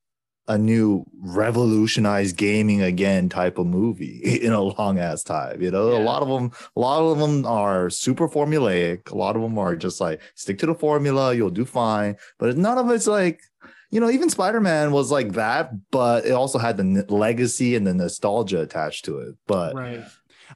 [0.50, 5.62] a new revolutionized gaming again type of movie in a long ass time.
[5.62, 9.12] You know, a lot of them, a lot of them are super formulaic.
[9.12, 12.18] A lot of them are just like stick to the formula, you'll do fine.
[12.40, 13.42] But none of it's like,
[13.92, 17.76] you know, even Spider Man was like that, but it also had the n- legacy
[17.76, 19.36] and the nostalgia attached to it.
[19.48, 20.04] But right.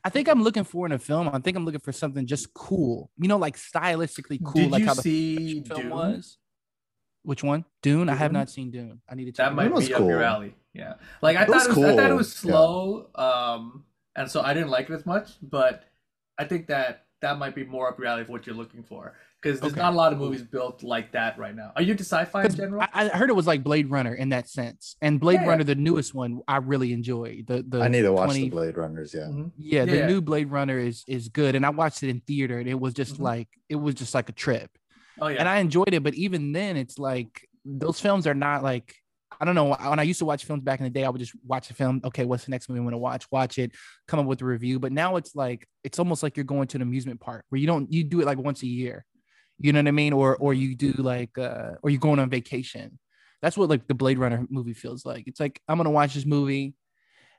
[0.03, 1.30] I think I'm looking for in a film.
[1.30, 3.10] I think I'm looking for something just cool.
[3.18, 5.89] You know, like stylistically cool, Did like you how the see film Dune?
[5.91, 6.38] was.
[7.23, 7.64] Which one?
[7.81, 8.10] Dune.
[8.10, 9.01] I have not seen Dune.
[9.10, 9.45] I need to check.
[9.45, 9.73] That it might out.
[9.73, 10.26] was be up your cool.
[10.26, 10.55] alley.
[10.73, 10.95] Yeah.
[11.22, 12.18] Like I It was thought it was, I thought it cool.
[12.18, 12.51] was Yeah.
[12.51, 13.10] slow.
[13.15, 13.84] Um
[14.15, 15.84] and so I didn't like it as much, but
[16.38, 19.15] I think that that might be more up your alley of what you're looking for.
[19.44, 21.74] Because there's Okay, not a lot of movies built like that right now.
[21.76, 22.82] Are you into sci-fi in 'Cause general?
[22.82, 25.49] I, I heard it was like Blade Runner in that sense, and Blade Yeah.
[25.49, 27.44] Runner, the newest one, I really enjoy.
[27.45, 29.14] The the I need to watch 20 the Blade Runners.
[29.14, 29.24] Yeah.
[29.28, 29.52] Mhm.
[29.57, 32.70] Yeah, the new Blade Runner is is good, and I watched it in theater, and
[32.70, 33.24] it was just Mhm.
[33.24, 34.72] like it was just like a trip,
[35.20, 35.40] Oh yeah.
[35.40, 36.03] and I enjoyed it.
[36.03, 38.95] But even then, it's like those films are not like
[39.41, 39.74] I don't know.
[39.74, 41.74] When I used to watch films back in the day, I would just watch a
[41.74, 41.99] film.
[42.06, 43.26] Okay, what's the next movie I want to watch?
[43.32, 43.72] Watch it,
[44.07, 44.80] come up with a review.
[44.80, 47.68] But now it's like it's almost like you're going to an amusement park where you
[47.68, 49.03] don't you do it like once a year.
[49.60, 50.14] You know what I mean?
[50.14, 53.00] Or or you do like uh or you're going on vacation.
[53.42, 55.28] That's what like the Blade Runner movie feels like.
[55.28, 56.76] It's like I'm gonna watch this movie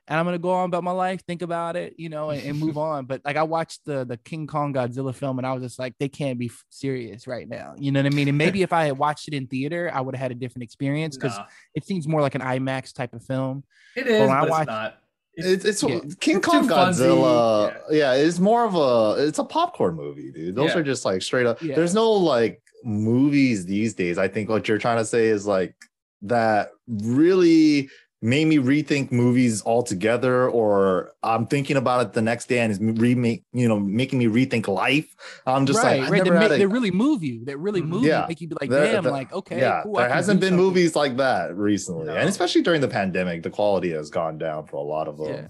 [0.07, 2.59] and I'm gonna go on about my life, think about it, you know, and, and
[2.59, 3.05] move on.
[3.05, 5.95] But like I watched the the King Kong Godzilla film, and I was just like,
[5.99, 7.73] they can't be serious right now.
[7.77, 8.27] You know what I mean?
[8.27, 10.63] And maybe if I had watched it in theater, I would have had a different
[10.63, 11.37] experience because
[11.73, 13.63] it seems more like an IMAX type of film.
[13.95, 14.97] it is, I but watch- it's not.
[15.37, 15.99] It's, it's Yeah.
[16.19, 17.73] King It's Kong Godzilla.
[17.89, 18.13] Yeah.
[18.13, 20.55] it's more of a it's a popcorn movie, dude.
[20.55, 20.77] Those Yeah.
[20.79, 21.61] are just like straight up.
[21.61, 21.75] Yeah.
[21.75, 24.17] There's no like movies these days.
[24.17, 25.75] I think what you're trying to say is like
[26.21, 27.89] that really
[28.21, 32.79] made me rethink movies altogether, or I'm thinking about it the next day and is
[32.79, 35.13] remake, you know, making me rethink life.
[35.45, 36.23] I'm just right, like, I right.
[36.23, 37.45] That, never ma- a- that really move you.
[37.45, 37.87] they really Mhm.
[37.87, 38.09] move you.
[38.09, 38.25] Yeah.
[38.27, 39.93] Make you be like, There- damn, the- like okay, yeah, cool.
[39.95, 40.65] There hasn't been something.
[40.65, 42.15] movies like that recently, No.
[42.15, 45.27] and especially during the pandemic, the quality has gone down for a lot of them.
[45.27, 45.47] Yeah.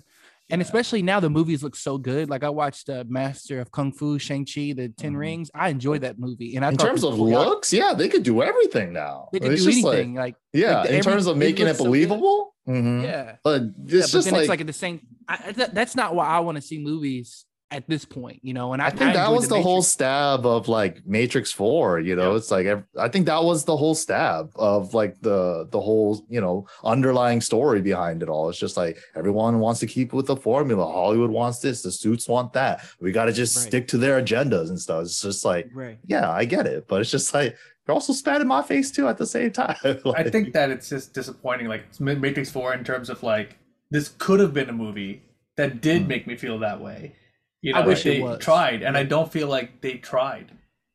[0.52, 2.30] And especially now, the movies look so good.
[2.30, 5.18] Like I watched uh, Master of Kung Fu, Shang Chi, the 10 Mhm.
[5.18, 5.50] Rings.
[5.56, 6.56] I enjoyed that movie.
[6.56, 9.30] And I in terms of choreography- looks, yeah, they could do everything now.
[9.34, 10.14] they could It's do just like- anything.
[10.16, 12.52] Like, yeah, Like, in every- terms of making it believable.
[12.52, 13.04] so Mhm.
[13.04, 13.36] yeah.
[13.44, 13.68] But Yeah,
[14.00, 15.02] it's but just then like, it's like the same.
[15.28, 18.74] I, that, that's not why I want to see movies at this point, you know.
[18.74, 22.00] And I, I think that was the, whole stab of like Matrix Four.
[22.00, 22.38] You know, Yeah.
[22.38, 22.68] it's like
[22.98, 27.42] I think that was the whole stab of like the the whole you know underlying
[27.42, 28.50] story behind it all.
[28.50, 30.86] It's just like everyone wants to keep with the formula.
[30.86, 32.86] Hollywood wants this, the suits want that.
[33.02, 33.68] We got to just Right.
[33.68, 35.04] stick to their agendas and stuff.
[35.04, 35.98] It's just like, Right.
[36.06, 37.56] yeah, I get it, but it's just like
[37.88, 39.78] you're also spat in my face too at the same time.
[40.16, 41.68] I think that it's just disappointing.
[41.68, 43.58] Like Matrix Four, in terms of like
[43.92, 45.22] this could have been a movie
[45.58, 46.08] that did Mm.
[46.08, 47.16] make me feel that way.
[47.62, 48.40] You know, I wish they was.
[48.40, 50.52] tried, and I don't feel like they tried.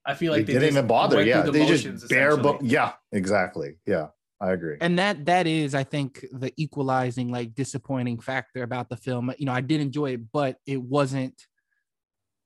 [0.07, 1.23] I feel like they, they, didn't even bother.
[1.23, 2.53] Yeah, the they motions, just bare essentially.
[2.59, 2.61] bone.
[2.65, 3.77] Yeah, exactly.
[3.87, 4.09] Yeah,
[4.41, 4.77] I agree.
[4.81, 9.33] And that that is, I think, the equalizing, like disappointing factor about the film.
[9.39, 11.35] You know, I did enjoy it, but it wasn't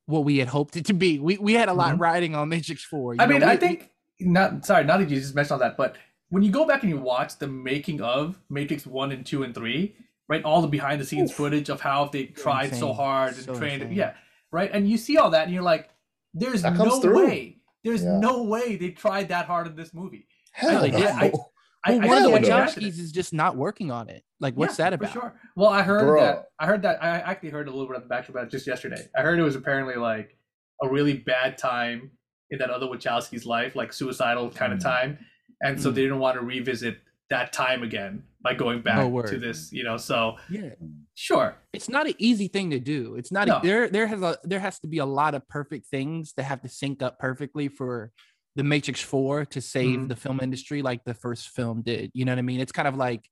[0.07, 1.19] what we had hoped it to be.
[1.19, 2.01] We we had a lot Mhm.
[2.01, 3.15] riding on Matrix Four.
[3.15, 5.59] you I mean, know, I we- think not sorry, not that you just mentioned all
[5.69, 5.97] that, but
[6.31, 9.55] when you go back and you watch the making of Matrix One and Two and
[9.55, 9.97] Three,
[10.29, 11.37] right, all the behind the scenes Oof.
[11.37, 13.97] footage of how they tried so hard and So trained, insane.
[13.97, 14.15] yeah,
[14.53, 15.91] right, and you see all that, and you're like,
[16.33, 17.27] there's That no through.
[17.27, 18.19] way, there's Yeah.
[18.19, 20.27] no way they tried that hard in this movie.
[20.53, 20.99] Hell they no.
[20.99, 21.07] did.
[21.09, 21.51] I- well,
[21.87, 22.49] I, one I of the can't know.
[22.57, 22.87] imagine it.
[22.95, 24.25] Wachowskis is just not working on it.
[24.41, 25.11] Like, what's Yeah, that about?
[25.13, 25.41] For sure.
[25.55, 26.19] Well, I heard Bro.
[26.23, 26.47] that.
[26.59, 27.03] I heard that.
[27.05, 29.07] I actually heard a little bit of the backstory about it just yesterday.
[29.15, 30.35] I heard it was apparently like
[30.83, 32.13] a really bad time
[32.55, 34.83] in that other Wachowski's life, like suicidal kind of Mm.
[34.83, 35.19] time,
[35.63, 35.95] and so Mm.
[35.95, 36.99] they didn't want to revisit
[37.31, 39.73] that time again by going back Oh, to this.
[39.73, 40.75] You know, so Yeah.
[41.15, 41.57] sure.
[41.73, 43.17] it's not an easy thing to do.
[43.17, 43.57] It's not No.
[43.59, 43.89] a, there.
[43.89, 46.69] There has a there has to be a lot of perfect things that have to
[46.69, 48.13] sync up perfectly for
[48.57, 50.09] the Matrix Four to save Mhm.
[50.09, 52.11] the film industry, like the first film did.
[52.15, 52.61] You know what I mean?
[52.61, 53.29] It's kind of like,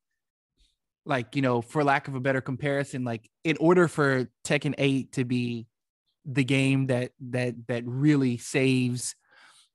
[1.05, 5.13] like you know, for lack of a better comparison, like in order for Tekken Eight
[5.13, 5.67] to be
[6.25, 9.15] the game that that that really saves,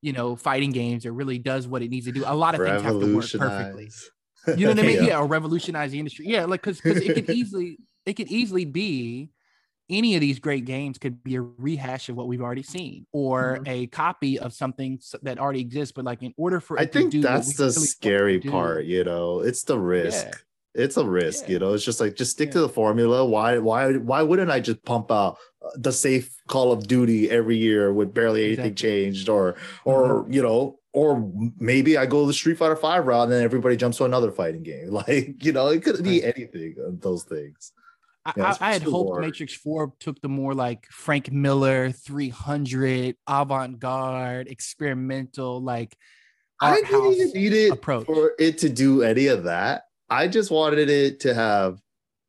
[0.02, 2.62] you know, fighting games or really does what it needs to do, a lot of
[2.62, 3.90] things have to work perfectly.
[4.56, 4.96] You know what I mean?
[5.04, 5.08] Yeah.
[5.08, 6.26] Yeah, or revolutionize the industry.
[6.28, 9.30] Yeah, like because because it could easily it could easily be
[9.90, 13.60] any of these great games could be a rehash of what we've already seen or
[13.62, 13.68] Mhm.
[13.68, 15.92] a copy of something that already exists.
[15.94, 17.80] But like in order for I it to think do that's the really want it
[17.82, 19.40] to scary do- part, you know.
[19.40, 20.26] It's the risk.
[20.28, 20.34] Yeah.
[20.84, 21.52] It's a risk, Yeah.
[21.54, 21.74] you know.
[21.74, 23.26] It's just like just stick to the formula.
[23.26, 25.38] Why why why wouldn't I just pump out
[25.76, 28.90] the safe Call of Duty every year with barely anything Exactly.
[28.90, 30.34] changed or or mm-hmm.
[30.34, 33.98] you know or maybe I go the Street Fighter 5 route and then everybody jumps
[33.98, 34.90] to another fighting game.
[34.92, 37.72] Like, you know, it could be anything of those things.
[38.36, 39.22] Yeah, I, I had hoped.
[39.22, 45.96] Matrix Four took the more like Frank Miller, three hundred, avant garde, experimental, like
[46.60, 48.06] I didn't even need it approach.
[48.06, 49.84] for it to do any of that.
[50.10, 51.80] I just wanted it to have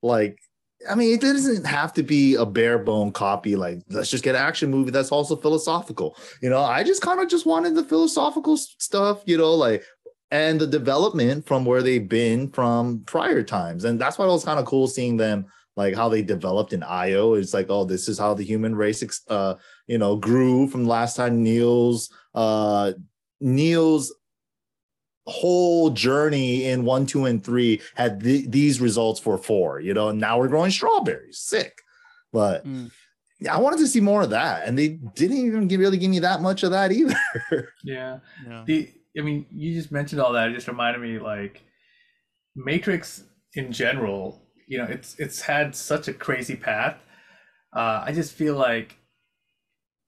[0.02, 0.38] like
[0.88, 3.56] I mean, it doesn't have to be a bare bone copy.
[3.56, 6.16] Like, let's just get an action movie that's also philosophical.
[6.40, 9.84] You know, I just kind of just wanted the philosophical stuff, you know, like
[10.30, 13.84] and the development from where they've been from prior times.
[13.84, 15.46] And that's why it was kind of cool seeing them
[15.76, 17.34] like how they developed in IO.
[17.34, 19.54] It's like, oh, this is how the human race uh,
[19.86, 22.92] you know, grew from last time Neo's uh
[23.40, 24.12] Neo's
[25.28, 30.08] whole journey in one, two, and three had th- these results for four, you know,
[30.08, 31.38] and now we're growing strawberries.
[31.38, 31.78] Sick.
[32.32, 32.90] But Mm.
[33.40, 34.66] yeah, I wanted to see more of that.
[34.66, 37.16] And they didn't even give, really give me that much of that either.
[37.84, 38.18] Yeah.
[38.46, 38.64] Yeah.
[38.66, 40.48] The I mean, you just mentioned all that.
[40.50, 41.62] It just reminded me like
[42.54, 43.24] Matrix
[43.54, 46.96] in general, you know, it's it's had such a crazy path.
[47.74, 48.96] Uh, I just feel like,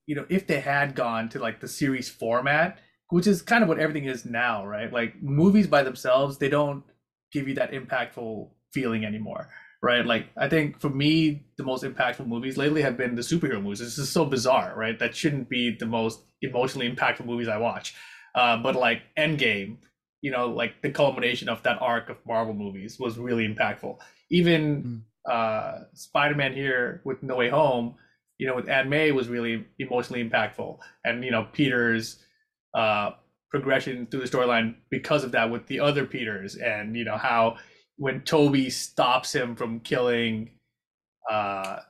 [0.06, 2.78] you know, if they had gone to like the series format,
[3.10, 4.92] which is kind of what everything is now, right?
[4.92, 6.84] Like movies by themselves, they don't
[7.32, 9.48] give you that impactful feeling anymore,
[9.82, 10.04] right?
[10.06, 13.80] Like I think for me, the most impactful movies lately have been the superhero movies.
[13.80, 14.98] This is so bizarre, right?
[14.98, 17.94] That shouldn't be the most emotionally impactful movies I watch.
[18.34, 19.78] Uh, but like Endgame,
[20.22, 23.98] you know, like the culmination of that arc of Marvel movies was really impactful.
[24.30, 27.96] Even uh, Spider-Man here with No Way Home,
[28.38, 32.24] you know, with Aunt May was really emotionally impactful, and you know Peter's
[32.74, 33.12] uh,
[33.50, 37.56] progression through the storyline because of that with the other Peters, and you know how
[37.96, 40.50] when Tobey stops him from killing,
[41.30, 41.80] uh,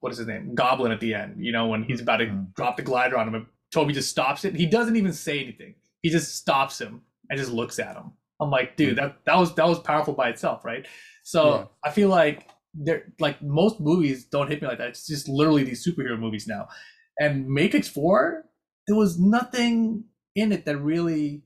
[0.00, 2.54] what is his name, Goblin at the end, you know, when he's about to Mhm.
[2.54, 4.54] drop the glider on him, and Tobey just stops it.
[4.54, 5.74] He doesn't even say anything.
[6.02, 8.12] He just stops him and just looks at him.
[8.40, 10.86] I'm like, dude, that that was that was powerful by itself, right?
[11.24, 11.66] So Yeah.
[11.84, 14.88] I feel like they're like most movies don't hit me like that.
[14.88, 16.68] It's just literally these superhero movies now.
[17.18, 18.44] And Matrix 4,
[18.86, 20.04] there was nothing
[20.34, 21.42] in it that really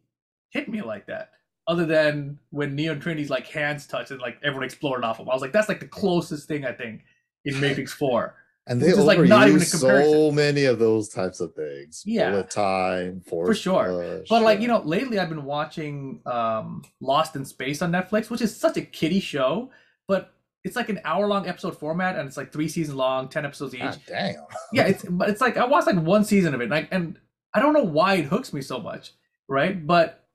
[0.50, 1.30] hit me like that.
[1.66, 5.26] Other than when Neo and Trinity's like hands touched and like everyone exploded off of
[5.26, 5.30] them.
[5.30, 7.02] I was like, that's like the closest thing I think
[7.44, 8.34] in Matrix 4.
[8.68, 12.02] And they overuse like, not even a so many of those types of things.
[12.06, 12.30] Yeah.
[12.30, 14.18] Bullet time, force For sure.
[14.20, 14.62] push, But like, yeah.
[14.62, 18.76] you know, lately I've been watching um Lost in Space on Netflix, which is such
[18.76, 19.70] a kiddie show,
[20.06, 20.34] but
[20.64, 23.74] it's like an hour long episode format and it's like three seasons long, 10 episodes
[23.74, 23.80] each.
[23.80, 24.34] God damn.
[24.72, 27.18] yeah, it's but it's like I watched like one season of it, and I, and
[27.54, 29.12] I don't know why it hooks me so much,
[29.48, 29.86] right?
[29.86, 30.26] But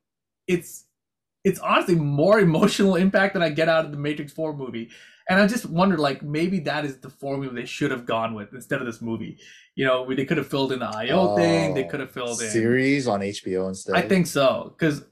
[0.48, 0.86] it's
[1.44, 4.90] it's honestly more emotional impact than I get out of the Matrix Four movie,
[5.30, 8.54] and I just wondered like maybe that is the formula they should have gone with
[8.54, 9.38] instead of this movie.
[9.76, 12.42] You know, they could have filled in the IO thing, they Oh, could have filled
[12.42, 13.96] in series on HBO instead.
[13.96, 15.04] I think so because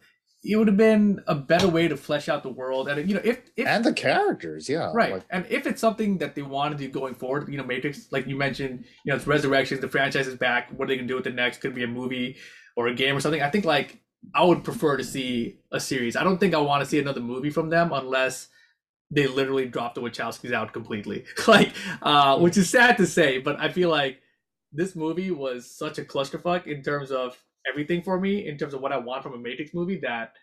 [0.43, 3.21] it would have been a better way to flesh out the world, and you know
[3.23, 4.91] if if and the characters, yeah.
[4.93, 5.13] right.
[5.13, 8.11] like- and if it's something that they want to do going forward you know matrix
[8.11, 11.07] like you mentioned you know it's resurrections the franchise is back what are they gonna
[11.07, 11.61] do with the next?
[11.61, 12.37] Could be a movie
[12.75, 13.41] or a game or something?
[13.41, 13.99] I think like
[14.35, 16.15] i would prefer to see a series.
[16.15, 18.47] I don't think i want to see another movie from them unless
[19.11, 21.25] they literally drop the wachowskis out completely.
[21.47, 24.21] Like uh which is sad to say but i feel like
[24.71, 27.37] this movie was such a clusterfuck in terms of
[27.69, 30.33] everything for me in terms of what i want from a matrix movie that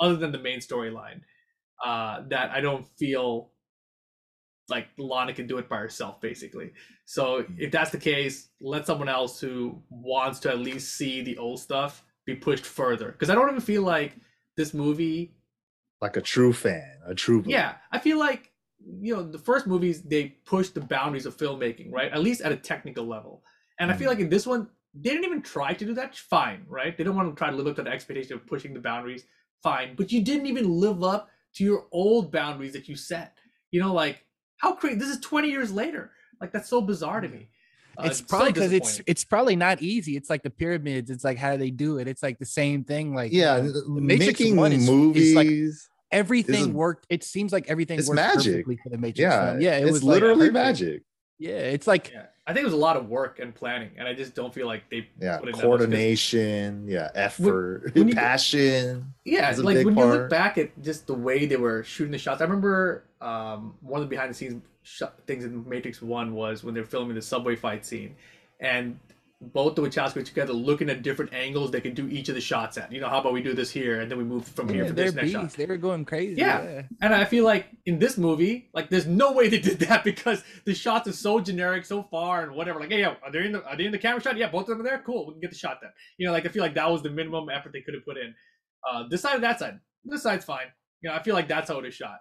[0.00, 1.20] other than the main storyline
[1.84, 3.50] uh that i don't feel
[4.68, 6.72] like Lana can do it by herself, basically.
[7.06, 11.38] So if that's the case, let someone else who wants to at least see the
[11.38, 13.12] old stuff be pushed further.
[13.12, 14.16] Because I don't even feel like
[14.56, 15.34] this movie.
[16.02, 18.52] like a true fan, a true Yeah, I feel like
[19.00, 22.12] you know the first movies they pushed the boundaries of filmmaking, right?
[22.12, 23.42] At least at a technical level.
[23.80, 26.16] And I feel like in this one they didn't even try to do that.
[26.16, 26.96] Fine, right?
[26.96, 29.24] They don't want to try to live up to the expectation of pushing the boundaries.
[29.62, 33.36] Fine, but you didn't even live up to your old boundaries that you set.
[33.70, 34.24] You know, like
[34.58, 34.96] how crazy!
[34.98, 36.12] This is twenty years later.
[36.40, 37.48] Like that's so bizarre to me.
[37.98, 40.16] Uh, it's probably because it's it's probably not easy.
[40.16, 41.10] It's like the pyramids.
[41.10, 42.06] It's like how do they do it?
[42.06, 43.12] It's like the same thing.
[43.14, 45.34] Like Yeah, you know, the- Matrix making one is- is movies.
[45.34, 45.48] like
[46.12, 47.06] everything a- worked.
[47.10, 48.52] It seems like everything It's worked magic.
[48.52, 49.18] perfectly for the Matrix.
[49.18, 49.60] yeah, film.
[49.60, 50.54] yeah, it it's was literally perfect.
[50.54, 51.02] magic.
[51.40, 54.08] Yeah, it's like Yeah, I think it was a lot of work and planning, and
[54.08, 55.06] I just don't feel like they.
[55.20, 56.88] Yeah, put in that coordination.
[56.88, 59.12] Yeah, effort, when you- passion.
[59.26, 62.10] Yeah, is a like when you look back at just the way they were shooting
[62.12, 62.40] the shots.
[62.40, 66.64] I remember um, one of the behind the scenes sh- things in Matrix One was
[66.64, 68.16] when they were filming the subway fight scene,
[68.60, 68.98] and
[69.40, 72.76] both the Wachowskis together looking at different angles they could do each of the shots
[72.76, 72.90] at.
[72.90, 74.92] You know, how about we do this here and then we move from here for
[74.92, 75.50] this next shot.
[75.52, 76.40] They were going crazy.
[76.40, 76.62] Yeah.
[76.62, 76.82] Yeah.
[77.00, 80.42] And I feel like in this movie, like there's no way they did that because
[80.64, 82.80] the shots are so generic, so far, and whatever.
[82.80, 84.36] Like, hey, yo, are they in the are they in the camera shot?
[84.36, 85.02] Yeah, both of them are there.
[85.06, 85.90] Cool, we can get the shot then.
[86.16, 88.16] You know, like I feel like that was the minimum effort they could have put
[88.16, 88.34] in.
[88.90, 90.66] Uh, this side or that side, this side's fine.
[91.00, 92.18] You know, I feel like that's how it is shot.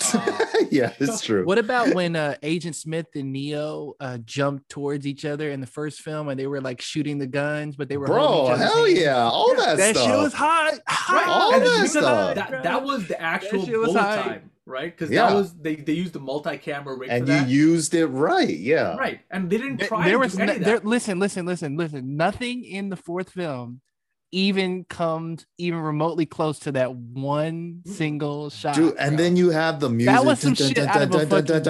[0.70, 1.44] Yeah, it's true.
[1.46, 5.66] What about when uh, Agent Smith and Neo uh, jumped towards each other in the
[5.66, 8.98] first film and they were like shooting the guns, but they were Bro, hell hands?
[9.00, 9.16] yeah.
[9.22, 10.06] All that, That stuff.
[10.10, 10.78] shit was hot.
[10.86, 11.28] hot.
[11.28, 12.34] All and that stuff.
[12.34, 14.24] That, that was the actual shit was bullet hype.
[14.24, 14.94] time, right?
[14.96, 15.28] Because Yeah.
[15.28, 17.48] that was they, they used the multi-camera rig and for you that.
[17.48, 18.48] used it right.
[18.58, 18.96] Yeah.
[18.96, 22.16] right, and they didn't try there to was no, there, listen, listen, listen, listen.
[22.16, 23.80] Nothing in the fourth film
[24.30, 27.90] even comes even remotely close to that one mm-hmm.
[27.90, 28.74] single shot.
[28.74, 29.24] Dude, and bro.
[29.24, 30.14] then you have the music.
[30.14, 31.62] That was some shit out of a fucking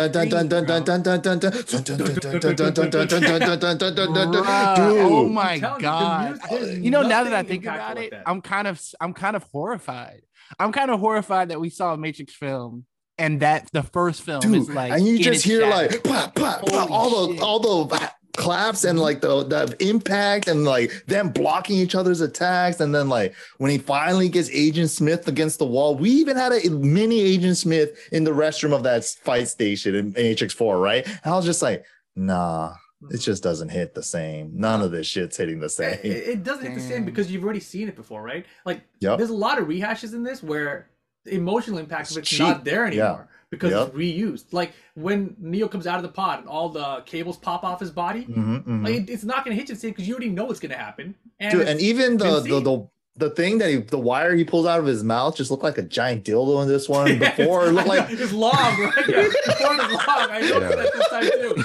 [4.77, 6.85] Dude, oh my I'm telling you, the god.
[6.85, 8.13] You know, now that I think about it.
[8.27, 10.23] I'm kind of I'm kind of horrified.
[10.59, 12.87] I'm kind of horrified that we saw a Matrix film
[13.19, 15.77] and that the first film is like and you just hear shadow.
[15.77, 20.47] like pop, pop, pop, Holy all the all the claps and like the the impact
[20.49, 24.91] and like them blocking each other's attacks and then like when he finally gets Agent
[24.91, 28.83] Smith against the wall, we even had a mini Agent Smith in the restroom of
[28.85, 31.05] that fight station in Matrix Four, right?
[31.07, 31.85] And I was just like,
[32.15, 32.75] nah,
[33.11, 34.53] it just doesn't hit the same.
[34.55, 35.99] None of this shit's hitting the same.
[36.03, 38.47] it doesn't hit the same because you've already seen it before, right?
[38.65, 39.19] Like Yep.
[39.19, 40.89] there's a lot of rehashes in this where
[41.25, 42.41] the emotional impact It's of it's cheap.
[42.41, 43.25] not there Yeah.
[43.51, 43.89] Because Yep.
[43.89, 44.53] it's reused.
[44.53, 47.91] Like when Neo comes out of the pod and all the cables pop off his
[47.91, 48.85] body, Mhm, mhm.
[48.85, 50.71] like it's not going to hit you the same because you already know what's going
[50.73, 51.15] to happen.
[51.41, 54.65] And, Dude, and even the, the the the thing that he the wire he pulls
[54.67, 57.09] out of his mouth just looked like a giant dildo in this one.
[57.21, 58.93] Yeah, Before it looked like it's long, right?
[59.09, 60.31] Yeah, before it was long.
[60.31, 60.77] I noticed Yeah.
[60.77, 61.65] that this time too.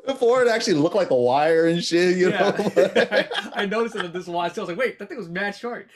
[0.06, 2.50] before it actually looked like a wire and shit, you yeah.
[2.50, 2.54] know,
[3.10, 3.28] I,
[3.62, 4.58] I noticed it in this watch.
[4.58, 5.88] I was like, wait, that thing was mad short.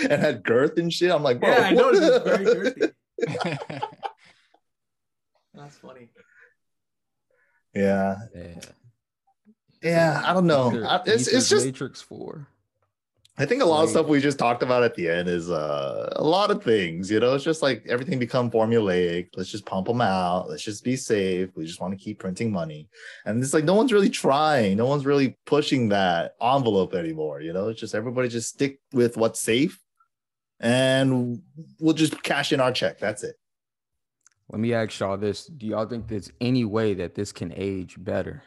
[0.00, 1.10] And had girth and shit.
[1.10, 1.94] I'm like, bro, yeah, I what?
[1.94, 3.80] noticed it was very girthy.
[5.54, 6.08] That's funny.
[7.74, 8.54] yeah, Yeah.
[9.82, 10.22] yeah.
[10.24, 10.70] I don't know.
[10.72, 12.46] Ether- I, it's it's just Matrix Four.
[13.38, 16.12] I think a lot of stuff we just talked about at the end is uh,
[16.16, 17.10] a lot of things.
[17.10, 19.28] You know, it's just like everything become formulaic.
[19.34, 20.50] Let's just pump them out.
[20.50, 21.48] Let's just be safe.
[21.54, 22.88] We just want to keep printing money,
[23.24, 24.76] and it's like no one's really trying.
[24.76, 27.40] No one's really pushing that envelope anymore.
[27.40, 29.80] You know, it's just everybody just stick with what's safe,
[30.60, 31.40] and
[31.80, 32.98] we'll just cash in our check.
[32.98, 33.36] That's it.
[34.50, 37.96] Let me ask y'all this: Do y'all think there's any way that this can age
[37.98, 38.42] better?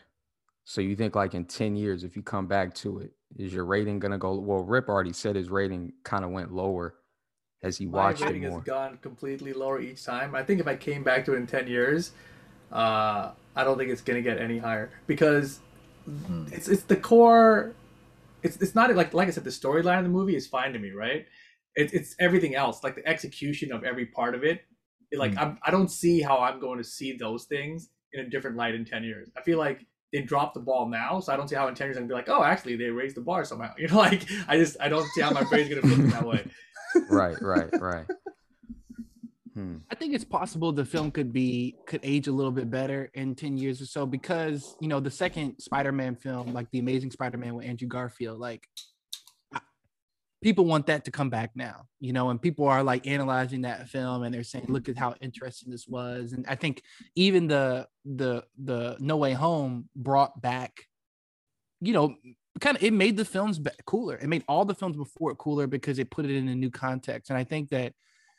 [0.65, 3.65] So you think like in ten years, if you come back to it, is your
[3.65, 4.35] rating gonna go?
[4.39, 6.95] Well, Rip already said his rating kind of went lower
[7.63, 8.59] as he My watched it more.
[8.59, 10.35] has gone completely lower each time.
[10.35, 12.11] I think if I came back to it in ten years,
[12.71, 15.59] uh, I don't think it's gonna get any higher because
[16.05, 16.45] Hmm.
[16.51, 17.73] it's it's the core.
[18.43, 20.79] It's it's not like like I said, the storyline of the movie is fine to
[20.79, 21.25] me, right?
[21.75, 24.63] It's it's everything else, like the execution of every part of it.
[25.11, 25.37] It, like Hmm.
[25.37, 28.75] I'm, I don't see how I'm going to see those things in a different light
[28.75, 29.29] in ten years.
[29.37, 29.85] I feel like
[30.15, 32.09] they dropped the ball now, so I don't see how in ten years I'm gonna
[32.09, 33.73] be like, oh, actually they raised the bar somehow.
[33.77, 36.45] You know, like I just I don't see how my brain's gonna flip that way.
[37.09, 38.05] right, right, right.
[39.53, 39.77] Hmm.
[39.89, 43.35] I think it's possible the film could be could age a little bit better in
[43.35, 47.55] 10 years or so because you know the second Spider-Man film, like the Amazing Spider-Man
[47.55, 48.81] with Andrew Garfield, like I-
[50.45, 53.89] people want that to come back now, you know, and people are like analyzing that
[53.89, 56.33] film and they're saying, look at how interesting this was.
[56.33, 56.83] And I think
[57.15, 60.83] even the the the No Way Home brought back,
[61.81, 62.15] you know,
[62.61, 64.17] kind of it made the films cooler.
[64.17, 66.69] It made all the films before it cooler because it put it in a new
[66.69, 67.31] context.
[67.31, 67.93] And I think that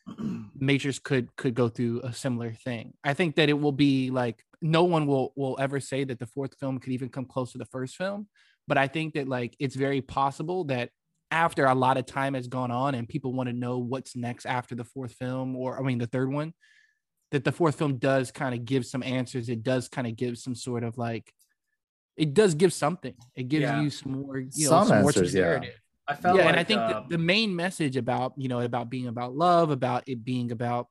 [0.55, 2.95] Matrix could could go through a similar thing.
[3.03, 6.27] I think that it will be like no one will will ever say that the
[6.27, 8.29] fourth film could even come close to the first film,
[8.69, 10.91] but I think that like it's very possible that
[11.31, 14.47] after a lot of time has gone on and people want to know what's next
[14.47, 16.53] after the fourth film or I mean the third one,
[17.33, 19.49] that the fourth film does kind of give some answers.
[19.49, 21.33] It does kind of give some sort of like
[22.17, 23.15] it does give something.
[23.35, 23.83] It gives Yeah.
[23.83, 25.71] you some more, you know, Some some, answers, to the yeah.
[26.09, 28.61] I felt yeah like and i think uh, the, the main message about you know
[28.61, 30.87] about being about love about it being about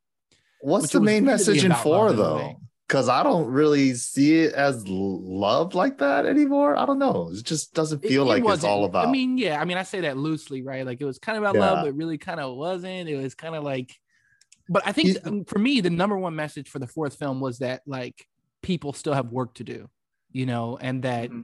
[0.59, 2.61] What's the main message in four love in though?
[2.85, 2.87] Way.
[2.87, 6.75] Because I don't really see it as love like that anymore.
[6.77, 7.29] I don't know.
[7.33, 9.07] It just doesn't feel it like it's wasn't- all about.
[9.07, 11.43] i mean yeah i mean i say that loosely right like it was kind of
[11.43, 11.71] about Yeah.
[11.71, 13.91] love but really kind of wasn't it was kind of like
[14.69, 17.39] but i think You- um, for me the number one message for the fourth film
[17.39, 18.27] was that like
[18.61, 19.89] people still have work to do
[20.31, 21.43] you know and that Mhm.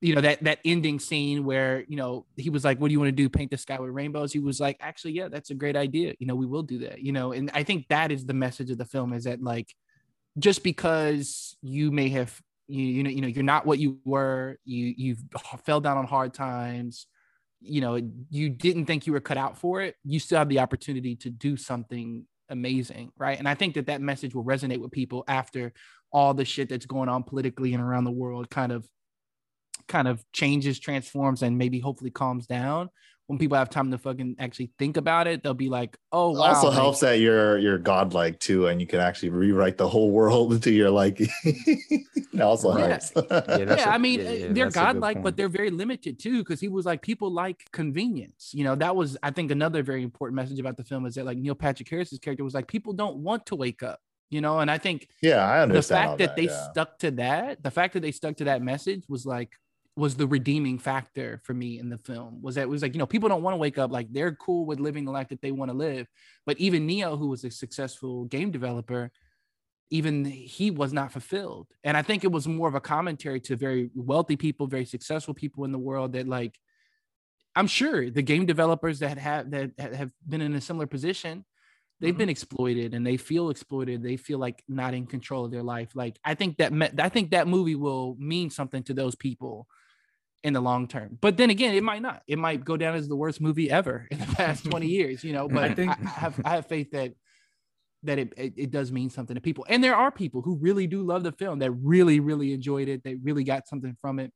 [0.00, 3.00] you know that that ending scene where you know he was like what do you
[3.00, 5.54] want to do paint the sky with rainbows he was like actually yeah that's a
[5.54, 8.24] great idea you know we will do that you know and i think that is
[8.26, 9.74] the message of the film is that like
[10.38, 14.58] just because you may have you, you know you know you're not what you were
[14.64, 15.22] you you've
[15.64, 17.06] fell down on hard times
[17.60, 17.98] you know
[18.30, 21.30] you didn't think you were cut out for it you still have the opportunity to
[21.30, 23.38] do something amazing right?
[23.38, 25.72] And i think that that message will resonate with people after
[26.12, 28.86] all the shit that's going on politically and around the world kind of
[29.88, 32.88] kind of changes transforms and maybe hopefully calms down
[33.28, 36.38] when people have time to fucking actually think about it, they'll be like, "Oh, It
[36.38, 39.86] wow." also like- helps that you're you're godlike too, and you can actually rewrite the
[39.88, 41.28] whole world into your liking.
[41.44, 42.86] it also Yeah.
[42.88, 43.12] helps.
[43.14, 45.48] Yeah, that's yeah, a- I mean, yeah, yeah, they're that's a good godlike, but they're
[45.48, 48.50] very limited too, because he was like, people like convenience.
[48.54, 51.24] You know, that was, I think, another very important message about the film is that
[51.26, 54.00] like Neil Patrick Harris's character was like, people don't want to wake up.
[54.30, 56.10] You know, and I think yeah, I the understand.
[56.10, 56.70] all fact that, they yeah.
[56.70, 59.52] stuck to that, the fact that they stuck to that message was like
[59.98, 62.40] was the redeeming factor for me in the film.
[62.40, 64.34] Was that it was like, you know, people don't want to wake up, like they're
[64.36, 66.06] cool with living the life that they want to live.
[66.46, 69.10] But even Neo, who was a successful game developer,
[69.90, 71.68] even he was not fulfilled.
[71.84, 75.34] And I think it was more of a commentary to very wealthy people, very successful
[75.34, 76.58] people in the world that like
[77.56, 81.44] I'm sure the game developers that have that have been in a similar position,
[82.00, 82.18] they've Mhm.
[82.18, 84.02] been exploited and they feel exploited.
[84.02, 85.96] They feel like not in control of their life.
[85.96, 89.68] Like I think that me- I think that movie will mean something to those people
[90.44, 91.18] in the long term.
[91.20, 92.22] But then again, it might not.
[92.26, 95.32] It might go down as the worst movie ever in the past 20 years, you
[95.32, 97.12] know, but I, think- I have I have faith that
[98.04, 99.66] that it, it it does mean something to people.
[99.68, 103.02] And there are people who really do love the film that really really enjoyed it.
[103.02, 104.32] They really got something from it.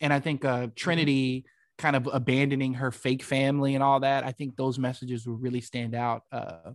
[0.00, 1.46] And I think uh Trinity
[1.78, 5.62] kind of abandoning her fake family and all that, I think those messages will really
[5.62, 6.72] stand out uh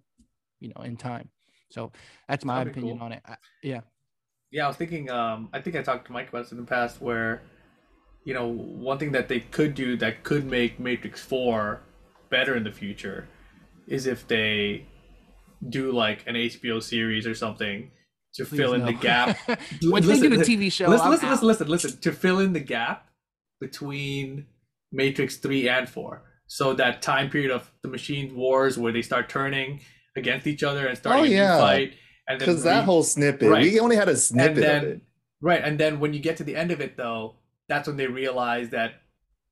[0.60, 1.30] you know in time.
[1.70, 1.92] So
[2.28, 3.06] that's my That'd opinion cool.
[3.06, 3.22] on it.
[3.24, 3.82] I, yeah.
[4.52, 5.12] Yeah, I was thinking.
[5.12, 7.44] Um, I think I talked to Mike about this in the past, where,
[8.26, 11.82] you know, one thing that they could do that could make Matrix Four
[12.30, 13.28] better in the future,
[13.88, 14.86] is if they
[15.68, 17.91] do like an HBO series or something
[18.36, 19.00] to Please fill in the no.
[19.00, 19.38] gap.
[19.84, 21.32] Once they do the Listen, TV show, listen, I'm listen, out.
[21.44, 22.02] listen, listen, listen.
[22.02, 23.08] To fill in the gap
[23.60, 24.46] between
[24.91, 29.30] Matrix Three and Four, so that time period of the machine wars where they start
[29.30, 29.82] turning
[30.16, 31.58] against each other and starting Oh, a new yeah.
[31.60, 31.94] fight,
[32.38, 33.64] Because that whole snippet, Right.
[33.64, 35.02] we only had a snippet then- of it.
[35.41, 37.36] Right, and then when you get to the end of it, though,
[37.70, 38.96] that's when they realize that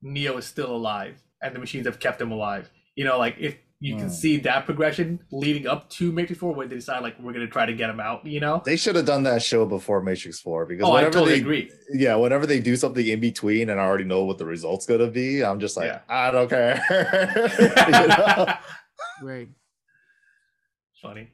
[0.02, 2.70] Neo is still alive, and the machines have kept him alive.
[2.96, 4.10] You know, like if you can Hmm.
[4.10, 7.64] see that progression leading up to Matrix Four, where they decide like we're gonna try
[7.64, 8.26] to get him out.
[8.26, 8.60] You know?
[8.64, 11.40] They should have done that show before Matrix Four because Oh, I whenever totally they,
[11.40, 11.70] agree.
[11.92, 15.06] yeah, whenever they do something in between and I already know what the result's gonna
[15.10, 16.00] be, I'm just like, Yeah.
[16.08, 16.82] I don't care.
[17.88, 18.46] You know?
[19.22, 19.48] Right.
[21.00, 21.28] Funny.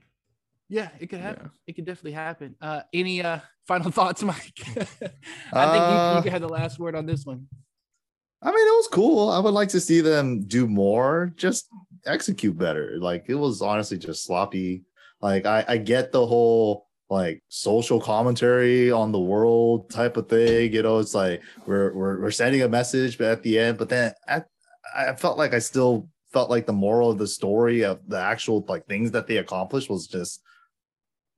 [0.74, 1.26] Yeah, it could Yeah.
[1.28, 1.50] happen.
[1.68, 2.56] It could definitely happen.
[2.60, 4.58] Uh, any uh, final thoughts, Mike?
[5.52, 7.46] I think you, Uh, you had the last word on this one.
[8.42, 9.30] I mean, it was cool.
[9.30, 11.68] I would like to see them do more, just
[12.06, 12.98] execute better.
[12.98, 14.82] Like it was honestly just sloppy.
[15.22, 20.72] Like I, I get the whole like social commentary on the world type of thing.
[20.74, 23.88] You know, it's like we're we're, we're sending a message, but at the end, but
[23.88, 24.42] then I,
[24.94, 28.64] I felt like I still felt like the moral of the story of the actual
[28.68, 30.42] like things that they accomplished was just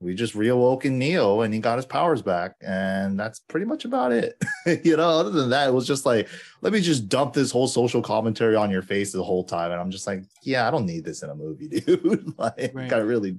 [0.01, 4.13] we just reawoken Neo and he got his powers back, and that's pretty much about
[4.13, 4.43] it.
[4.85, 6.29] you know, other than that, it was just like,
[6.61, 9.71] let me just dump this whole social commentary on your face the whole time.
[9.71, 12.35] And I'm just like, yeah, I don't need this in a movie, dude.
[12.39, 12.93] like, Right.
[12.93, 13.39] I really,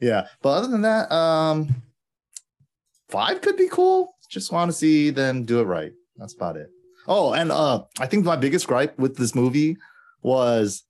[0.00, 0.26] yeah.
[0.42, 1.68] But other than that, um,
[3.08, 4.16] five could be cool.
[4.28, 5.92] Just want to see them do it right.
[6.16, 6.70] That's about it.
[7.06, 9.76] Oh, and uh, I think my biggest gripe with this movie
[10.22, 10.84] was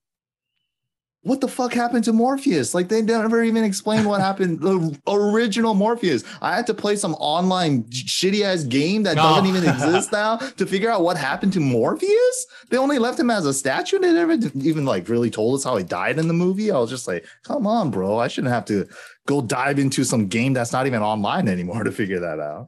[1.25, 2.73] what the fuck happened to Morpheus?
[2.73, 4.59] Like they never even explained what happened.
[4.59, 6.23] The original Morpheus.
[6.41, 9.49] I had to play some online shitty ass game that doesn't Oh.
[9.49, 12.45] even exist now to figure out what happened to Morpheus.
[12.69, 13.99] They only left him as a statue.
[13.99, 16.71] They never even like really told us how he died in the movie.
[16.71, 18.17] I was just like, come on, bro.
[18.19, 18.85] I shouldn't have to
[19.25, 22.67] go dive into some game that's not even online anymore to figure that out.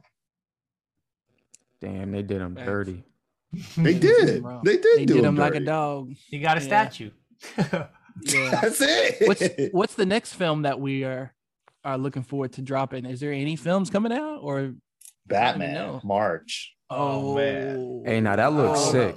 [1.82, 2.66] Damn, they did him Facts.
[2.66, 3.04] dirty.
[3.76, 4.36] They They did did.
[4.36, 4.62] him wrong.
[4.64, 6.14] They did They do did him him like a dog.
[6.30, 6.66] You got a Yeah.
[6.88, 7.10] statue.
[8.22, 8.50] Yeah.
[8.62, 9.26] That's it.
[9.28, 11.32] what's what's the next film that we are
[11.84, 13.04] are looking forward to dropping?
[13.06, 14.74] Is there any films coming out or
[15.26, 16.00] Batman know.
[16.04, 16.74] March.
[16.88, 18.02] Oh, man.
[18.04, 18.92] Hey, now that looks Oh.
[18.92, 19.16] sick.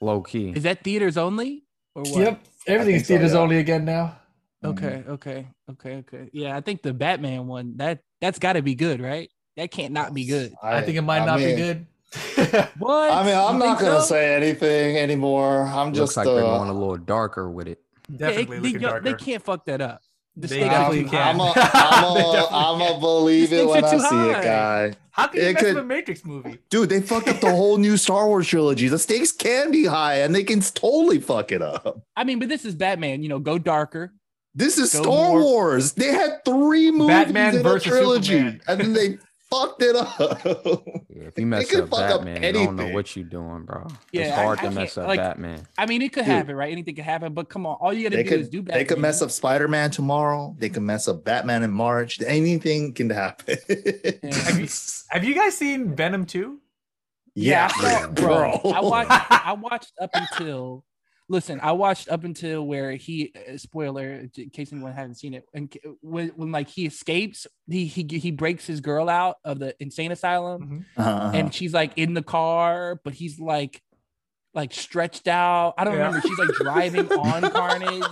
[0.00, 0.50] Low key.
[0.54, 1.64] Is that theaters only
[1.94, 2.18] or what?
[2.20, 2.40] Yep.
[2.66, 3.38] Everything's so, theaters yeah.
[3.38, 4.18] only again now.
[4.64, 6.28] Okay, okay, okay, okay.
[6.32, 9.30] Yeah, I think the Batman one that that's got to be good, right?
[9.56, 10.54] That can't not be good.
[10.62, 11.86] I, think it might I not mean- be good.
[12.78, 13.10] What?
[13.10, 14.06] I mean, I'm You not gonna so?
[14.08, 15.62] say anything anymore.
[15.62, 17.80] I'm Looks just like they're uh, going a little darker with it.
[18.08, 19.04] Yeah, Definitely they, looking yo- darker.
[19.04, 20.00] they can't fuck that up.
[20.38, 21.12] The They stakes definitely can.
[21.12, 21.30] high.
[21.30, 24.42] I'm a, They I'm a, definitely I'm a believe it when I see too it,
[24.44, 24.92] guy.
[25.10, 26.58] How can you It mess could- with a Matrix movie?
[26.68, 28.88] Dude, they fucked up the whole new Star Wars trilogy.
[28.88, 32.02] The stakes can be high, and they can totally fuck it up.
[32.16, 33.22] I mean, but this is Batman.
[33.22, 34.12] You know, go darker.
[34.54, 35.92] This is Go Star more- Wars.
[35.94, 38.60] They had three movies Batman in a trilogy, Superman.
[38.68, 39.18] and then they
[39.50, 40.18] fucked it up.
[41.08, 43.64] Yeah, if you mess could up fuck up Batman, I don't know what you're doing,
[43.64, 43.86] bro.
[44.12, 45.66] Yeah, it's hard I to can't- mess up like, Batman.
[45.78, 46.34] I mean, it could Dude.
[46.34, 46.70] happen, right?
[46.70, 47.32] Anything could happen.
[47.32, 48.78] But come on, all you got to do could is do Batman.
[48.78, 50.54] they could mess up Spider Man tomorrow.
[50.58, 52.20] They could mess up Batman in March.
[52.26, 53.56] Anything can happen.
[53.68, 54.68] Have you,
[55.10, 56.58] have you guys seen Venom 2?
[57.34, 58.60] Yeah, yeah, I saw, bro.
[58.62, 58.70] bro.
[58.72, 59.10] I watched.
[59.46, 60.84] I watched up until
[61.28, 65.44] Listen, I watched up until where he uh, spoiler in case anyone hasn't seen it.
[65.52, 69.74] And when, when like he escapes, he he he breaks his girl out of the
[69.80, 71.02] insane asylum, Mhm.
[71.04, 71.30] Uh-huh.
[71.34, 73.82] and she's like in the car, but he's like
[74.54, 75.74] like stretched out.
[75.76, 76.06] I don't Yeah.
[76.06, 76.20] remember.
[76.28, 78.04] She's like driving on Carnage.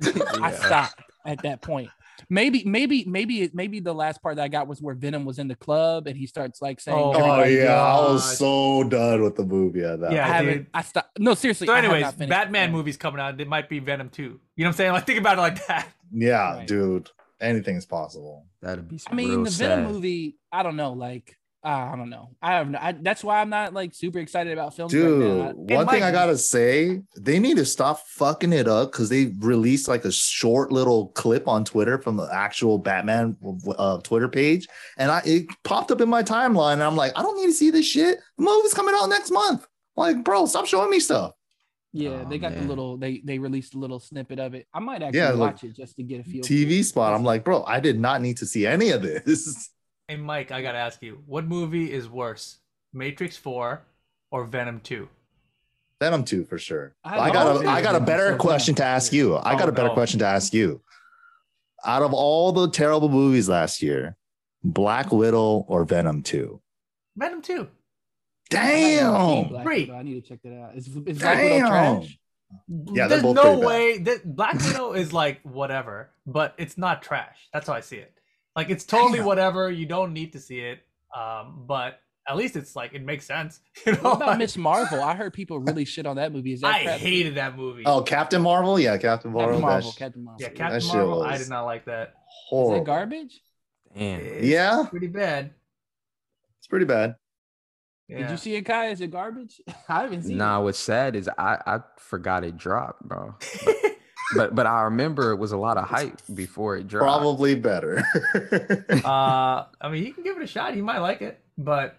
[0.42, 1.90] I stopped at that point.
[2.28, 5.48] Maybe, maybe, maybe, maybe the last part that I got was where Venom was in
[5.48, 9.22] the club and he starts like saying, Oh, Oh my yeah, I was so done
[9.22, 10.12] with the movie at that.
[10.12, 10.34] Yeah, I point.
[10.36, 10.54] haven't.
[10.58, 10.66] dude.
[10.74, 11.18] I stopped.
[11.18, 11.66] No, seriously.
[11.66, 12.72] So, anyways, Batman it.
[12.72, 13.40] movies coming out.
[13.40, 14.40] It might be Venom too.
[14.56, 14.92] You know what I'm saying?
[14.98, 15.88] Like think about it like that.
[16.12, 16.66] yeah, Right.
[16.66, 17.10] dude.
[17.40, 18.46] Anything's possible.
[18.60, 19.76] That'd be I mean, the sad.
[19.76, 20.36] Venom movie.
[20.50, 20.92] I don't know.
[20.92, 22.30] Like, I don't know.
[22.40, 22.70] I have.
[22.70, 25.76] No, I, that's why I'm not like super excited about films Dude, right now.
[25.76, 29.88] one thing I gotta say, they need to stop fucking it up because they released
[29.88, 33.36] like a short little clip on Twitter from the actual Batman
[33.76, 34.68] uh, Twitter page,
[34.98, 37.52] and I it popped up in my timeline, and I'm like, I don't need to
[37.52, 38.18] see this shit.
[38.38, 39.66] The movie's coming out next month.
[39.96, 41.32] Like, bro, stop showing me stuff.
[41.92, 42.98] Yeah, Oh, they got the little.
[42.98, 44.68] They they released a little snippet of it.
[44.72, 46.44] I might actually Yeah, like, watch it just to get a feel.
[46.44, 47.14] TV spot.
[47.14, 49.70] I'm like, bro, I did not need to see any of this.
[50.08, 52.60] Hey Mike, I gotta ask you, what movie is worse,
[52.94, 53.82] Matrix Four
[54.30, 55.06] or Venom Two?
[56.00, 56.94] Venom 2 for sure.
[57.04, 59.36] I I, got a I got a better so question to ask you.
[59.36, 59.94] I got Oh, a better no.
[59.94, 60.80] question to ask you.
[61.84, 64.16] Out of all the terrible movies last year,
[64.64, 66.58] Black Widow or Venom 2?
[67.16, 67.62] Venom Two.
[67.62, 69.48] I Damn.
[69.48, 69.88] Black Great.
[69.88, 69.98] Widow.
[69.98, 70.76] I need to check that out.
[70.76, 71.68] Is, is Black Widow Damn.
[72.00, 72.18] trash?
[72.94, 77.48] Yeah, There's no way that Black Widow is like whatever, but it's not trash.
[77.52, 78.17] That's how I see it.
[78.58, 79.26] Like it's totally Damn.
[79.26, 79.70] whatever.
[79.70, 80.80] You don't need to see it,
[81.16, 83.60] um, but at least it's like it makes sense.
[83.86, 85.00] You know, What about Like, Miss Marvel?
[85.00, 86.54] I heard people really shit on that movie.
[86.54, 86.98] Is that I crap?
[86.98, 87.84] hated that movie.
[87.86, 88.78] Oh, Captain Marvel?
[88.80, 89.52] Yeah, Captain Marvel.
[89.60, 89.80] Captain Marvel.
[89.90, 90.42] That's Captain Marvel.
[90.42, 91.22] yeah, Captain shit Marvel.
[91.22, 92.14] I did not like that
[92.48, 92.74] horrible.
[92.74, 93.40] Is it garbage?
[93.96, 94.20] Damn.
[94.20, 94.84] It's Yeah.
[94.90, 95.52] pretty bad.
[96.58, 97.14] It's pretty bad.
[98.08, 98.18] Yeah.
[98.18, 98.90] Did you see it, Khai?
[98.90, 99.60] Is it garbage?
[99.88, 100.64] I haven't seen Nah, it.
[100.64, 103.36] what's sad is I I forgot it dropped, bro.
[104.36, 107.04] But but I remember it was a lot of hype before it dropped.
[107.04, 108.02] Probably better.
[109.04, 110.76] uh, I mean, you can give it a shot.
[110.76, 111.98] You might like it, but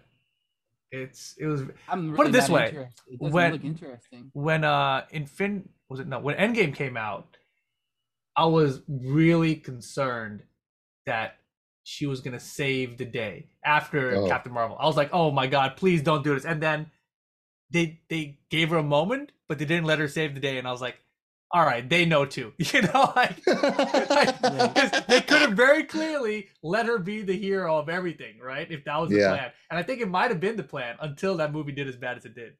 [0.92, 2.88] it's it was I'm Put it this way.
[3.08, 4.30] It when- look interesting.
[4.32, 7.36] when uh Infin was it no when Endgame came out,
[8.36, 10.42] I was really concerned
[11.06, 11.36] that
[11.82, 14.28] she was gonna save the day after Oh.
[14.28, 14.76] Captain Marvel.
[14.78, 16.44] I was like, oh my god, please don't do this.
[16.44, 16.90] And then
[17.70, 20.66] they they gave her a moment, but they didn't let her save the day, and
[20.68, 20.96] I was like,
[21.52, 23.36] all right, they know too, you know, like.
[23.44, 28.70] Because they could have very clearly let her be the hero of everything, right?
[28.70, 29.28] If that was the Yeah.
[29.28, 29.50] plan.
[29.70, 32.16] And I think it might have been the plan until that movie did as bad
[32.16, 32.54] as it did.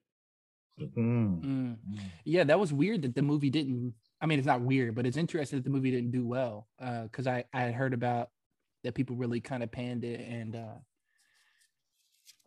[0.81, 1.43] Mm.
[1.45, 1.77] Mm.
[2.25, 3.95] Yeah, that was weird that the movie didn't.
[4.21, 6.69] I mean, it's not weird, but it's interesting that the movie didn't do well.
[6.79, 8.31] Because I I had heard about
[8.85, 10.75] that people really kind of panned it, and uh,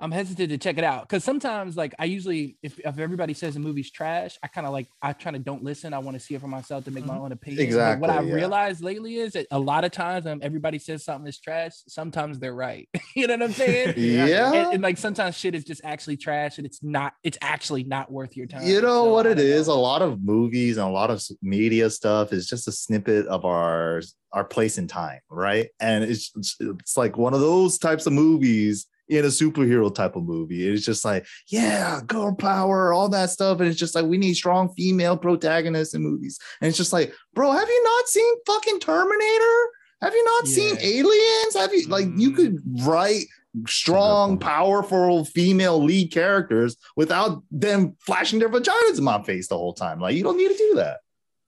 [0.03, 3.55] I'm hesitant to check it out because sometimes, like, I usually if if everybody says
[3.55, 5.93] a movie's trash, I kind of like I kind of don't listen.
[5.93, 7.21] I want to see it for myself to make my Mhm.
[7.21, 7.69] own opinion.
[7.73, 8.35] But what I Exactly, yeah.
[8.35, 11.71] realized lately is that a lot of times, um, everybody says something is trash.
[11.88, 12.89] Sometimes they're right.
[13.15, 13.93] you know what I'm saying?
[13.97, 14.51] Yeah.
[14.53, 18.11] and, and, like sometimes shit is just actually trash and it's not it's actually not
[18.11, 19.67] worth your time You know So, what I it don't is?
[19.67, 23.45] A lot of movies and a lot of media stuff is just a snippet of
[23.45, 24.01] our
[24.34, 25.69] our place in time, right?
[25.80, 30.15] And it's it's, it's like one of those types of movies in a superhero type
[30.15, 30.67] of movie.
[30.67, 33.59] It's just like, yeah, girl power, all that stuff.
[33.59, 36.39] And it's just like we need strong female protagonists in movies.
[36.61, 39.69] And it's just like, bro, have you not seen fucking Terminator?
[40.01, 41.55] Have you not seen Aliens?
[41.55, 42.88] Have you like you could mm-hmm.
[42.88, 43.25] write
[43.67, 49.73] strong, powerful female lead characters without them flashing their vaginas in my face the whole
[49.73, 49.99] time.
[49.99, 51.01] Like you don't need to do that.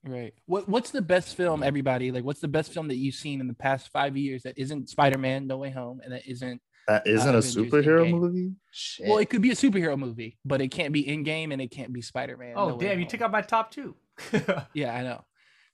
[0.03, 3.41] right what what's the best film everybody like what's the best film that you've seen
[3.41, 7.07] in the past five years that isn't spider-man no way home and that isn't That
[7.07, 8.19] isn't a Avengers superhero Endgame.
[8.19, 8.51] movie.
[8.71, 9.07] Shit.
[9.07, 11.91] well it could be a superhero movie but it can't be Endgame and it can't
[11.93, 13.95] be spider-man Oh, No damn, you took out my top two.
[14.73, 15.23] yeah i know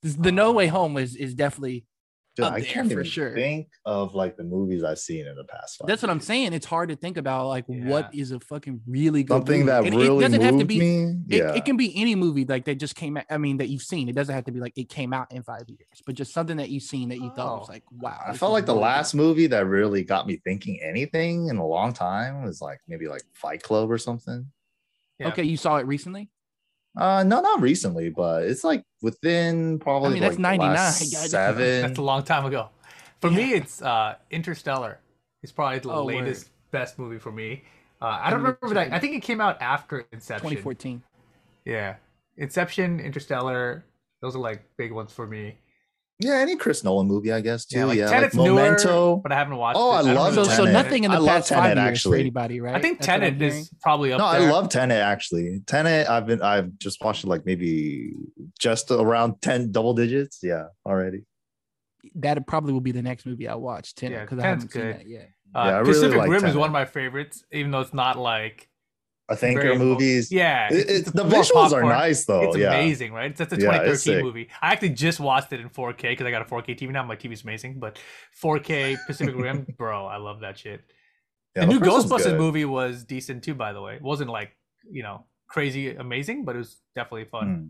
[0.01, 1.83] This- oh, the no way home is is definitely Dude,
[2.39, 3.35] up I there can't for even sure.
[3.35, 5.77] think of like the movies I've seen in the past.
[5.79, 8.81] Five that's what i'm saying it's hard to think about like what is a fucking
[8.87, 9.71] really good Something movie.
[9.71, 11.03] that And really it doesn't moved have to be me.
[11.29, 11.53] it, yeah.
[11.53, 14.07] it can be any movie like that just came out i mean that you've seen
[14.07, 16.57] it doesn't have to be like it came out in five years but just something
[16.57, 17.73] that you've seen that you thought was Oh.
[17.73, 21.49] like wow I felt like the really last movie that really got me thinking anything
[21.49, 24.47] in a long time was like maybe like Fight Club or something.
[25.19, 25.27] Yeah.
[25.29, 26.29] okay you saw it recently
[26.97, 30.73] Uh, no, not recently, but it's like within probably I mean, that's like the 99.
[30.75, 31.81] last seven.
[31.81, 32.69] That's a long time ago.
[33.21, 34.99] For me, it's uh, Interstellar.
[35.43, 36.15] It's probably the Oh, word.
[36.15, 37.63] latest best movie for me.
[38.01, 38.91] Uh, I don't remember that.
[38.91, 40.49] I think it came out after Inception.
[40.49, 41.03] 2014
[41.65, 41.95] Yeah,
[42.37, 43.85] Inception, Interstellar.
[44.21, 45.57] Those are like big ones for me.
[46.21, 47.77] Yeah, any Chris Nolan movie, I guess too.
[47.79, 49.15] Yeah, Yeah, like like, Tenet's newer, Memento.
[49.23, 49.77] but I haven't watched.
[49.79, 49.99] Oh, it.
[49.99, 52.17] I don't love So, really so nothing in the love past five years actually.
[52.17, 52.75] for anybody, right?
[52.75, 54.47] I think That's Tenet is probably up No, there.
[54.47, 55.61] I love Tenet actually.
[55.65, 58.13] Tenet, I've been I've just watched it like maybe
[58.59, 60.39] just around 10 double digits.
[60.43, 61.23] Yeah, already.
[62.15, 62.45] that.
[62.47, 63.95] Probably will be the next movie I watch.
[63.95, 64.95] Tenet Yeah, because I haven't seen good.
[64.97, 65.29] that yet.
[65.55, 67.93] Uh, Yeah, I really Pacific like Rim is one of my favorites, even though it's
[67.93, 68.69] not like
[69.31, 70.31] I think very your mo- movies.
[70.31, 72.41] Yeah, It- it's, the more visuals are nice though.
[72.43, 72.73] It's yeah.
[72.73, 73.31] amazing, right?
[73.31, 74.23] It's that's a 2013 sick.
[74.23, 74.49] movie.
[74.61, 77.03] I actually just watched it in 4K because I got a 4K TV now.
[77.03, 77.99] My TV's amazing, but
[78.43, 80.81] 4K Pacific Rim, bro, I love that shit.
[81.55, 82.37] Yeah, the new Ghostbusters good.
[82.39, 83.95] movie was decent too, by the way.
[83.95, 84.51] It wasn't like
[84.89, 87.47] you know crazy amazing, but it was definitely fun.
[87.55, 87.67] Hmm.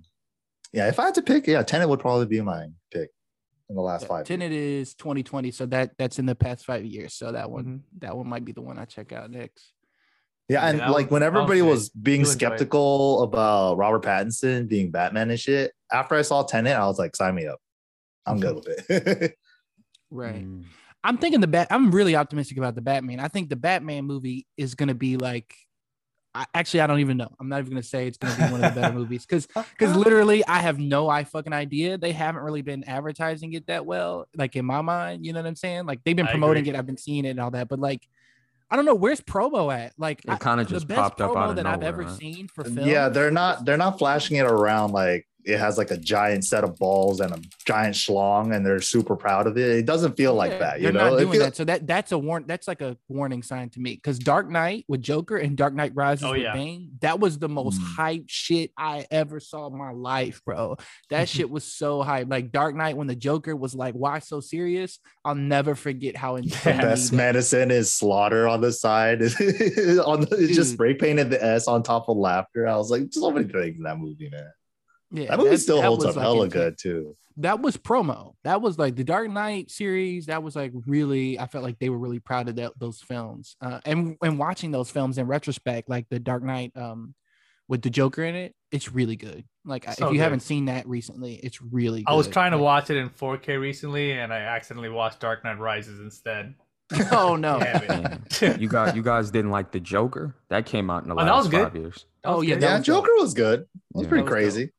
[0.73, 3.09] Yeah, if I had to pick, yeah, Tenet would probably be my pick
[3.69, 4.25] in the last Yeah, five.
[4.25, 7.13] Tenet is 2020, so that that's in the past five years.
[7.13, 7.79] So that one, Mhm.
[7.99, 9.73] that one might be the one I check out next.
[10.51, 12.49] Yeah, Yeah, and that like was- when that was everybody was being You'll enjoy it.
[12.49, 17.15] skeptical about Robert Pattinson being Batman and shit, after I saw Tenet, I was like,
[17.15, 17.59] sign me up.
[18.25, 19.35] I'm good with it.
[20.13, 20.43] Right.
[20.45, 20.65] Mm.
[21.05, 21.67] I'm thinking the bat.
[21.71, 23.21] I'm really optimistic about the Batman.
[23.21, 25.55] I think the Batman movie is gonna be like.
[26.33, 27.29] I, actually, I don't even know.
[27.39, 29.95] I'm not even gonna say it's gonna be one of the better movies because because
[29.95, 31.97] literally I have no I fucking idea.
[31.97, 35.25] They haven't really been advertising it that well, like in my mind.
[35.25, 35.85] You know what I'm saying?
[35.85, 36.75] Like they've been promoting it.
[36.75, 38.05] I've been seeing it and all that, but like.
[38.71, 39.93] I don't know where's promo at.
[39.97, 42.17] Like It kinda the just best popped up promo out of that I've ever right?
[42.17, 42.87] seen for film.
[42.87, 46.63] yeah, they're not they're not flashing it around like it has like a giant set
[46.63, 49.69] of balls and a giant schlong and they're super proud of it.
[49.69, 51.09] It doesn't feel like Yeah, that, you they're know.
[51.11, 51.55] not doing feel- that.
[51.55, 52.45] So that that's a warn.
[52.47, 55.93] That's like a warning sign to me because Dark Knight with Joker and Dark Knight
[55.95, 56.53] Rises Oh, with yeah.
[56.53, 57.95] Bane, that was the most Mm.
[57.95, 60.77] hype shit I ever saw in my life, bro.
[61.09, 62.27] That shit was so hype.
[62.29, 66.35] Like Dark Knight when the Joker was like, "Why so serious?" I'll never forget how
[66.37, 66.77] The insane.
[66.77, 69.21] best medicine is slaughter on the side.
[69.21, 72.67] on the, it's just spray painted the S on top of laughter.
[72.67, 74.51] I was like, so many things in that movie, man.
[75.11, 76.53] Yeah, That movie still that holds up like, hella intense.
[76.53, 77.15] good too.
[77.37, 78.33] That was promo.
[78.43, 80.25] That was like the Dark Knight series.
[80.27, 81.39] That was like really.
[81.39, 83.55] I felt like they were really proud of that, those films.
[83.61, 87.13] Uh, and and watching those films in retrospect, like the Dark Knight, um,
[87.67, 89.45] with the Joker in it, it's really good.
[89.65, 90.23] Like So if you good.
[90.23, 92.03] haven't seen that recently, it's really.
[92.05, 92.33] I was good.
[92.33, 95.99] trying to Like- watch it in 4K recently, and I accidentally watched Dark Knight Rises
[95.99, 96.55] instead.
[97.11, 97.57] Oh no!
[97.59, 98.57] Yeah.
[98.57, 100.35] You got you guys didn't like the Joker?
[100.49, 101.63] That came out in the Oh, that last was good.
[101.63, 102.05] five years.
[102.25, 103.05] Oh, was yeah, that Yeah, was dope.
[103.05, 103.59] Joker was good.
[103.61, 104.09] It was Yeah.
[104.09, 104.69] pretty That was dope.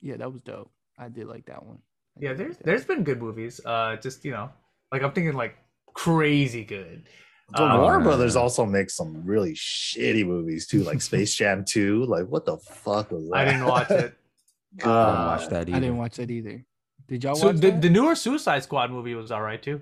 [0.00, 0.10] Crazy.
[0.12, 0.70] Yeah, that was dope.
[0.98, 1.78] I did like that one.
[2.18, 2.32] I yeah.
[2.34, 3.60] There's like there's been good movies.
[3.64, 4.50] Uh, just you know,
[4.92, 5.56] like I'm thinking like
[5.94, 7.08] crazy good.
[7.52, 12.04] The Uh, Warner Brothers also makes some really shitty movies too, like Space Jam 2.
[12.04, 13.36] Like, what the fuck was that?
[13.36, 14.14] I didn't watch it.
[14.74, 15.76] I didn't Uh, watch that either.
[15.76, 16.64] I didn't watch that either.
[17.08, 17.82] Did y'all So watch the, that?
[17.82, 19.80] the newer Suicide Squad movie was all right too.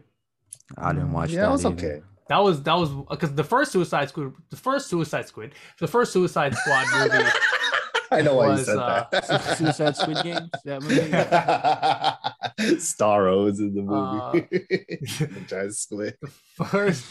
[0.78, 1.34] I didn't watch that.
[1.36, 1.48] Yeah, that.
[1.48, 1.74] it was either.
[1.76, 2.02] okay.
[2.28, 6.12] That was that was because the first Suicide Squad, the first Suicide Squid, the first
[6.12, 7.24] Suicide Squad movie.
[8.12, 9.56] I know why you was, said uh, that.
[9.58, 10.50] Suicide Squid Games.
[10.64, 12.78] That movie.
[12.80, 14.48] Starro's in the Uh, movie.
[14.58, 16.16] The giant squid.
[16.54, 17.04] First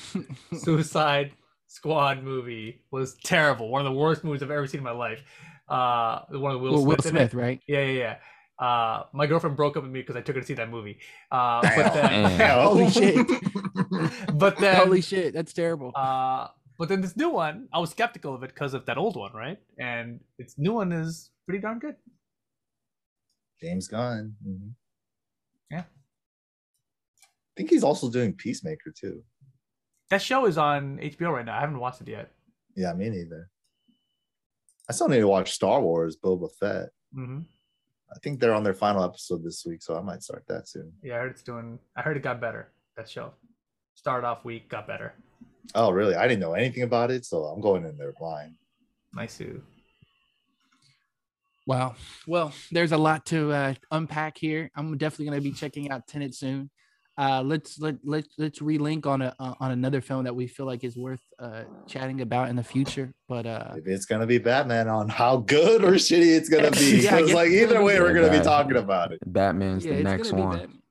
[0.56, 1.32] Suicide
[1.68, 3.70] Squad movie was terrible.
[3.70, 5.22] One of the worst movies I've ever seen in my life.
[5.70, 7.06] Uh, one of the Will, Will, Will Smith.
[7.06, 7.12] in.
[7.12, 7.62] Smith, right?
[7.68, 7.92] Yeah, yeah,
[8.60, 8.66] yeah.
[8.66, 10.98] Uh, my girlfriend broke up with me because I took her to see that movie.
[11.32, 13.28] Uh, but then, Holy shit!
[14.34, 15.34] but then, Holy shit!
[15.34, 15.92] That's terrible.
[15.96, 16.48] uh,
[16.78, 19.34] but then this new one, I was skeptical of it because of that old one,
[19.34, 19.58] right?
[19.80, 21.96] And its new one is pretty darn good.
[23.62, 24.36] James Gunn.
[24.46, 24.74] Mhm.
[25.72, 25.84] Yeah.
[27.22, 29.24] I think he's also doing Peacemaker too.
[30.10, 31.58] That show is on HBO right now.
[31.58, 32.32] I haven't watched it yet.
[32.76, 33.50] Yeah, me neither.
[34.90, 36.90] I still need to watch Star Wars Boba Fett.
[37.14, 37.42] hmm
[38.10, 40.94] I think they're on their final episode this week, so I might start that soon.
[41.04, 41.78] Yeah, I heard it's doing.
[41.94, 42.72] I heard it got better.
[42.96, 43.34] That show
[43.96, 45.14] started off weak, got better.
[45.76, 46.16] Oh, really?
[46.16, 48.56] I didn't know anything about it, so I'm going in there blind.
[49.14, 49.62] Nice too.
[51.66, 51.96] Wow.
[52.26, 54.72] Well, there's a lot to uh, unpack here.
[54.76, 56.70] I'm definitely going to be checking out Tenet soon.
[57.18, 60.68] Uh, let's let let let's relink on a uh, on another film that we feel
[60.68, 63.12] like is worth uh, chatting about in the future.
[63.28, 67.02] But uh, If it's gonna be Batman, on how good or shitty it's gonna be.
[67.02, 69.20] Yeah, Because like either way, we're gonna be talking about it.
[69.26, 70.60] Batman's yeah, the next one.
[70.60, 70.82] Batman.